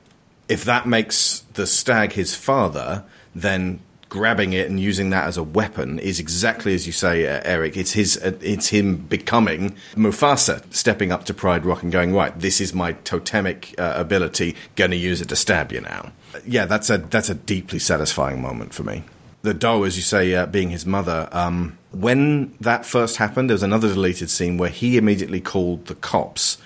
[0.48, 3.04] if that makes the stag his father,
[3.34, 3.80] then
[4.12, 7.78] grabbing it and using that as a weapon is exactly as you say, uh, Eric.
[7.78, 12.38] It's his, uh, it's him becoming Mufasa, stepping up to Pride Rock and going, right,
[12.38, 14.54] this is my totemic uh, ability.
[14.76, 16.12] Going to use it to stab you now.
[16.46, 19.02] Yeah, that's a that's a deeply satisfying moment for me.
[19.40, 21.30] The doe, as you say, uh, being his mother.
[21.32, 25.94] Um, when that first happened, there was another deleted scene where he immediately called the
[25.94, 26.58] cops.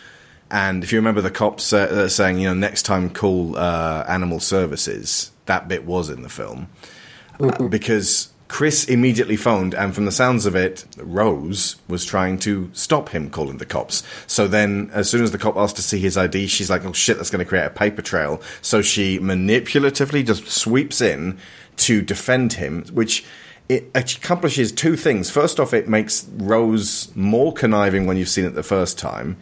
[0.50, 4.40] And if you remember the cops uh, uh, saying, you know, next time call animal
[4.40, 6.66] services, that bit was in the film.
[7.68, 13.08] Because Chris immediately phoned, and from the sounds of it, Rose was trying to stop
[13.08, 14.02] him calling the cops.
[14.26, 16.92] So then, as soon as the cop asked to see his ID, she's like, oh
[16.92, 18.40] shit, that's going to create a paper trail.
[18.62, 21.38] So she manipulatively just sweeps in
[21.78, 23.24] to defend him, which
[23.68, 25.28] it accomplishes two things.
[25.28, 29.36] First off, it makes Rose more conniving when you've seen it the first time.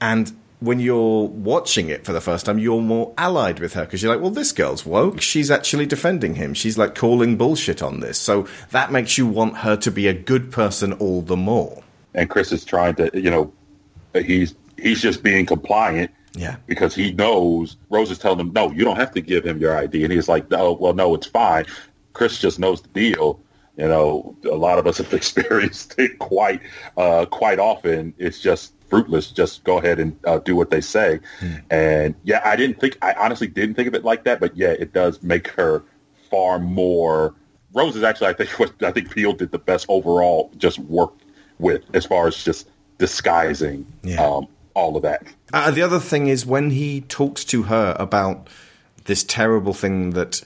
[0.00, 0.32] And
[0.62, 4.12] when you're watching it for the first time, you're more allied with her because you're
[4.12, 5.20] like, well, this girl's woke.
[5.20, 6.54] She's actually defending him.
[6.54, 8.18] She's like calling bullshit on this.
[8.18, 11.82] So that makes you want her to be a good person all the more.
[12.14, 13.52] And Chris is trying to, you know,
[14.14, 16.10] he's he's just being compliant.
[16.34, 16.56] Yeah.
[16.66, 19.76] Because he knows Rose is telling him, no, you don't have to give him your
[19.76, 20.04] ID.
[20.04, 21.66] And he's like, no, well, no, it's fine.
[22.12, 23.40] Chris just knows the deal.
[23.76, 26.60] You know, a lot of us have experienced it quite,
[26.96, 28.14] uh, quite often.
[28.18, 29.30] It's just fruitless.
[29.30, 31.18] Just go ahead and uh, do what they say.
[31.70, 34.68] And yeah, I didn't think, I honestly didn't think of it like that, but yeah,
[34.68, 35.82] it does make her
[36.30, 37.34] far more.
[37.72, 40.50] Rose is actually, I think, what I think Peele did the best overall.
[40.58, 41.14] Just work
[41.58, 43.86] with as far as just disguising
[44.18, 45.26] um, all of that.
[45.54, 48.48] Uh, the other thing is when he talks to her about
[49.04, 50.42] this terrible thing that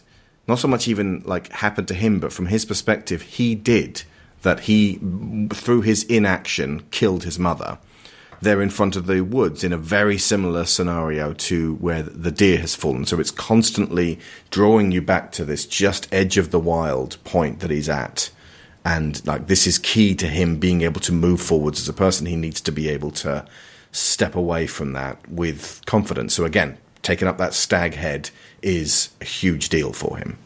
[0.46, 4.04] not so much even like happened to him, but from his perspective, he did
[4.42, 5.00] that he,
[5.52, 7.78] through his inaction, killed his mother.
[8.40, 12.58] They're in front of the woods in a very similar scenario to where the deer
[12.58, 13.06] has fallen.
[13.06, 14.18] So it's constantly
[14.50, 18.30] drawing you back to this just edge of the wild point that he's at.
[18.84, 22.26] And like this is key to him being able to move forwards as a person.
[22.26, 23.46] He needs to be able to
[23.90, 26.34] step away from that with confidence.
[26.34, 28.30] So again, taking up that stag head
[28.62, 30.38] is a huge deal for him.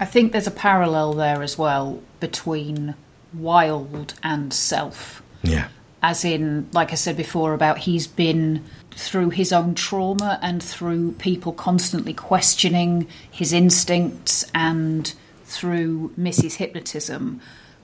[0.00, 2.94] I think there's a parallel there as well between
[3.32, 5.22] wild and self.
[5.42, 5.68] Yeah.
[6.02, 11.12] As in, like I said before, about he's been through his own trauma and through
[11.12, 15.12] people constantly questioning his instincts and
[15.44, 17.40] through Missy's hypnotism,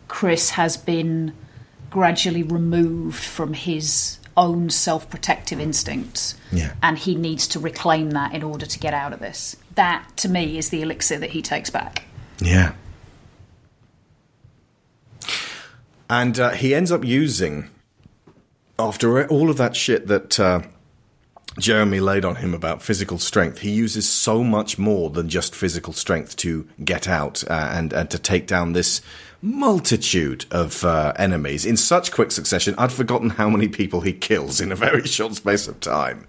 [0.07, 1.33] Chris has been
[1.91, 6.35] gradually removed from his own self protective instincts.
[6.53, 6.75] Yeah.
[6.83, 9.57] And he needs to reclaim that in order to get out of this.
[9.75, 12.05] That, to me, is the elixir that he takes back.
[12.41, 12.75] Yeah.
[16.11, 17.71] And uh, he ends up using,
[18.79, 20.63] after all of that shit that uh,
[21.59, 25.93] Jeremy laid on him about physical strength, he uses so much more than just physical
[25.93, 29.01] strength to get out uh, and, and to take down this
[29.41, 32.75] multitude of uh, enemies in such quick succession.
[32.77, 36.27] I'd forgotten how many people he kills in a very short space of time.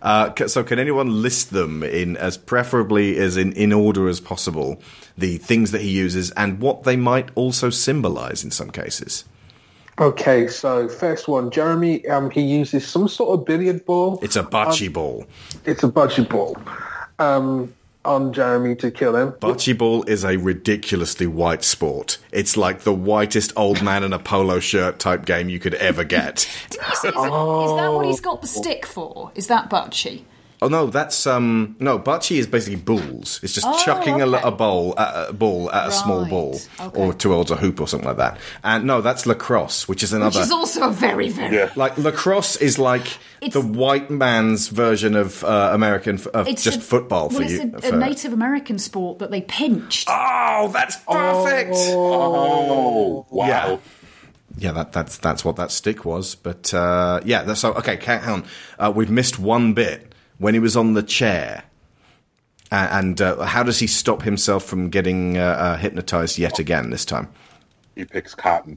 [0.00, 4.80] Uh, so, can anyone list them in as preferably as in, in order as possible?
[5.16, 9.24] The things that he uses and what they might also symbolize in some cases.
[10.00, 12.06] Okay, so first one, Jeremy.
[12.06, 14.18] Um, he uses some sort of billiard ball.
[14.22, 15.26] It's a bocce ball.
[15.64, 16.56] It's a bocce ball.
[17.18, 19.32] Um, on Jeremy to kill him.
[19.32, 22.18] Bocce ball is a ridiculously white sport.
[22.32, 26.04] It's like the whitest old man in a polo shirt type game you could ever
[26.04, 26.48] get.
[26.92, 29.32] Is, it- is that what he's got the stick for?
[29.34, 30.22] Is that Butchie?
[30.60, 31.98] Oh no, that's um no.
[32.00, 33.38] Bocce is basically balls.
[33.44, 34.40] It's just Oh, chucking a, okay.
[34.42, 37.00] a bowl at a ball at a small ball okay.
[37.00, 38.38] or towards a hoop or something like that.
[38.64, 40.38] And no, that's lacrosse, which is another.
[40.40, 41.68] Which is also a very, very.
[41.76, 43.18] Like lacrosse is like
[43.52, 47.42] the white man's version of uh, American f- of It's just a- football well, for
[47.44, 47.72] it's you.
[47.74, 50.08] a, for- a Native American sport that they pinched.
[50.10, 51.70] Oh, that's perfect.
[51.76, 53.46] Oh, wow.
[53.46, 53.76] Yeah.
[54.60, 56.34] Yeah, that, that's that's what that stick was.
[56.34, 57.96] But uh, yeah, that's, so okay.
[57.96, 58.44] ca- Hang on,
[58.78, 61.64] uh, we've missed one bit when he was on the chair.
[62.70, 67.04] And uh, how does he stop himself from getting uh, uh, hypnotized yet again this
[67.04, 67.28] time?
[67.94, 68.76] He picks cotton.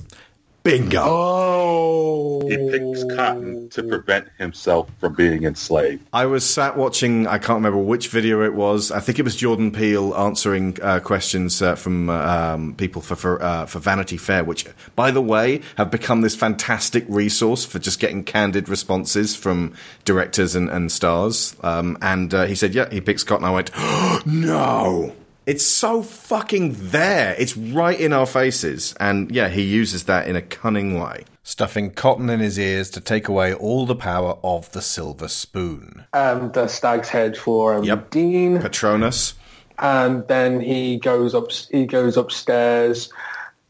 [0.64, 1.02] Bingo.
[1.04, 2.48] Oh.
[2.48, 6.06] He picks cotton to prevent himself from being enslaved.
[6.14, 8.92] I was sat watching, I can't remember which video it was.
[8.92, 13.16] I think it was Jordan Peele answering uh, questions uh, from uh, um, people for
[13.16, 14.66] for, uh, for Vanity Fair, which,
[14.96, 19.74] by the way, have become this fantastic resource for just getting candid responses from
[20.06, 21.56] directors and, and stars.
[21.64, 23.46] Um, and uh, he said, Yeah, he picks cotton.
[23.46, 23.72] I went,
[24.26, 25.16] No.
[25.46, 27.36] It's so fucking there.
[27.38, 28.94] It's right in our faces.
[29.00, 31.26] And yeah, he uses that in a cunning way.
[31.44, 36.06] Stuffing cotton in his ears to take away all the power of the silver spoon.
[36.14, 38.60] And the stag's head for um, Dean.
[38.62, 39.34] Patronus.
[39.80, 41.52] And then he goes up.
[41.52, 43.12] He goes upstairs,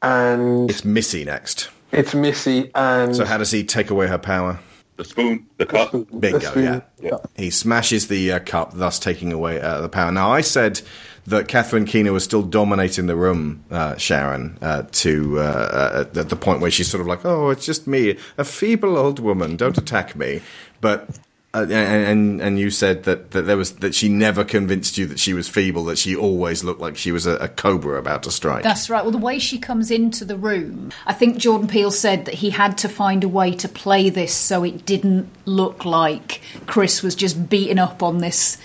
[0.01, 1.69] and It's Missy next.
[1.93, 2.69] it's Missy.
[2.75, 4.59] And So how does he take away her power?
[4.97, 5.91] The spoon, the cup.
[5.93, 7.17] Bingo, The spoon, yeah.
[7.37, 10.11] He smashes the uh, cup, thus taking away uh, the power.
[10.11, 10.81] Now, I said
[11.27, 16.29] that Catherine Keener was still dominating the room, uh, Sharon, uh, to uh, uh, at
[16.29, 19.55] the point where she's sort of like, "Oh, it's just me, a feeble old woman.
[19.55, 20.41] Don't attack me."
[20.79, 21.09] But
[21.53, 25.19] uh, and, and you said that, that there was that she never convinced you that
[25.19, 28.31] she was feeble, that she always looked like she was a, a cobra about to
[28.31, 28.63] strike.
[28.63, 29.03] That's right.
[29.03, 32.51] Well, the way she comes into the room, I think Jordan Peele said that he
[32.51, 37.15] had to find a way to play this so it didn't look like Chris was
[37.15, 38.57] just beating up on this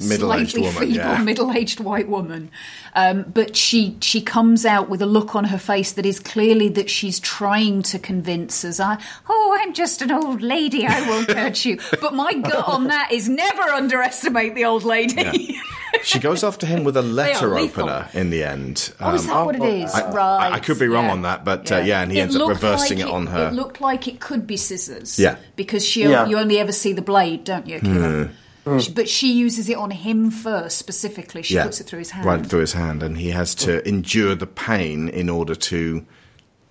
[0.00, 1.22] Middle-aged slightly woman, feeble, yeah.
[1.22, 2.50] middle-aged white woman.
[2.94, 6.68] Um, but she she comes out with a look on her face that is clearly
[6.70, 8.80] that she's trying to convince us.
[8.80, 8.98] I,
[9.28, 10.86] oh, I'm just an old lady.
[10.86, 11.78] I won't hurt you.
[12.00, 15.58] But my gut on that is never underestimate the old lady.
[16.02, 18.92] she goes after him with a letter opener in the end.
[19.00, 19.92] Oh, is that what it is?
[19.94, 20.50] I, right.
[20.50, 21.12] I, I could be wrong yeah.
[21.12, 23.26] on that, but yeah, uh, yeah and he It ends up reversing like it on
[23.26, 23.48] her.
[23.48, 25.18] It looked like it could be scissors.
[25.18, 25.36] Yeah.
[25.56, 26.26] Because she Yeah.
[26.26, 27.80] you only ever see the blade, don't you?
[27.80, 28.26] Kira?
[28.28, 28.32] Hmm.
[28.80, 31.42] She- But she uses it on him first, specifically.
[31.42, 32.24] She puts it through his hand.
[32.26, 36.04] Right through his hand, and he has to endure the pain in order to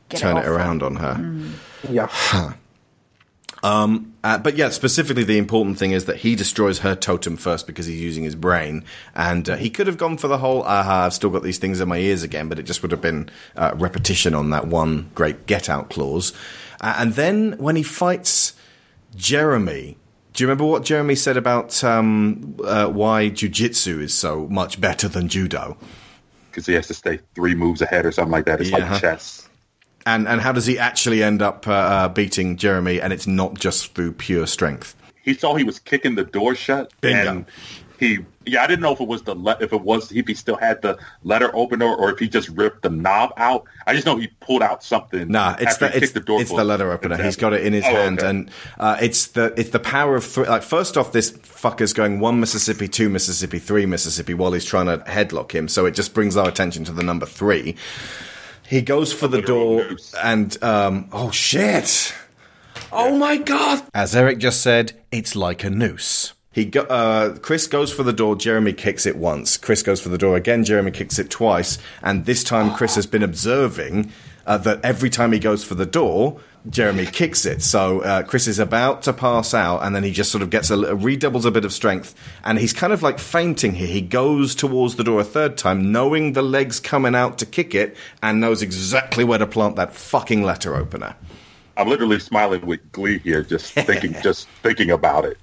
[0.10, 0.54] Get turn it, off her.
[0.56, 1.14] around on her.
[1.16, 1.52] Mm.
[1.90, 2.54] Yeah.
[3.62, 7.66] Um, uh, but yeah, specifically, the important thing is that he destroys her totem first
[7.66, 8.84] because he's using his brain,
[9.16, 11.80] and uh, he could have gone for the whole "aha, I've still got these things
[11.80, 15.10] in my ears again," but it just would have been uh, repetition on that one
[15.16, 16.34] great get out clause.
[16.82, 18.54] Uh, and then when he fights
[19.16, 19.98] Jeremy.
[20.34, 25.08] Do you remember what Jeremy said about um, uh, why jujitsu is so much better
[25.08, 25.78] than judo?
[26.50, 28.60] Because he has to stay three moves ahead or something like that.
[28.60, 28.92] It's Yeah.
[28.92, 29.48] like chess.
[30.06, 33.00] And and how does he actually end up uh, uh, beating Jeremy?
[33.00, 34.96] And it's not just through pure strength.
[35.22, 37.30] He saw he was kicking the door shut, Bingo.
[37.32, 37.46] and
[38.04, 38.20] he.
[38.46, 40.58] Yeah, I didn't know if it was the le- if it was if he still
[40.58, 43.64] had the letter opener or if he just ripped the knob out.
[43.88, 45.30] I just know he pulled out something.
[45.30, 46.42] Nah, it's the it's, the door.
[46.42, 47.22] it's the letter opener.
[47.24, 48.30] He's got it in his Oh, hand, okay.
[48.30, 50.46] and uh, it's the it's the power of three.
[50.46, 54.88] Like first off, this fucker's going one Mississippi, two Mississippi, three Mississippi while he's trying
[54.88, 55.68] to headlock him.
[55.70, 57.76] So it just brings our attention to the number three.
[58.68, 59.86] He goes for the door,
[60.22, 62.14] and um, oh shit!
[62.92, 63.84] Oh my god!
[63.94, 66.34] As Eric just said, it's like a noose.
[66.54, 68.36] He go, uh, Chris goes for the door.
[68.36, 69.58] Jeremy kicks it once.
[69.58, 70.64] Chris goes for the door again.
[70.64, 74.12] Jeremy kicks it twice, and this time Chris has been observing
[74.46, 76.40] uh, that every time he goes for the door,
[76.70, 77.64] Jeremy kicks it.
[77.64, 80.70] So uh, Chris is about to pass out, and then he just sort of gets
[80.70, 82.14] a li- redoubles a bit of strength,
[82.44, 83.88] and he's kind of like fainting here.
[83.88, 87.74] He goes towards the door a third time, knowing the legs coming out to kick
[87.74, 91.16] it, and knows exactly where to plant that fucking letter opener.
[91.76, 95.38] I'm literally smiling with glee here, just thinking, just thinking about it.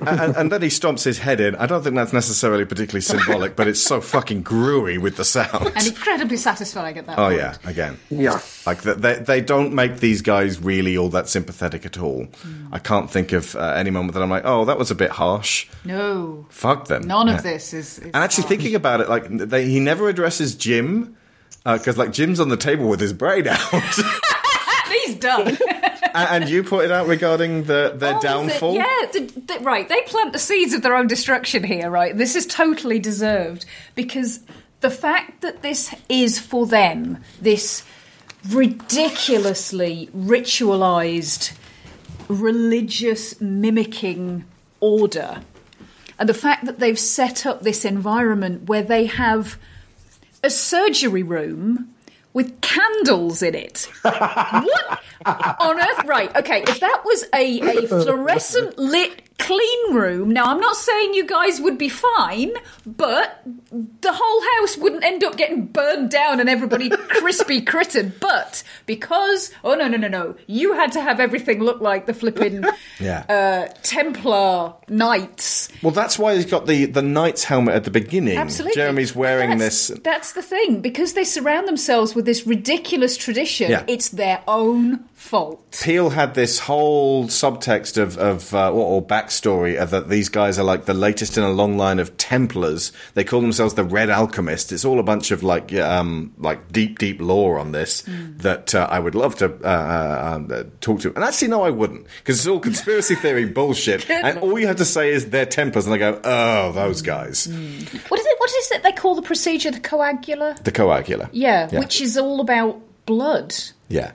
[0.00, 1.54] And, and then he stomps his head in.
[1.56, 5.72] I don't think that's necessarily particularly symbolic, but it's so fucking gruey with the sound.
[5.76, 7.38] And incredibly satisfying at that Oh point.
[7.38, 7.98] yeah, again.
[8.10, 8.40] Yeah.
[8.64, 12.24] Like th- they they don't make these guys really all that sympathetic at all.
[12.42, 12.72] Hmm.
[12.72, 15.10] I can't think of uh, any moment that I'm like, oh, that was a bit
[15.10, 15.66] harsh.
[15.84, 16.46] No.
[16.50, 17.02] Fuck them.
[17.06, 17.36] None Yeah.
[17.36, 17.98] of this is.
[17.98, 21.16] is And actually, thinking about it, like they, he never addresses Jim
[21.64, 23.58] because like Jim's on the table with his brain out.
[25.04, 25.58] He's done.
[26.14, 28.72] and, you pointed out regarding the their Oh, downfall.
[28.72, 29.88] the- yeah, the, the- right.
[29.88, 32.16] They plant the seeds of their own destruction here, right?
[32.16, 33.64] This is totally deserved
[33.94, 34.40] because
[34.80, 37.84] the fact that this is for them, this
[38.50, 41.52] ridiculously ritualized
[42.28, 44.44] religious mimicking
[44.80, 45.40] order,
[46.18, 49.56] and the fact that they've set up this environment where they have
[50.42, 51.94] a surgery room
[52.38, 53.90] with candles in it.
[54.02, 56.04] what on earth?
[56.04, 60.30] Right, okay, if that was a, a fluorescent lit clean room.
[60.32, 62.52] Now, I'm not saying you guys would be fine,
[62.84, 63.40] but
[63.72, 68.18] the whole house wouldn't end up getting burned down and everybody crispy crittered.
[68.20, 72.14] But because, oh no, no, no, no, you had to have everything look like the
[72.14, 72.64] flipping
[73.00, 73.24] Yeah.
[73.28, 75.68] uh, Templar knights.
[75.82, 78.36] Well, that's why he's got the, the knight's helmet at the beginning.
[78.38, 78.74] Absolutely.
[78.74, 80.00] Jeremy's wearing That's- this.
[80.02, 80.80] That's the thing.
[80.80, 83.84] Because they surround themselves with this ridiculous tradition, Yeah.
[83.86, 85.78] it's their own fault.
[85.82, 90.58] Peele had this whole subtext of, of uh, or, or backstory of that these guys
[90.58, 92.92] are like the latest in a long line of Templars.
[93.14, 94.72] They call themselves the Red Alchemists.
[94.72, 98.04] It's all a bunch of like um, like deep, deep lore on this
[98.38, 101.14] that uh, I would love to uh, uh, um, uh, talk to.
[101.14, 104.08] And actually, no, I wouldn't because it's all conspiracy theory bullshit.
[104.10, 107.46] And all you have to say is they're Templars, and they go, oh, those guys,
[107.46, 108.38] What is it?
[108.38, 109.70] What is it they call the procedure?
[109.70, 110.62] The coagula?
[110.64, 111.28] the coagula.
[111.32, 111.80] Yeah, Yeah.
[111.80, 113.54] which is all about blood.
[113.88, 114.12] Yeah.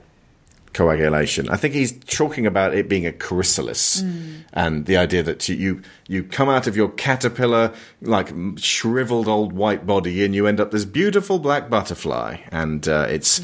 [0.73, 1.47] Coagulation.
[1.49, 4.43] I think he's talking about it being a chrysalis Mm.
[4.53, 7.71] and the idea that you, you come out of your caterpillar
[8.01, 13.05] like shriveled old white body and you end up this beautiful black butterfly and uh,
[13.09, 13.39] it's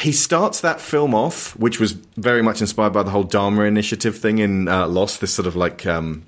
[0.00, 4.18] he starts that film off which was very much inspired by the whole Dharma initiative
[4.18, 6.24] thing in uh, Lost this sort of like um,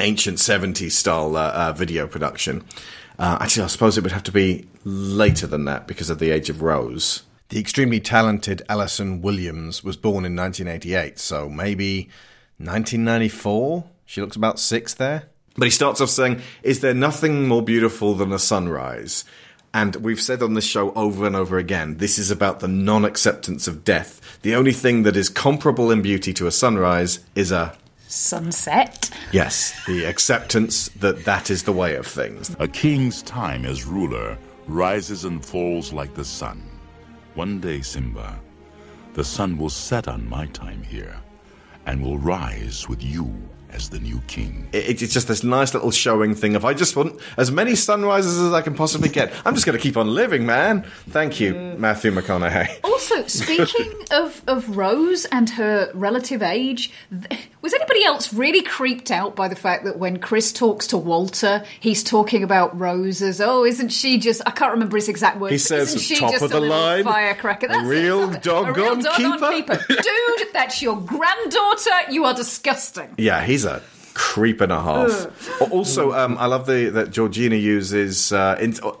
[0.00, 2.64] ancient 70s style uh, uh, video production
[3.18, 6.30] uh, actually I suppose it would have to be later than that because of the
[6.32, 7.22] age of Rose
[7.52, 12.04] the extremely talented Allison Williams was born in 1988, so maybe
[12.56, 13.84] 1994.
[14.06, 15.24] She looks about six there.
[15.58, 19.26] But he starts off saying, Is there nothing more beautiful than a sunrise?
[19.74, 23.04] And we've said on this show over and over again, this is about the non
[23.04, 24.40] acceptance of death.
[24.40, 27.76] The only thing that is comparable in beauty to a sunrise is a
[28.08, 29.10] Sunset.
[29.30, 32.56] yes, the acceptance that that is the way of things.
[32.58, 36.71] A king's time as ruler rises and falls like the sun.
[37.34, 38.38] One day, Simba,
[39.14, 41.16] the sun will set on my time here
[41.86, 43.34] and will rise with you
[43.70, 44.68] as the new king.
[44.72, 48.38] It, it's just this nice little showing thing of I just want as many sunrises
[48.38, 49.32] as I can possibly get.
[49.46, 50.84] I'm just going to keep on living, man.
[51.08, 52.80] Thank you, Matthew McConaughey.
[52.84, 56.92] Also, speaking of, of Rose and her relative age,
[57.28, 60.98] th- was anybody else really creeped out by the fact that when Chris talks to
[60.98, 63.40] Walter, he's talking about roses?
[63.40, 65.52] oh, isn't she just, I can't remember his exact words.
[65.52, 67.68] He says, isn't she top just of the a line, firecracker?
[67.68, 68.50] That's real that's it.
[68.50, 69.84] A real doggone doggone keeper.
[69.88, 71.90] Dude, that's your granddaughter.
[72.10, 73.14] You are disgusting.
[73.16, 73.82] Yeah, he's a
[74.14, 75.60] creep and a half.
[75.60, 78.32] Al- also, um, I love the that Georgina uses.
[78.32, 78.92] Uh, in, uh,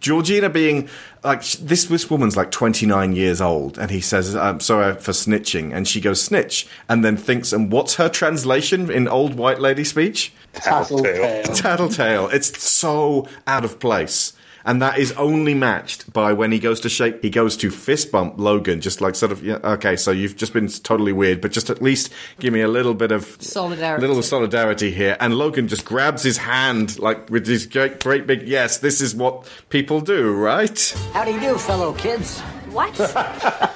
[0.00, 0.88] Georgina being
[1.24, 1.84] like this.
[1.86, 5.86] This woman's like twenty nine years old, and he says, "I'm sorry for snitching," and
[5.86, 10.32] she goes snitch, and then thinks, "And what's her translation in old white lady speech?"
[10.54, 11.54] Tattletale.
[11.54, 12.28] Tattletale.
[12.28, 14.32] It's so out of place.
[14.64, 18.12] And that is only matched by when he goes to shake, he goes to fist
[18.12, 21.52] bump Logan, just like sort of, yeah, okay, so you've just been totally weird, but
[21.52, 24.06] just at least give me a little bit of Solidarity.
[24.06, 25.16] little solidarity here.
[25.20, 29.14] And Logan just grabs his hand, like with his great, great big, yes, this is
[29.14, 30.78] what people do, right?
[31.12, 32.40] How do you do, fellow kids?
[32.70, 32.94] What?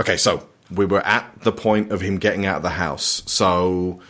[0.00, 3.22] Okay, so we were at the point of him getting out of the house.
[3.26, 4.00] So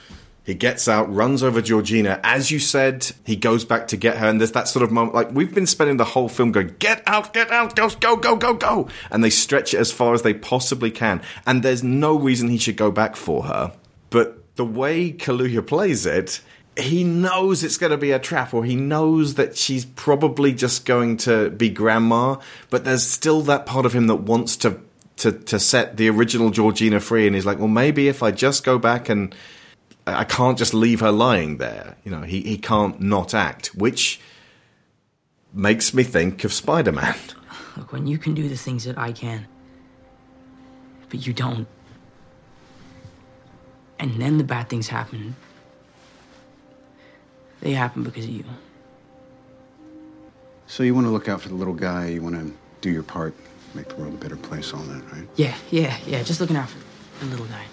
[0.45, 2.19] he gets out, runs over Georgina.
[2.25, 5.15] As you said, he goes back to get her, and there's that sort of moment.
[5.15, 8.37] Like we've been spending the whole film going, "Get out, get out, go, go, go,
[8.37, 11.23] go, go!" And they stretch it as far as they possibly can.
[11.47, 13.73] And there's no reason he should go back for her.
[14.11, 16.41] But the way Kaluuya plays it.
[16.75, 20.87] He knows it's going to be a trap, or he knows that she's probably just
[20.87, 22.37] going to be grandma,
[22.71, 24.81] but there's still that part of him that wants to
[25.19, 28.65] to to set the original Georgina free, and he's like, well, maybe if I just
[28.65, 29.35] go back and
[30.07, 31.97] I can't just leave her lying there.
[32.05, 34.21] You know, he he can't not act, which
[35.53, 37.17] makes me think of Spider Man.
[37.77, 39.47] Look, when you can do the things that I can,
[41.09, 41.67] but you don't,
[43.99, 45.37] and then the bad things happen,
[47.61, 48.45] they happen because of you.
[50.67, 53.03] So you want to look out for the little guy, you want to do your
[53.03, 53.35] part,
[53.75, 55.29] make the world a better place, all that, right?
[55.37, 57.65] Yeah, yeah, yeah, just looking out for the little guy.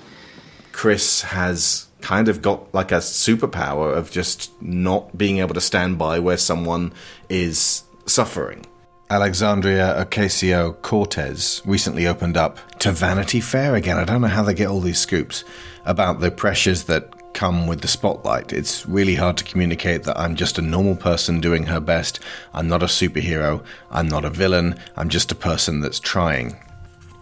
[0.71, 5.97] Chris has kind of got like a superpower of just not being able to stand
[5.97, 6.93] by where someone
[7.29, 8.65] is suffering.
[9.11, 13.97] Alexandria Ocasio Cortez recently opened up to Vanity Fair again.
[13.97, 15.43] I don't know how they get all these scoops
[15.85, 18.53] about the pressures that come with the spotlight.
[18.53, 22.19] It's really hard to communicate that I'm just a normal person doing her best.
[22.53, 23.63] I'm not a superhero.
[23.89, 24.79] I'm not a villain.
[24.95, 26.55] I'm just a person that's trying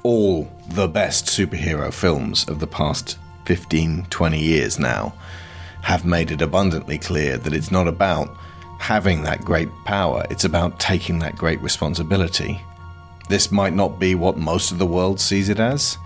[0.03, 3.17] all the best superhero films of the past
[3.47, 5.13] 15, 20 years now
[5.81, 8.35] have made it abundantly clear that it's not about
[8.77, 12.61] having that great power, it's about taking that great responsibility.
[13.29, 15.97] This might not be what most of the world sees it as,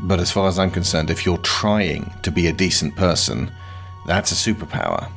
[0.00, 3.50] But as far as I'm concerned, if you're trying to be a decent person,
[4.06, 5.10] that's a superpower.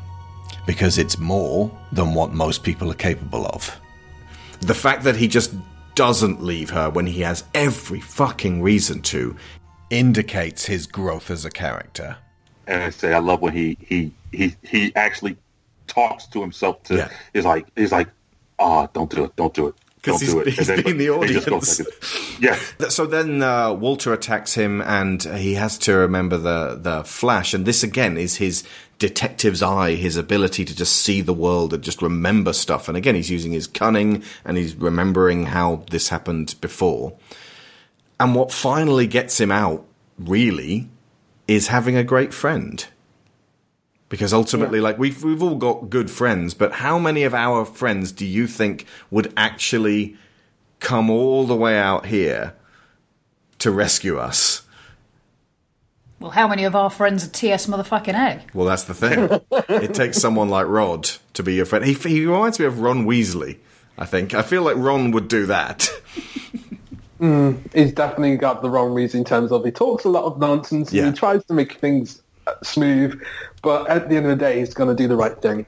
[0.66, 3.78] Because it's more than what most people are capable of.
[4.62, 5.54] The fact that he just
[5.96, 9.36] doesn't leave her when he has every fucking reason to
[9.90, 12.18] indicates his growth as a character.
[12.68, 15.36] and I say I love when he he he he actually
[15.88, 17.10] talks to himself to Yeah.
[17.34, 18.08] is like he's like
[18.60, 20.98] ah don't do it don't do it Because don't he's, do it he's then, been
[20.98, 21.80] the but he just audience.
[21.80, 27.04] like, yeah So then uh, Walter attacks him, and he has to remember the the
[27.04, 27.54] flash.
[27.56, 28.64] And this again is his
[29.00, 32.88] detective's eye, his ability to just see the world and just remember stuff.
[32.88, 37.14] And again, he's using his cunning and he's remembering how this happened before.
[38.20, 39.86] And what finally gets him out,
[40.18, 40.90] really,
[41.48, 42.86] is having a great friend.
[44.10, 48.12] Because ultimately, like we've we've all got good friends, but how many of our friends
[48.12, 50.18] do you think would actually
[50.80, 52.56] come all the way out here
[53.60, 54.64] to rescue us?
[56.20, 58.44] Well, how many of our friends are TS motherfucking A?
[58.54, 59.40] Well, that's the thing.
[59.70, 61.86] it takes someone like Rod to be your friend.
[61.86, 63.60] He, he reminds me of Ron Weasley.
[63.98, 64.34] I think.
[64.34, 65.90] I feel like Ron would do that.
[67.20, 70.40] Mm, he's definitely got the wrong reason in terms of he talks a lot of
[70.40, 71.04] nonsense Yeah.
[71.06, 73.22] and he tries to make things uh, smooth,
[73.62, 75.66] but at the end of the day, he's going to do the right thing.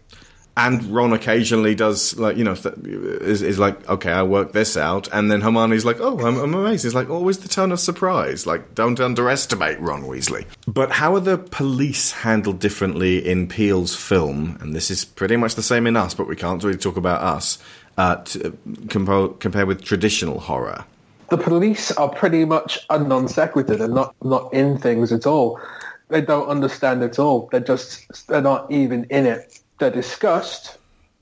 [0.57, 4.75] And Ron occasionally does like you know th- is, is like okay I work this
[4.75, 6.83] out and then Hermione's like oh I'm, I'm amazed.
[6.83, 8.45] It's like always the tone of surprise.
[8.45, 10.45] Like don't underestimate Ron Weasley.
[10.67, 14.57] But how are the police handled differently in Peele's film?
[14.59, 17.21] And this is pretty much the same in us but we can't really talk about
[17.21, 17.57] us
[17.97, 18.57] uh, to,
[18.89, 20.83] compo- compared with traditional horror
[21.31, 23.77] The police are pretty much a non sequitur.
[23.77, 25.61] They're not, not in things at all.
[26.09, 27.47] They don't understand at all.
[27.49, 29.61] They're just, they're not even in it.
[29.79, 30.77] They're discussed,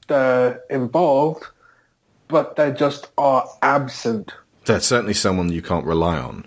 [0.08, 1.44] they're involved,
[2.28, 4.34] but they just are absent.
[4.66, 6.44] They're certainly someone you can't rely on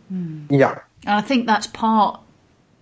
[0.51, 0.81] Yeah.
[1.07, 2.19] And I think that's part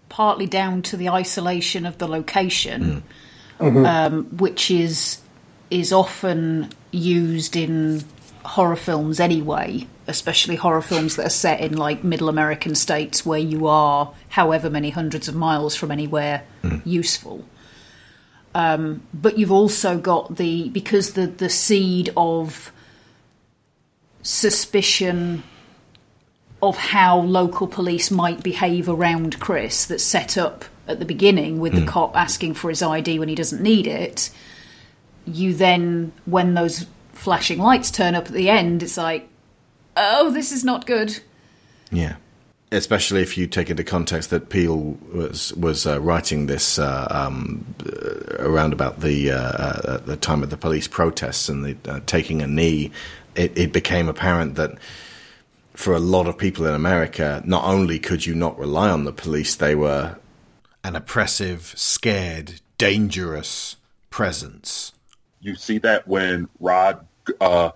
[0.09, 3.03] partly down to the isolation of the location,
[3.61, 3.87] Mhm.
[3.87, 5.19] um, which is
[5.71, 8.03] is often used in
[8.45, 13.39] horror films anyway, especially horror films that are set in like middle American states where
[13.39, 16.43] you are however many hundreds of miles from anywhere
[16.85, 17.45] useful.
[18.55, 22.73] Um, but you've also got the because the the seed of
[24.23, 25.43] suspicion
[26.63, 31.73] of how local police might behave around Chris that's set up at the beginning with
[31.73, 31.87] the Hmm.
[31.87, 34.31] cop asking for his ID when he doesn't need it.
[35.25, 39.30] You then, when those flashing lights turn up at the end, it's like,
[39.97, 41.21] oh, this is not good.
[41.91, 42.17] Yeah,
[42.73, 47.65] especially if you take into context that Peele was was uh, writing this uh, um,
[47.85, 52.01] uh, around about the uh, uh, the time of the police protests and the uh,
[52.07, 52.91] taking a knee.
[53.35, 54.73] It, it became apparent that
[55.73, 59.13] for a lot of people in America, not only could you not rely on the
[59.13, 60.17] police, they were
[60.83, 63.77] an oppressive, scared, dangerous
[64.11, 64.93] presence.
[65.41, 67.07] you see that when Rod
[67.41, 67.71] uh,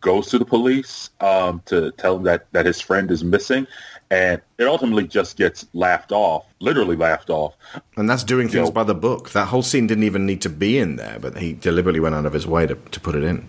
[0.00, 3.66] goes to the police um, to tell him that, that his friend is missing,
[4.10, 7.54] and it ultimately just gets laughed off, literally laughed off.
[7.96, 8.72] And that's doing things Yo.
[8.72, 9.30] by the book.
[9.30, 12.26] That whole scene didn't even need to be in there, but he deliberately went out
[12.26, 13.48] of his way to, to put it in.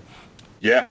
[0.60, 0.86] Yeah,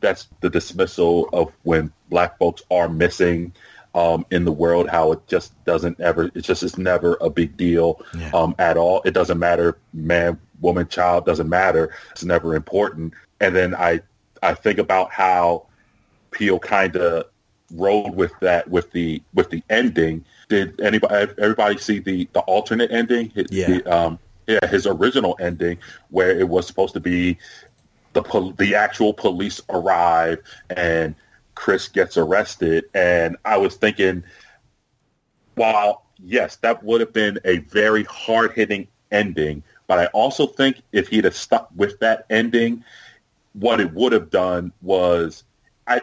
[0.00, 3.52] that's the dismissal of when black folks are missing
[3.94, 4.88] um, in the world.
[4.88, 6.30] How it just doesn't ever.
[6.34, 8.02] It just is never a big deal
[8.34, 9.00] um, at all.
[9.04, 11.24] It doesn't matter, man, woman, child.
[11.24, 11.94] Doesn't matter.
[12.10, 13.14] It's never important.
[13.40, 14.02] And then I
[14.42, 15.66] I think about how
[16.30, 17.26] Peele kind of
[17.72, 20.24] rode with that with the with the ending.
[20.48, 23.32] Did anybody everybody see the the alternate ending?
[23.50, 23.66] Yeah.
[23.66, 25.78] the, um, yeah, his original ending
[26.10, 27.38] where it was supposed to be
[28.12, 30.38] the pol- the actual police arrive
[30.70, 31.14] and
[31.54, 32.84] Chris gets arrested.
[32.94, 34.22] And I was thinking,
[35.54, 40.82] while yes, that would have been a very hard hitting ending, but I also think
[40.92, 42.84] if he'd have stuck with that ending,
[43.58, 45.44] what it would have done was
[45.86, 46.00] I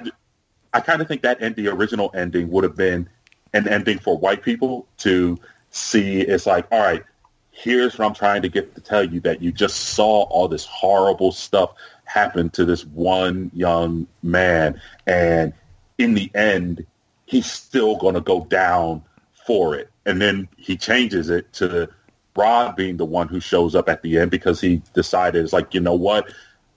[0.74, 3.08] I kind of think that end, the original ending would have been
[3.54, 5.38] an ending for white people to
[5.70, 6.22] see.
[6.22, 7.04] It's like, all right,
[7.52, 10.66] here's what I'm trying to get to tell you that you just saw all this
[10.66, 11.76] horrible stuff
[12.06, 14.82] happen to this one young man.
[15.06, 15.54] And
[16.00, 16.86] in the end,
[17.26, 19.04] he's still going to go down
[19.46, 19.90] for it.
[20.08, 21.88] And then he changes it to
[22.36, 25.74] Rod being the one who shows up at the end because he decided it's like,
[25.76, 26.34] you know what?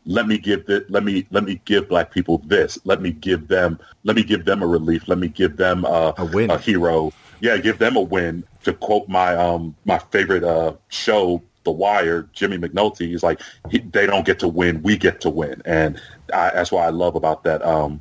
[0.07, 0.89] Let me give it.
[0.91, 2.79] Let me let me give black people this.
[2.85, 3.79] Let me give them.
[4.05, 5.09] Let me give them a relief.
[5.09, 6.51] Let me give them a, A win.
[6.51, 7.13] a hero.
[7.41, 8.45] Yeah, give them a win.
[8.65, 13.79] To quote my um my favorite uh show, The Wire, Jimmy McNulty is like he,
[13.79, 16.01] they don't get to win, we get to win, and
[16.33, 18.01] I, that's what I love about that um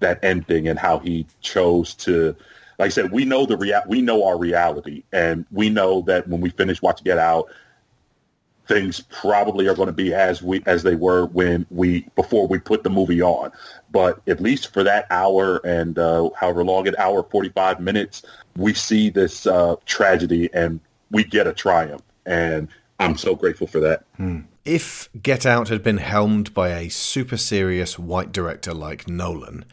[0.00, 2.34] that ending and how he chose to
[2.78, 6.26] like I said, we know the rea- we know our reality, and we know that
[6.26, 7.48] when we finish watching Get Out,
[8.68, 12.58] things probably are going to be as we as they were when we before we
[12.58, 13.52] put the movie on.
[13.90, 18.22] But at least for that hour and uh, however long an hour forty five minutes,
[18.56, 20.80] we see this uh, tragedy and
[21.10, 22.68] we get a triumph, and
[22.98, 24.04] I'm so grateful for that.
[24.64, 29.64] If Get Out had been helmed by a super serious white director like Nolan,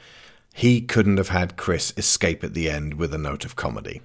[0.54, 4.02] he couldn't have had Chris escape at the end with a note of comedy.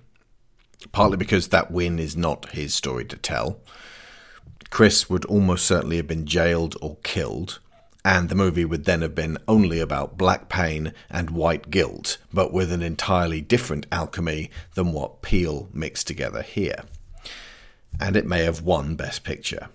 [0.93, 3.61] Partly because that win is not his story to tell.
[4.75, 7.61] Chris would almost certainly have been jailed or killed,
[8.05, 12.53] and the movie would then have been only about black pain and white guilt, but
[12.53, 16.83] with an entirely different alchemy than what Peele mixed together here.
[18.01, 19.69] And it may have won Best Picture.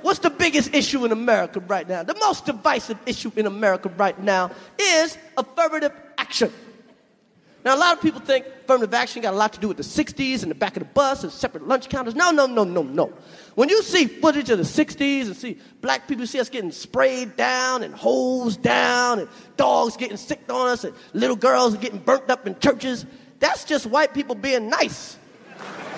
[0.00, 2.02] What's the biggest issue in America right now?
[2.02, 6.52] The most divisive issue in America right now is affirmative action.
[7.64, 9.84] Now, a lot of people think affirmative action got a lot to do with the
[9.84, 12.16] 60s and the back of the bus and separate lunch counters.
[12.16, 13.12] No, no, no, no, no.
[13.54, 17.36] When you see footage of the 60s and see black people see us getting sprayed
[17.36, 22.28] down and hosed down and dogs getting sick on us and little girls getting burnt
[22.30, 23.06] up in churches,
[23.38, 25.16] that's just white people being nice.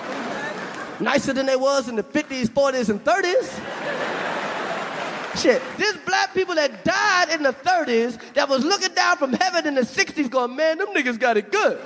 [0.99, 4.24] Nicer than they was in the 50s, 40s, and 30s.
[5.35, 9.67] Shit, there's black people that died in the 30s that was looking down from heaven
[9.67, 11.77] in the 60s going, man, them niggas got it good.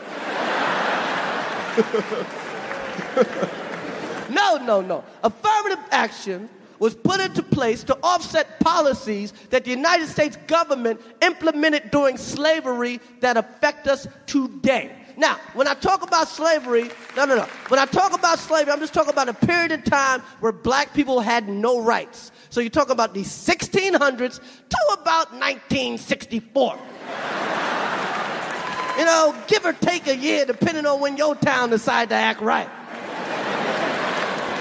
[4.29, 5.03] no, no, no.
[5.23, 11.91] Affirmative action was put into place to offset policies that the United States government implemented
[11.91, 14.95] during slavery that affect us today.
[15.17, 17.43] Now, when I talk about slavery, no, no, no.
[17.67, 20.93] When I talk about slavery, I'm just talking about a period of time where black
[20.93, 22.31] people had no rights.
[22.49, 24.39] So you talk about the 1600s
[24.69, 26.79] to about 1964.
[28.97, 32.41] you know, give or take a year, depending on when your town decided to act
[32.41, 32.69] right.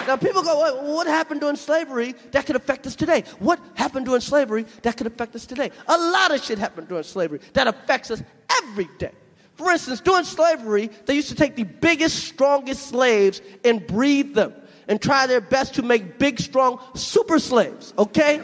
[0.06, 3.24] Now, people go, "What- happened during slavery that could affect us today?
[3.40, 5.70] What happened during slavery that could affect us today?
[5.86, 8.23] A lot of shit happened during slavery that affects us
[8.62, 9.12] every day.
[9.56, 14.55] For instance, during slavery, they used to take the biggest, strongest slaves and breed them
[14.89, 18.40] and try their best to make big, strong super slaves, okay?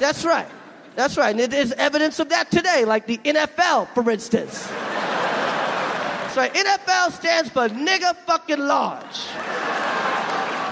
[0.00, 0.48] That's right.
[0.96, 1.38] That's right.
[1.38, 4.68] And there's evidence of that today, like the NFL, for instance.
[6.36, 6.52] Right.
[6.52, 9.26] NFL stands for nigga fucking large.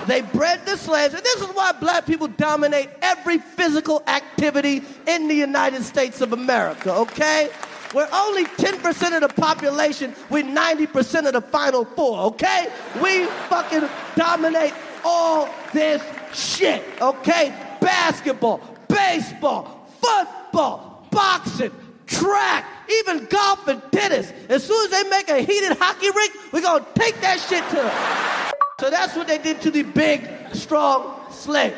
[0.06, 5.28] They bred the slaves, and this is why black people dominate every physical activity in
[5.28, 7.48] the United States of America, okay?
[7.94, 12.66] We're only 10% of the population, we're 90% of the final four, okay?
[13.00, 16.02] We fucking dominate all this
[16.32, 17.54] shit, okay?
[17.80, 21.70] Basketball, baseball, football, boxing,
[22.06, 22.66] track,
[23.00, 24.32] even golf and tennis.
[24.48, 27.76] As soon as they make a heated hockey rink, we're gonna take that shit to
[27.76, 28.54] them.
[28.80, 31.76] so that's what they did to the big, strong slaves.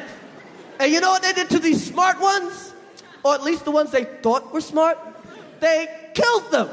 [0.80, 2.72] And you know what they did to these smart ones?
[3.22, 4.98] Or at least the ones they thought were smart?
[5.60, 6.68] They killed them.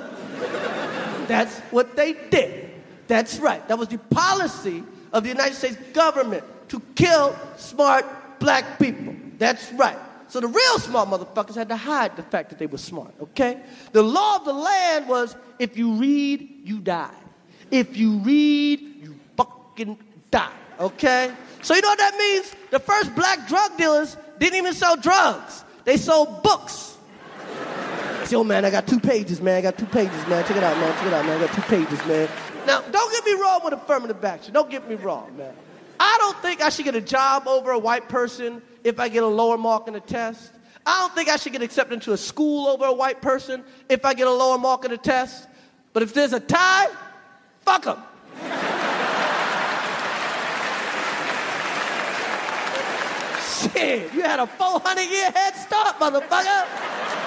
[1.27, 2.71] That's what they did.
[3.07, 3.65] That's right.
[3.67, 8.05] That was the policy of the United States government to kill smart
[8.39, 9.15] black people.
[9.37, 9.97] That's right.
[10.27, 13.61] So the real smart motherfuckers had to hide the fact that they were smart, okay?
[13.91, 17.13] The law of the land was if you read, you die.
[17.69, 19.97] If you read, you fucking
[20.31, 21.31] die, okay?
[21.61, 22.55] So you know what that means?
[22.71, 25.63] The first black drug dealers didn't even sell drugs.
[25.83, 26.92] They sold books.
[28.29, 29.57] Yo, man, I got two pages, man.
[29.57, 30.43] I got two pages, man.
[30.45, 30.93] Check it out, man.
[30.97, 31.41] Check it out, man.
[31.41, 32.29] I got two pages, man.
[32.65, 34.53] Now, don't get me wrong with affirmative action.
[34.53, 35.53] Don't get me wrong, man.
[35.99, 39.23] I don't think I should get a job over a white person if I get
[39.23, 40.51] a lower mark in a test.
[40.85, 44.05] I don't think I should get accepted into a school over a white person if
[44.05, 45.47] I get a lower mark in a test.
[45.91, 46.87] But if there's a tie,
[47.61, 48.01] fuck them.
[53.73, 57.22] Shit, you had a 400 year head start, motherfucker.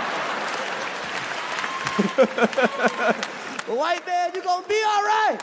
[3.67, 5.39] White man, you're gonna be all right.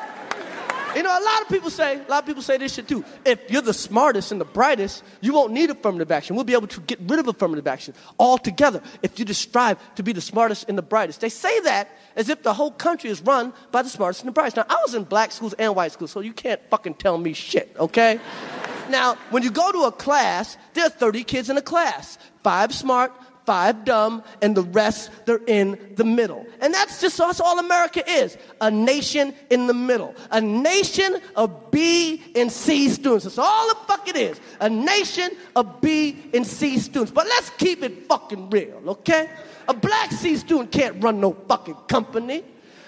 [0.95, 3.03] You know, a lot of people say, a lot of people say this shit too.
[3.25, 6.35] If you're the smartest and the brightest, you won't need affirmative action.
[6.35, 10.03] We'll be able to get rid of affirmative action altogether if you just strive to
[10.03, 11.21] be the smartest and the brightest.
[11.21, 14.33] They say that as if the whole country is run by the smartest and the
[14.33, 14.57] brightest.
[14.57, 17.33] Now, I was in black schools and white schools, so you can't fucking tell me
[17.33, 18.19] shit, okay?
[18.89, 22.19] now, when you go to a class, there are 30 kids in a class.
[22.43, 23.11] Five smart,
[23.45, 26.45] five dumb, and the rest, they're in the middle.
[26.61, 30.15] And that's just that's all America is a nation in the middle.
[30.31, 33.25] A nation of B and C students.
[33.25, 34.39] That's all the fuck it is.
[34.59, 37.11] A nation of B and C students.
[37.11, 39.29] But let's keep it fucking real, okay?
[39.67, 42.43] A black C student can't run no fucking company.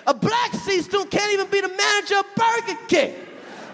[0.08, 3.14] A black C student can't even be the manager of Burger King.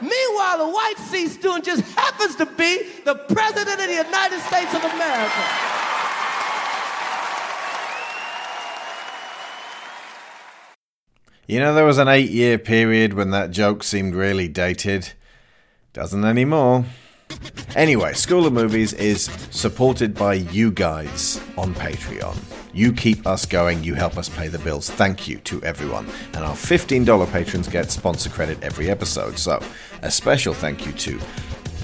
[0.01, 4.73] Meanwhile, a white C student just happens to be the president of the United States
[4.73, 5.43] of America.
[11.51, 15.11] You know, there was an eight year period when that joke seemed really dated.
[15.91, 16.85] Doesn't anymore.
[17.75, 22.37] Anyway, School of Movies is supported by you guys on Patreon.
[22.73, 24.89] You keep us going, you help us pay the bills.
[24.89, 26.07] Thank you to everyone.
[26.35, 29.37] And our $15 patrons get sponsor credit every episode.
[29.37, 29.61] So,
[30.03, 31.19] a special thank you to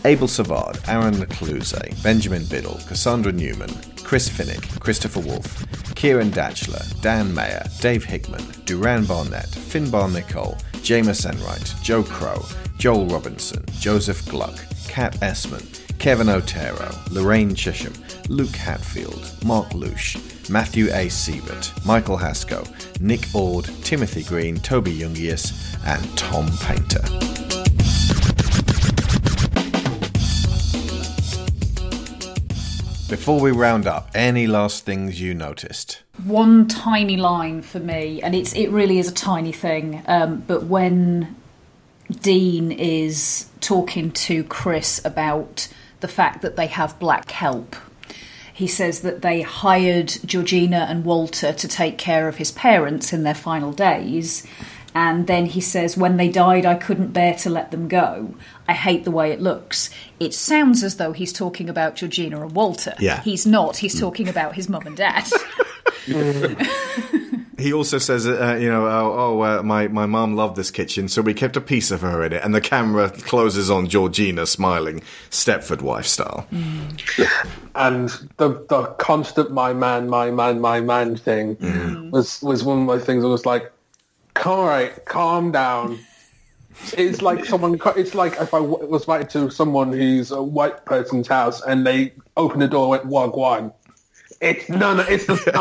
[0.05, 3.69] Abel Savard, Aaron Lecluse, Benjamin Biddle, Cassandra Newman,
[4.03, 5.65] Chris Finnick, Christopher Wolfe,
[5.95, 12.43] Kieran Datchler, Dan Mayer, Dave Hickman, Duran Barnett, Finbar Nicole, Jameis Enright, Joe Crow,
[12.77, 14.57] Joel Robinson, Joseph Gluck,
[14.87, 15.65] Kat Essman,
[15.99, 17.93] Kevin Otero, Lorraine Chisholm,
[18.29, 20.17] Luke Hatfield, Mark Lush,
[20.49, 21.09] Matthew A.
[21.09, 22.65] Siebert, Michael Hasco,
[23.01, 27.66] Nick Ord, Timothy Green, Toby Jungius, and Tom Painter.
[33.09, 36.01] Before we round up, any last things you noticed?
[36.25, 40.03] One tiny line for me, and it's it really is a tiny thing.
[40.07, 41.37] Um, but when
[42.11, 45.69] Dean is talking to Chris about
[46.01, 47.77] the fact that they have black help,
[48.53, 53.23] he says that they hired Georgina and Walter to take care of his parents in
[53.23, 54.45] their final days.
[54.93, 58.35] And then he says, When they died, I couldn't bear to let them go.
[58.67, 59.89] I hate the way it looks.
[60.19, 62.95] It sounds as though he's talking about Georgina and Walter.
[62.99, 63.21] Yeah.
[63.21, 63.77] He's not.
[63.77, 65.29] He's talking about his mum and dad.
[67.57, 71.07] He also says, uh, you know, oh, oh uh, my my mom loved this kitchen,
[71.07, 74.45] so we kept a piece of her in it, and the camera closes on Georgina
[74.45, 76.45] smiling, Stepford wife style.
[77.75, 81.57] and the the constant my man, my man, my man thing
[82.11, 83.23] was was one of my things.
[83.23, 83.71] I was like,
[84.45, 85.97] all right, calm down.
[86.97, 87.79] It's like someone.
[87.95, 92.13] It's like if I was invited to someone who's a white person's house and they
[92.35, 93.73] open the door and went wagwan.
[94.39, 95.51] It's no, no, it's the,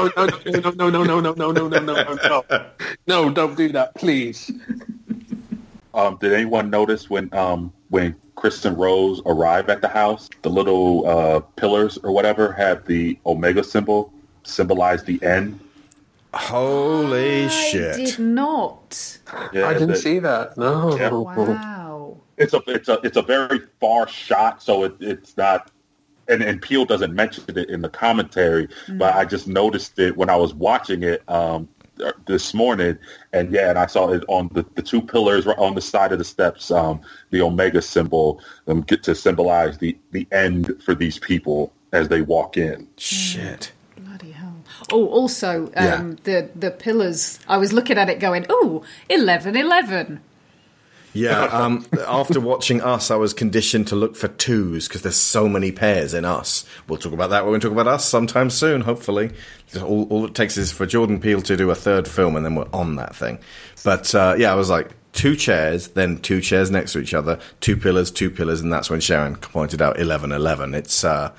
[0.76, 2.66] no, no, no, no, no, no, no, no, no, no, no, no,
[3.06, 4.52] no, don't do that, please.
[5.94, 10.50] Um, did anyone notice when um, when Chris and Rose arrived at the house, the
[10.50, 14.12] little uh, pillars or whatever had the omega symbol
[14.44, 15.58] symbolize the end?
[16.34, 17.94] Holy shit.
[17.94, 19.18] I did not.
[19.52, 20.56] Yeah, I didn't the- see that.
[20.58, 20.96] No.
[20.96, 21.10] Yeah.
[21.10, 22.18] Wow.
[22.36, 25.70] It's a it's a it's a very far shot, so it, it's not.
[26.28, 30.28] And, and Peele doesn't mention it in the commentary, but I just noticed it when
[30.28, 31.68] I was watching it um,
[32.26, 32.98] this morning,
[33.32, 36.18] and yeah, and I saw it on the, the two pillars on the side of
[36.18, 37.00] the steps, um,
[37.30, 42.22] the Omega symbol, um, get to symbolize the the end for these people as they
[42.22, 42.88] walk in.
[42.96, 43.72] Shit.
[44.92, 47.40] Oh, also, um, the the pillars.
[47.48, 50.20] I was looking at it, going, "Oh, 11, 11.
[51.16, 55.48] Yeah, um, after watching Us, I was conditioned to look for twos because there's so
[55.48, 56.66] many pairs in Us.
[56.88, 59.30] We'll talk about that when we talk about Us sometime soon, hopefully.
[59.80, 62.54] All, all it takes is for Jordan Peele to do a third film and then
[62.54, 63.38] we're on that thing.
[63.82, 67.40] But uh, yeah, I was like, two chairs, then two chairs next to each other,
[67.60, 70.74] two pillars, two pillars, and that's when Sharon pointed out 11 11.
[70.74, 71.02] It's.
[71.02, 71.32] Uh,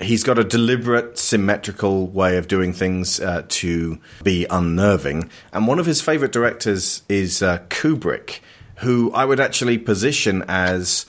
[0.00, 5.28] He's got a deliberate, symmetrical way of doing things uh, to be unnerving.
[5.52, 8.38] And one of his favorite directors is uh, Kubrick,
[8.76, 11.06] who I would actually position as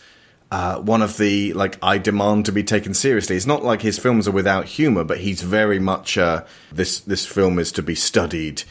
[0.51, 3.35] uh, one of the like I demand to be taken seriously.
[3.35, 7.25] It's not like his films are without humor, but he's very much uh, this this
[7.25, 8.63] film is to be studied.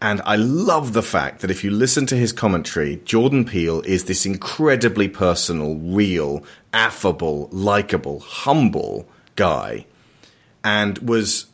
[0.00, 4.04] And I love the fact that if you listen to his commentary, Jordan Peele is
[4.04, 9.86] this incredibly personal, real, affable, likable, humble guy,
[10.64, 11.46] and was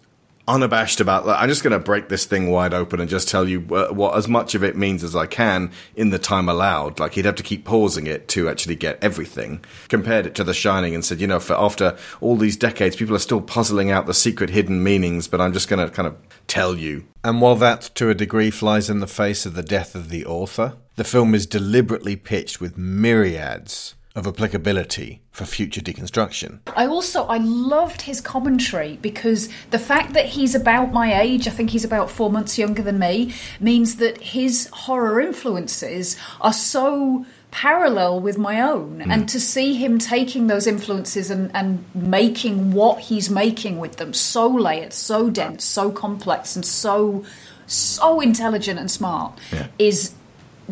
[0.49, 1.41] unabashed about that.
[1.41, 4.17] I'm just going to break this thing wide open and just tell you uh, what
[4.17, 6.99] as much of it means as I can in the time allowed.
[6.99, 9.65] Like he'd have to keep pausing it to actually get everything.
[9.89, 13.15] Compared it to The Shining and said, you know, for after all these decades, people
[13.15, 16.17] are still puzzling out the secret hidden meanings, but I'm just going to kind of
[16.49, 17.07] tell you.
[17.23, 20.27] And while that, to a degree, flies in the face of the death of the
[20.27, 26.59] author, the film is deliberately pitched with myriads of applicability for future deconstruction.
[26.77, 31.51] I also I loved his commentary because the fact that he's about my age, I
[31.51, 37.25] think he's about four months younger than me, means that his horror influences are so
[37.51, 39.01] parallel with my own.
[39.01, 39.11] Hmm.
[39.11, 44.13] And to see him taking those influences and, and making what he's making with them
[44.13, 47.25] so layered, so dense, so complex, and so
[47.67, 49.39] so intelligent and smart
[49.79, 50.13] is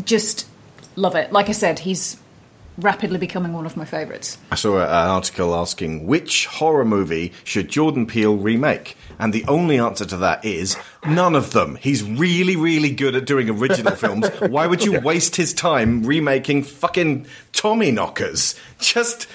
[0.04, 0.46] just
[0.96, 1.32] love it.
[1.32, 2.18] Like I said, he's
[2.78, 4.38] rapidly becoming one of my favourites.
[4.50, 9.78] I saw an article asking which horror movie should Jordan Peele remake, and the only
[9.78, 10.76] answer to that is
[11.06, 11.76] none of them.
[11.76, 14.28] He's really, really good at doing original films.
[14.40, 18.58] Why would you waste his time remaking fucking Tommyknockers?
[18.78, 19.26] Just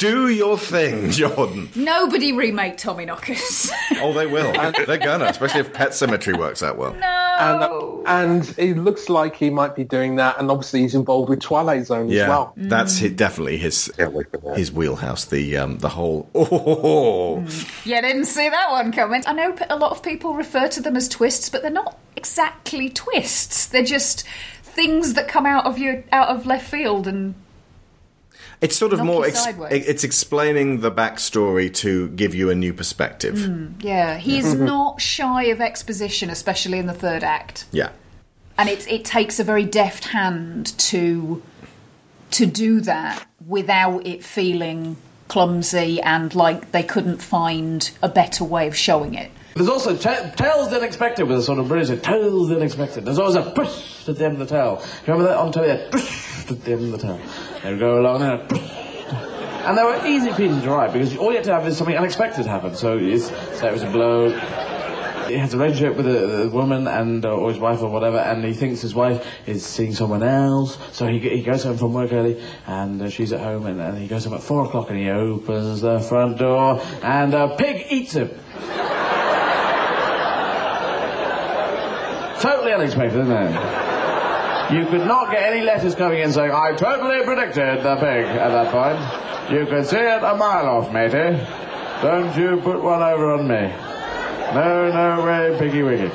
[0.00, 1.68] do your thing, Jordan.
[1.76, 3.70] Nobody remake Tommyknockers.
[4.02, 4.50] Oh, they will.
[4.86, 6.94] They're gonna, especially if Pet Sematary works out well.
[6.94, 8.02] no.
[8.06, 11.40] And, and it looks like he might be doing that, and obviously he's involved with
[11.40, 12.52] Twilight Zone Yeah, as well.
[12.56, 13.92] that's hi- definitely his
[14.56, 15.26] his wheelhouse.
[15.26, 17.44] The um, the whole oh,
[17.84, 19.22] Yeah, didn't see that one coming.
[19.26, 22.88] I know a lot of people refer to them as twists, but they're not exactly
[22.88, 23.66] twists.
[23.66, 24.24] They're just
[24.62, 27.34] things that come out of your out of left field and
[28.60, 33.36] it's sort of more ex- it's explaining the backstory to give you a new perspective.
[33.36, 37.64] Mm, yeah, he's not shy of exposition, especially in the third act.
[37.72, 37.90] Yeah.
[38.58, 41.42] and it it takes a very deft hand to
[42.32, 44.96] to do that without it feeling
[45.28, 49.30] clumsy and like they couldn't find a better way of showing it.
[49.54, 53.04] There's also ta- Tales the unexpected with a sort of British Tales the unexpected.
[53.04, 55.70] There's always a push at the end of the you remember that on telly?
[55.70, 57.20] A push at the end of the tale.
[57.62, 58.46] They would go along there.
[59.64, 61.96] And they were easy pieces to write because all you had to have is something
[61.96, 62.74] unexpected happen.
[62.74, 63.28] So it's
[63.58, 64.30] so it was a blow.
[65.28, 68.18] He has a relationship with a, a woman and uh, or his wife or whatever,
[68.18, 70.76] and he thinks his wife is seeing someone else.
[70.92, 73.98] So he, he goes home from work early, and uh, she's at home, and, and
[73.98, 77.86] he goes home at four o'clock, and he opens the front door, and a pig
[77.90, 78.30] eats him.
[82.40, 83.52] Totally unexpected, isn't it?
[84.72, 88.48] You could not get any letters coming in saying, I totally predicted the pig at
[88.48, 88.98] that point.
[89.52, 91.38] You could see it a mile off, matey.
[92.00, 93.70] Don't you put one over on me.
[94.54, 96.10] No, no way, piggy wiggy.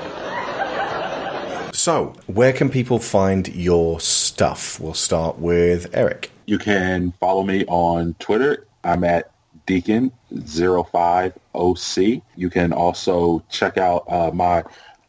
[1.74, 4.80] So, where can people find your stuff?
[4.80, 6.32] We'll start with Eric.
[6.48, 8.66] You can follow me on Twitter.
[8.84, 9.30] I'm at
[9.68, 12.22] Deacon05OC.
[12.36, 14.64] You can also check out uh, my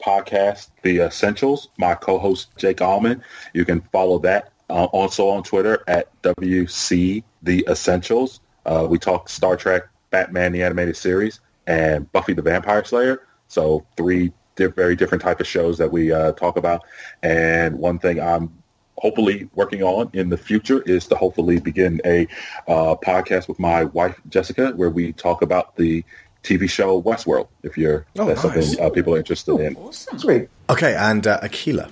[0.07, 3.23] podcast, The Essentials, my co-host Jake Allman.
[3.53, 8.41] You can follow that uh, also on Twitter at WC The Essentials.
[8.65, 13.27] Uh, we talk Star Trek, Batman the Animated Series, and Buffy the Vampire Slayer.
[13.49, 16.83] So three di- very different type of shows that we uh, talk about.
[17.23, 18.63] And one thing I'm
[18.99, 22.27] hopefully working on in the future is to hopefully begin a
[22.67, 26.05] uh, podcast with my wife Jessica, where we talk about the
[26.47, 27.49] TV show Westworld.
[27.63, 28.67] If you're Oh, that's nice.
[28.67, 29.77] something uh, people are interested in.
[29.93, 30.49] Sweet.
[30.71, 31.91] Okay, and uh, Aquila.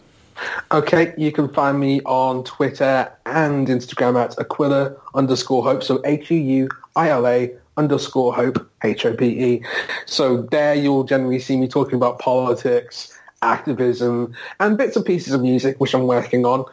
[0.72, 5.82] Okay, you can find me on Twitter and Instagram at Aquila underscore Hope.
[5.84, 9.64] So H-U-U-I-L-A underscore Hope, H O P E.
[10.06, 13.13] So there you'll generally see me talking about politics,
[13.44, 16.64] activism, and bits and pieces of music, which I'm working on.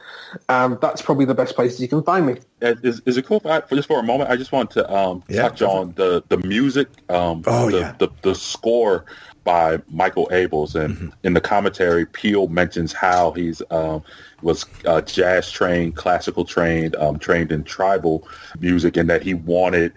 [0.49, 2.37] Um, that's probably the best place you can find me.
[2.61, 4.93] Is, is it cool if I, for just for a moment, I just want to
[4.93, 7.95] um, Yeah, touch on the, the music, um, Oh, the, yeah.
[7.99, 9.05] the, the score
[9.43, 10.75] by Michael Abels.
[10.75, 11.09] And Mm-hmm.
[11.23, 14.03] in the commentary, Peele mentions how he's um,
[14.41, 18.27] was uh, jazz trained, classical trained, um, trained in tribal
[18.59, 19.93] music, and that he wanted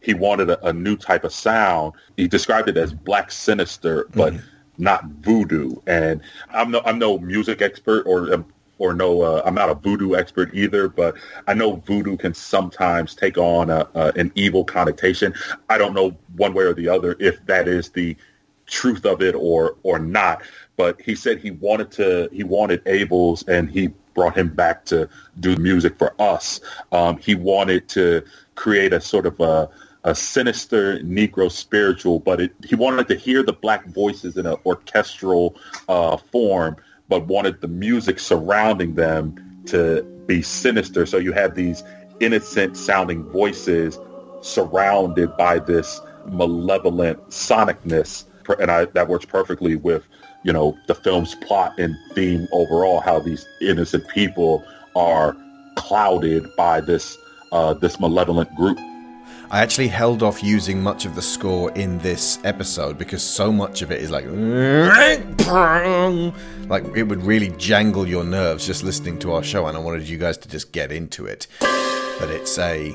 [0.00, 1.92] he wanted a, a new type of sound.
[2.16, 4.34] He described it as black sinister, but
[4.78, 5.76] not voodoo.
[5.86, 8.44] And I'm no I'm no music expert or
[8.78, 11.16] or no uh, I'm not a voodoo expert either, but
[11.48, 15.34] I know voodoo can sometimes take on a, a, an evil connotation.
[15.68, 18.16] I don't know one way or the other if that is the
[18.66, 20.42] truth of it or or not.
[20.76, 25.08] But he said he wanted to he wanted Abels and he brought him back to
[25.40, 26.60] do music for us.
[26.92, 28.24] Um, he wanted to
[28.56, 29.70] create a sort of a
[30.04, 34.56] a sinister Negro spiritual, but it, he wanted to hear the black voices in an
[34.64, 35.56] orchestral
[35.88, 36.76] uh, form,
[37.08, 41.06] but wanted the music surrounding them to be sinister.
[41.06, 41.82] So you have these
[42.20, 43.98] innocent sounding voices
[44.40, 48.24] surrounded by this malevolent sonicness,
[48.60, 50.06] and I, that works perfectly with
[50.44, 53.00] you know the film's plot and theme overall.
[53.00, 54.64] How these innocent people
[54.94, 55.36] are
[55.76, 57.18] clouded by this
[57.52, 58.78] uh, this malevolent group.
[59.50, 63.80] I actually held off using much of the score in this episode because so much
[63.80, 64.26] of it is like
[66.68, 70.06] like it would really jangle your nerves just listening to our show and I wanted
[70.06, 71.46] you guys to just get into it.
[71.60, 72.94] But it's a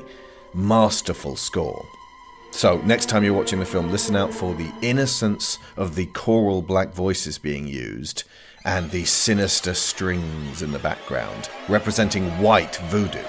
[0.54, 1.84] masterful score.
[2.52, 6.62] So next time you're watching the film, listen out for the innocence of the choral
[6.62, 8.22] black voices being used
[8.64, 13.24] and the sinister strings in the background representing white voodoo.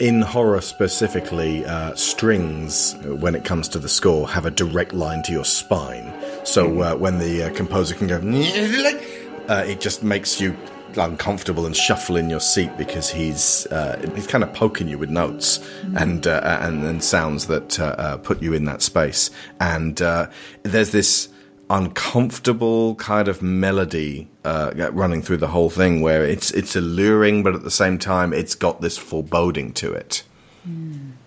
[0.00, 4.92] In horror specifically, uh, strings, uh, when it comes to the score, have a direct
[4.92, 6.12] line to your spine.
[6.44, 8.16] So uh, when the uh, composer can go,
[9.48, 10.56] uh, it just makes you
[10.96, 15.10] uncomfortable and shuffle in your seat because he's uh, he's kind of poking you with
[15.10, 15.58] notes
[15.96, 19.32] and, uh, and and sounds that put you in that space.
[19.58, 20.28] And uh,
[20.62, 21.28] there's this
[21.70, 27.54] uncomfortable kind of melody uh, running through the whole thing where it's it's alluring, but
[27.54, 30.22] at the same time it's got this foreboding to it.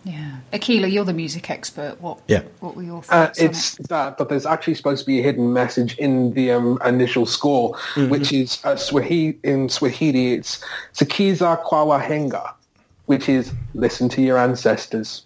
[0.03, 0.37] Yeah.
[0.53, 2.01] Aquila, you're the music expert.
[2.01, 2.21] What?
[2.27, 2.41] Yeah.
[2.59, 5.23] What were your Uh, thoughts on it's that, but there's actually supposed to be a
[5.23, 7.77] hidden message in the um, initial score,
[8.09, 10.63] which is uh, Swahili, in Swahili, it's
[10.93, 12.53] Sikiza kwa wahenga,
[13.05, 15.23] which is listen to your ancestors.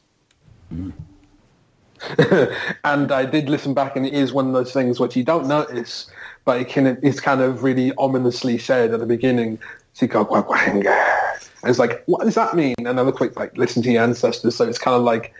[2.84, 5.48] and I did listen back, and it is one of those things which you don't
[5.48, 6.10] notice,
[6.44, 9.60] but it can, it's kind of really ominously said at the beginning,
[9.94, 11.40] Sika kwa wahenga.
[11.62, 12.76] And it's like, what does that mean?
[12.78, 14.56] And Another quick, like, listen to your ancestors.
[14.56, 15.34] So it's kind of like,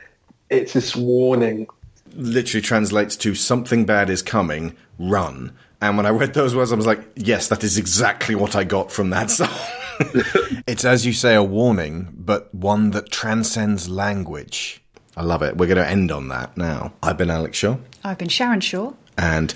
[0.50, 1.68] it's this warning
[2.16, 5.52] Literally translates to something bad is coming, run.
[5.82, 8.64] And when I read those words, I was like, yes, that is exactly what I
[8.64, 9.50] got from that song.
[10.66, 14.82] it's, as you say, a warning, but one that transcends language.
[15.18, 15.56] I love it.
[15.58, 16.94] We're going to end on that now.
[17.02, 18.94] I've been Alex Shaw, I've been Sharon Shaw.
[19.18, 19.54] and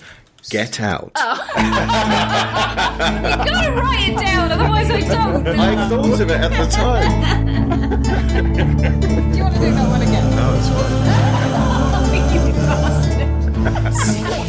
[0.49, 1.11] get out.
[1.17, 1.45] Oh.
[1.57, 1.63] you
[3.51, 5.45] gotta write it down, otherwise I don't.
[5.47, 7.21] I thought of it at the time.
[7.99, 8.07] Do
[9.37, 10.35] you want to do that one again?
[10.35, 10.99] No, it's fine.
[12.01, 12.53] Oh, you
[13.73, 14.48] bastard.